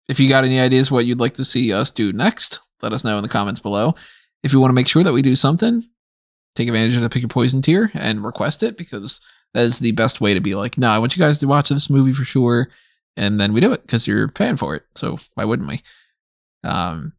If 0.09 0.19
you 0.19 0.29
got 0.29 0.45
any 0.45 0.59
ideas 0.59 0.91
what 0.91 1.07
you'd 1.07 1.21
like 1.21 1.35
to 1.35 1.45
see 1.45 1.73
us 1.73 1.91
do 1.91 2.13
next, 2.13 2.61
let 2.83 2.93
us 2.93 3.05
know 3.05 3.17
in 3.17 3.23
the 3.23 3.29
comments 3.29 3.61
below. 3.61 3.95
If 4.43 4.53
you 4.53 4.59
want 4.59 4.71
to 4.71 4.75
make 4.75 4.89
sure 4.89 5.05
that 5.05 5.13
we 5.13 5.23
do 5.23 5.37
something, 5.37 5.85
take 6.57 6.69
advantage 6.69 6.97
of 6.97 7.03
the 7.03 7.11
pick 7.11 7.23
your 7.23 7.29
poison 7.29 7.63
tier 7.63 7.91
and 7.95 8.25
request 8.25 8.63
it 8.63 8.77
because 8.77 9.21
that 9.55 9.65
is 9.65 9.79
the 9.79 9.93
best 9.93 10.21
way 10.21 10.35
to 10.35 10.41
be 10.41 10.55
like, 10.55 10.79
no, 10.79 10.89
I 10.89 10.99
want 10.99 11.17
you 11.17 11.23
guys 11.23 11.39
to 11.39 11.47
watch 11.47 11.69
this 11.69 11.91
movie 11.91 12.13
for 12.13 12.25
sure, 12.25 12.69
and 13.17 13.41
then 13.41 13.53
we 13.53 13.61
do 13.61 13.73
it 13.73 13.83
because 13.83 14.07
you're 14.07 14.29
paying 14.29 14.57
for 14.57 14.75
it. 14.75 14.85
So 14.95 15.19
why 15.35 15.45
wouldn't 15.45 15.69
we? 15.69 15.83
Um, 16.65 17.13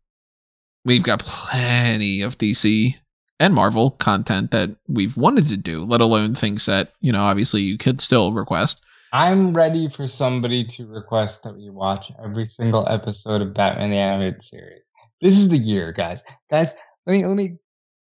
we've 0.85 1.03
got 1.03 1.19
plenty 1.19 2.21
of 2.21 2.37
DC 2.37 2.95
and 3.41 3.55
Marvel 3.55 3.91
content 3.91 4.51
that 4.51 4.69
we've 4.87 5.17
wanted 5.17 5.47
to 5.47 5.57
do, 5.57 5.83
let 5.83 5.99
alone 5.99 6.35
things 6.35 6.67
that 6.67 6.93
you 7.01 7.11
know 7.11 7.23
obviously 7.23 7.61
you 7.61 7.77
could 7.77 7.99
still 7.99 8.31
request. 8.33 8.83
I'm 9.13 9.53
ready 9.53 9.89
for 9.89 10.07
somebody 10.07 10.63
to 10.63 10.85
request 10.85 11.43
that 11.43 11.55
we 11.55 11.69
watch 11.69 12.11
every 12.23 12.45
single 12.45 12.87
episode 12.87 13.41
of 13.41 13.53
Batman 13.53 13.89
the 13.89 13.97
Animated 13.97 14.43
Series. 14.43 14.87
This 15.21 15.37
is 15.37 15.49
the 15.49 15.57
year, 15.57 15.91
guys. 15.91 16.23
Guys, 16.51 16.75
let 17.07 17.13
me 17.13 17.25
let 17.25 17.35
me 17.35 17.57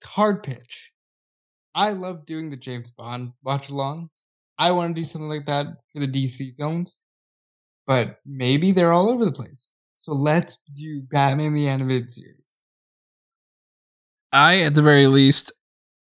hard 0.05 0.43
pitch. 0.43 0.90
I 1.74 1.93
love 1.93 2.27
doing 2.27 2.51
the 2.51 2.57
James 2.57 2.90
Bond 2.90 3.32
watch 3.44 3.70
along. 3.70 4.11
I 4.59 4.73
want 4.73 4.94
to 4.94 5.01
do 5.01 5.05
something 5.05 5.31
like 5.31 5.47
that 5.47 5.69
for 5.93 6.01
the 6.01 6.09
DC 6.09 6.57
films, 6.57 7.01
but 7.86 8.19
maybe 8.27 8.73
they're 8.73 8.93
all 8.93 9.09
over 9.09 9.24
the 9.24 9.32
place. 9.32 9.70
So 9.99 10.12
let's 10.12 10.59
do 10.74 11.01
Batman 11.12 11.55
the 11.55 11.69
Animated 11.69 12.11
Series. 12.11 12.41
I, 14.32 14.60
at 14.60 14.74
the 14.74 14.82
very 14.82 15.06
least, 15.06 15.52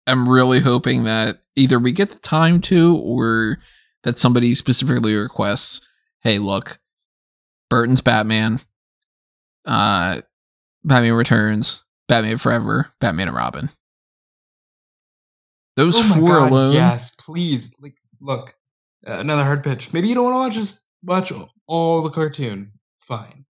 am 0.06 0.28
really 0.28 0.60
hoping 0.60 1.05
that 1.05 1.38
either 1.56 1.78
we 1.78 1.92
get 1.92 2.10
the 2.10 2.18
time 2.18 2.60
to 2.62 2.97
or 2.97 3.59
that 4.02 4.18
somebody 4.18 4.55
specifically 4.55 5.14
requests, 5.14 5.80
hey, 6.22 6.38
look, 6.38 6.78
Burton's 7.68 8.01
Batman, 8.01 8.60
uh, 9.64 10.20
Batman 10.84 11.12
Returns, 11.12 11.82
Batman 12.09 12.38
Forever, 12.38 12.90
Batman 13.01 13.28
and 13.28 13.36
Robin. 13.36 13.70
Those 15.76 15.97
oh 15.97 16.14
four 16.18 16.28
God, 16.28 16.51
alone. 16.51 16.72
Yes, 16.72 17.14
please. 17.18 17.70
Like, 17.80 17.97
look, 18.20 18.55
uh, 19.06 19.18
another 19.20 19.44
hard 19.44 19.62
pitch. 19.62 19.92
Maybe 19.92 20.09
you 20.09 20.14
don't 20.14 20.24
want 20.24 20.34
to 20.34 20.38
watch 20.38 20.52
just 20.55 20.84
watch 21.05 21.32
all 21.66 22.02
the 22.02 22.10
cartoon. 22.10 22.72
Fine, 23.01 23.44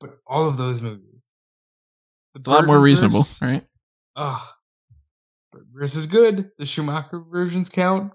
but 0.00 0.18
all 0.26 0.46
of 0.46 0.56
those 0.56 0.80
movies. 0.82 1.28
The 2.34 2.40
It's 2.40 2.48
a 2.48 2.50
lot 2.50 2.66
more 2.66 2.78
reasonable, 2.78 3.20
verse- 3.22 3.42
right? 3.42 3.66
Ugh. 4.16 4.42
Burton 5.52 5.70
verse 5.74 5.94
is 5.94 6.06
good. 6.06 6.50
The 6.58 6.66
Schumacher 6.66 7.20
versions 7.20 7.68
count. 7.68 8.12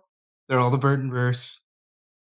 They're 0.50 0.60
all 0.60 0.72
the 0.72 0.78
Burton 0.78 1.12
verse. 1.12 1.62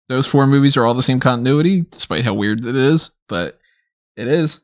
Those 0.08 0.26
four 0.26 0.46
movies 0.46 0.76
are 0.76 0.84
all 0.84 0.94
the 0.94 1.02
same 1.02 1.20
continuity, 1.20 1.82
despite 1.82 2.24
how 2.24 2.34
weird 2.34 2.64
it 2.64 2.76
is, 2.76 3.10
but 3.28 3.58
it 4.16 4.28
is. 4.28 4.60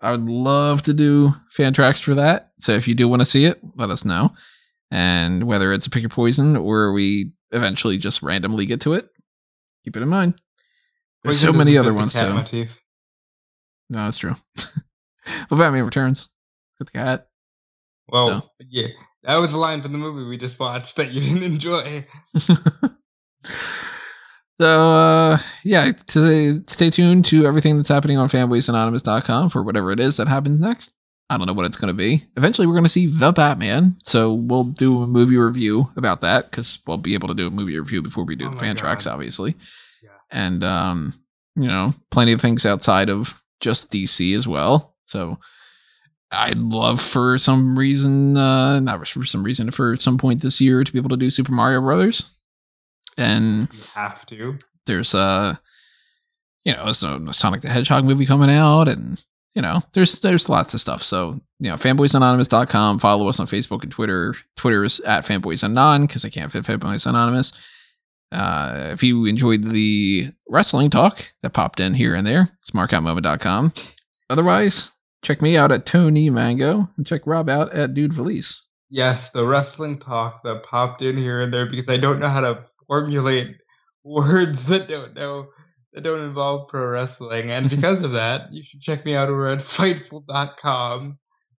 I 0.00 0.10
would 0.10 0.28
love 0.28 0.82
to 0.82 0.92
do 0.92 1.34
fan 1.50 1.72
tracks 1.72 2.00
for 2.00 2.14
that. 2.14 2.50
So 2.60 2.72
if 2.72 2.86
you 2.86 2.94
do 2.94 3.08
want 3.08 3.20
to 3.20 3.26
see 3.26 3.44
it, 3.46 3.60
let 3.76 3.90
us 3.90 4.04
know. 4.04 4.32
And 4.90 5.44
whether 5.44 5.72
it's 5.72 5.86
a 5.86 5.90
pick 5.90 6.02
your 6.02 6.10
poison 6.10 6.56
or 6.56 6.92
we 6.92 7.32
eventually 7.52 7.96
just 7.96 8.22
randomly 8.22 8.66
get 8.66 8.80
to 8.82 8.92
it, 8.94 9.08
keep 9.84 9.96
it 9.96 10.02
in 10.02 10.08
mind. 10.08 10.34
There's 11.22 11.40
so 11.40 11.52
many 11.52 11.78
other 11.78 11.94
ones 11.94 12.14
too. 12.14 12.20
No, 13.88 14.04
that's 14.04 14.18
true. 14.18 14.36
but 14.56 15.56
Batman 15.56 15.84
Returns 15.84 16.28
with 16.78 16.88
the 16.88 16.98
cat. 16.98 17.28
Well, 18.08 18.28
No. 18.28 18.42
yeah, 18.68 18.88
that 19.22 19.36
was 19.36 19.52
a 19.52 19.58
line 19.58 19.82
from 19.82 19.92
the 19.92 19.98
movie 19.98 20.24
we 20.28 20.36
just 20.36 20.58
watched 20.60 20.96
that 20.96 21.12
you 21.12 21.20
didn't 21.20 21.42
enjoy. 21.42 22.06
so 24.60 24.66
uh 24.90 25.38
yeah, 25.64 25.92
to 26.08 26.62
stay 26.68 26.90
tuned 26.90 27.24
to 27.26 27.46
everything 27.46 27.76
that's 27.76 27.88
happening 27.88 28.18
on 28.18 28.28
fanboysanonymous.com 28.28 29.50
for 29.50 29.62
whatever 29.62 29.90
it 29.90 30.00
is 30.00 30.16
that 30.16 30.28
happens 30.28 30.60
next. 30.60 30.92
I 31.30 31.38
don't 31.38 31.46
know 31.46 31.54
what 31.54 31.64
it's 31.64 31.76
going 31.78 31.88
to 31.88 31.94
be. 31.94 32.26
Eventually, 32.36 32.66
we're 32.66 32.74
going 32.74 32.84
to 32.84 32.90
see 32.90 33.06
The 33.06 33.32
Batman, 33.32 33.96
so 34.02 34.34
we'll 34.34 34.64
do 34.64 35.02
a 35.02 35.06
movie 35.06 35.38
review 35.38 35.90
about 35.96 36.20
that 36.20 36.50
because 36.50 36.80
we'll 36.86 36.98
be 36.98 37.14
able 37.14 37.28
to 37.28 37.34
do 37.34 37.46
a 37.46 37.50
movie 37.50 37.78
review 37.78 38.02
before 38.02 38.24
we 38.24 38.36
do 38.36 38.46
Oh 38.46 38.50
the 38.50 38.58
fan 38.58 38.74
God. 38.76 38.80
tracks, 38.80 39.06
obviously. 39.06 39.56
Yeah. 40.02 40.10
And 40.30 40.62
um, 40.62 41.14
you 41.56 41.66
know, 41.66 41.94
plenty 42.10 42.32
of 42.32 42.42
things 42.42 42.66
outside 42.66 43.08
of 43.08 43.40
just 43.60 43.90
DC 43.90 44.36
as 44.36 44.46
well. 44.46 44.94
So 45.06 45.38
I'd 46.34 46.58
love 46.58 47.00
for 47.00 47.38
some 47.38 47.78
reason, 47.78 48.36
uh, 48.36 48.80
not 48.80 49.06
for 49.08 49.24
some 49.24 49.42
reason, 49.44 49.70
for 49.70 49.96
some 49.96 50.18
point 50.18 50.42
this 50.42 50.60
year 50.60 50.82
to 50.84 50.92
be 50.92 50.98
able 50.98 51.10
to 51.10 51.16
do 51.16 51.30
Super 51.30 51.52
Mario 51.52 51.80
Brothers. 51.80 52.28
And 53.16 53.68
You 53.72 53.80
have 53.94 54.26
to. 54.26 54.58
there's 54.86 55.14
a, 55.14 55.60
you 56.64 56.72
know 56.72 56.86
a 56.86 56.94
sonic 56.94 57.60
the 57.60 57.68
hedgehog 57.68 58.04
movie 58.04 58.26
coming 58.26 58.50
out 58.50 58.88
and 58.88 59.22
you 59.54 59.62
know 59.62 59.82
there's 59.92 60.18
there's 60.20 60.48
lots 60.48 60.72
of 60.74 60.80
stuff 60.80 61.02
so 61.02 61.38
you 61.60 61.68
know 61.70 61.76
fanboysanonymous.com 61.76 62.98
follow 62.98 63.28
us 63.28 63.38
on 63.38 63.46
facebook 63.46 63.82
and 63.82 63.92
twitter 63.92 64.34
twitter 64.56 64.82
is 64.82 64.98
at 65.00 65.24
fanboysanon 65.26 66.06
because 66.08 66.24
i 66.24 66.30
can't 66.30 66.50
fit 66.50 66.64
fanboys 66.64 67.04
anonymous 67.06 67.52
uh 68.32 68.88
if 68.92 69.02
you 69.02 69.26
enjoyed 69.26 69.62
the 69.62 70.32
wrestling 70.48 70.88
talk 70.90 71.32
that 71.42 71.50
popped 71.52 71.80
in 71.80 71.92
here 71.94 72.14
and 72.14 72.26
there 72.26 72.48
it's 72.62 72.70
markoutmoment.com 72.70 73.72
otherwise 74.30 74.90
check 75.24 75.42
me 75.42 75.56
out 75.56 75.72
at 75.72 75.86
tony 75.86 76.30
mango 76.30 76.88
and 76.96 77.06
check 77.06 77.22
rob 77.26 77.48
out 77.48 77.72
at 77.72 77.94
dude 77.94 78.14
felice 78.14 78.64
Yes, 78.94 79.30
the 79.30 79.44
wrestling 79.44 79.98
talk 79.98 80.44
that 80.44 80.62
popped 80.62 81.02
in 81.02 81.16
here 81.16 81.40
and 81.40 81.52
there 81.52 81.66
because 81.66 81.88
I 81.88 81.96
don't 81.96 82.20
know 82.20 82.28
how 82.28 82.42
to 82.42 82.62
formulate 82.86 83.56
words 84.04 84.66
that 84.66 84.86
don't 84.86 85.14
know 85.14 85.48
that 85.92 86.04
don't 86.04 86.24
involve 86.24 86.68
pro 86.68 86.86
wrestling. 86.86 87.50
And 87.50 87.68
because 87.76 88.02
of 88.02 88.12
that, 88.12 88.52
you 88.52 88.62
should 88.62 88.80
check 88.80 89.04
me 89.04 89.16
out 89.16 89.28
over 89.28 89.48
at 89.48 89.58
Fightful.com 89.58 91.18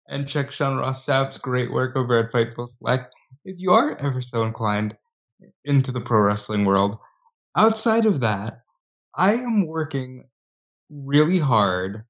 and 0.09 0.29
check 0.29 0.53
Sean 0.53 0.77
Ross 0.77 1.05
Sapp's 1.05 1.37
great 1.37 1.73
work 1.73 1.97
over 1.97 2.17
at 2.21 2.31
Fightful 2.31 2.69
Select 2.69 3.13
if 3.45 3.57
you 3.59 3.73
are 3.73 3.97
ever 3.99 4.23
so 4.23 4.45
inclined 4.45 4.97
into 5.65 5.91
the 5.91 6.01
pro 6.01 6.21
wrestling 6.21 6.65
world. 6.65 6.97
Outside 7.57 8.07
of 8.07 8.21
that, 8.21 8.61
I 9.17 9.35
am 9.35 9.67
working 9.67 10.29
really 10.89 11.41
hard 11.41 12.05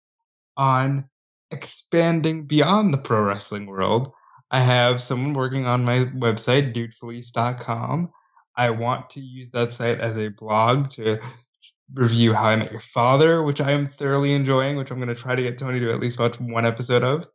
on 0.59 1.09
expanding 1.55 2.47
beyond 2.47 2.93
the 2.93 2.99
pro 2.99 3.23
wrestling 3.23 3.67
world. 3.67 4.13
I 4.51 4.61
have 4.61 5.01
someone 5.01 5.33
working 5.33 5.67
on 5.67 5.85
my 5.85 6.01
website, 6.05 6.75
dudefelice.com. 6.75 8.13
I 8.57 8.71
want 8.71 9.11
to 9.11 9.21
use 9.21 9.51
that 9.51 9.73
site 9.73 10.01
as 10.01 10.17
a 10.17 10.29
blog 10.29 10.91
to 10.91 11.19
review 11.93 12.33
How 12.33 12.49
I 12.49 12.57
Met 12.57 12.73
Your 12.73 12.81
Father, 12.81 13.43
which 13.43 13.61
I 13.61 13.73
am 13.73 13.87
thoroughly 13.87 14.33
enjoying, 14.33 14.77
which 14.77 14.91
I'm 14.91 14.99
going 14.99 15.09
to 15.09 15.15
try 15.15 15.35
to 15.35 15.43
get 15.43 15.59
Tony 15.59 15.81
to 15.81 15.93
at 15.93 16.01
least 16.01 16.19
watch 16.19 16.39
one 16.41 16.67
episode 16.67 17.03
of. 17.03 17.27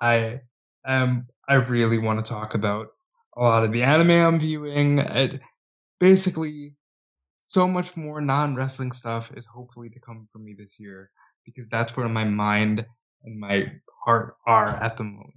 I 0.00 0.40
um 0.84 1.26
I 1.48 1.54
really 1.54 1.98
want 1.98 2.24
to 2.24 2.28
talk 2.28 2.54
about 2.54 2.88
a 3.36 3.42
lot 3.42 3.64
of 3.64 3.72
the 3.72 3.82
anime 3.82 4.10
I'm 4.10 4.38
viewing. 4.38 4.98
It, 4.98 5.40
basically, 6.00 6.74
so 7.46 7.66
much 7.68 7.96
more 7.96 8.20
non 8.20 8.54
wrestling 8.54 8.92
stuff 8.92 9.32
is 9.36 9.46
hopefully 9.46 9.88
to 9.90 10.00
come 10.00 10.28
from 10.32 10.44
me 10.44 10.54
this 10.54 10.78
year 10.78 11.10
because 11.44 11.68
that's 11.68 11.96
where 11.96 12.08
my 12.08 12.24
mind 12.24 12.84
and 13.24 13.38
my 13.38 13.72
heart 14.04 14.36
are 14.46 14.68
at 14.68 14.96
the 14.96 15.04
moment. 15.04 15.32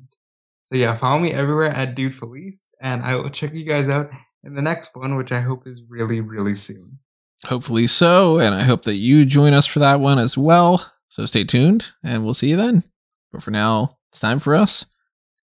So 0.65 0.75
yeah, 0.75 0.95
follow 0.95 1.19
me 1.19 1.33
everywhere 1.33 1.69
at 1.71 1.95
Dude 1.95 2.13
Felice, 2.15 2.71
and 2.81 3.01
I 3.01 3.15
will 3.15 3.29
check 3.29 3.53
you 3.53 3.63
guys 3.65 3.89
out 3.89 4.09
in 4.43 4.53
the 4.55 4.61
next 4.61 4.95
one, 4.95 5.15
which 5.15 5.31
I 5.31 5.39
hope 5.41 5.65
is 5.67 5.81
really, 5.89 6.21
really 6.21 6.53
soon. 6.55 6.99
hopefully 7.45 7.87
so 7.87 8.37
and 8.37 8.53
i 8.53 8.63
hope 8.63 8.83
that 8.83 8.95
you 8.95 9.23
join 9.25 9.53
us 9.53 9.65
for 9.65 9.79
that 9.79 10.01
one 10.01 10.19
as 10.19 10.37
well 10.37 10.91
so 11.07 11.25
stay 11.25 11.41
tuned 11.45 11.85
and 12.03 12.25
we'll 12.25 12.33
see 12.33 12.49
you 12.49 12.57
then 12.57 12.83
but 13.31 13.41
for 13.41 13.49
now 13.51 13.97
it's 14.11 14.19
time 14.19 14.39
for 14.39 14.53
us 14.55 14.85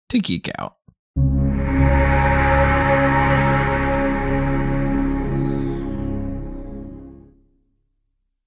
to 0.09 0.19
geek 0.19 0.49
out 0.59 0.77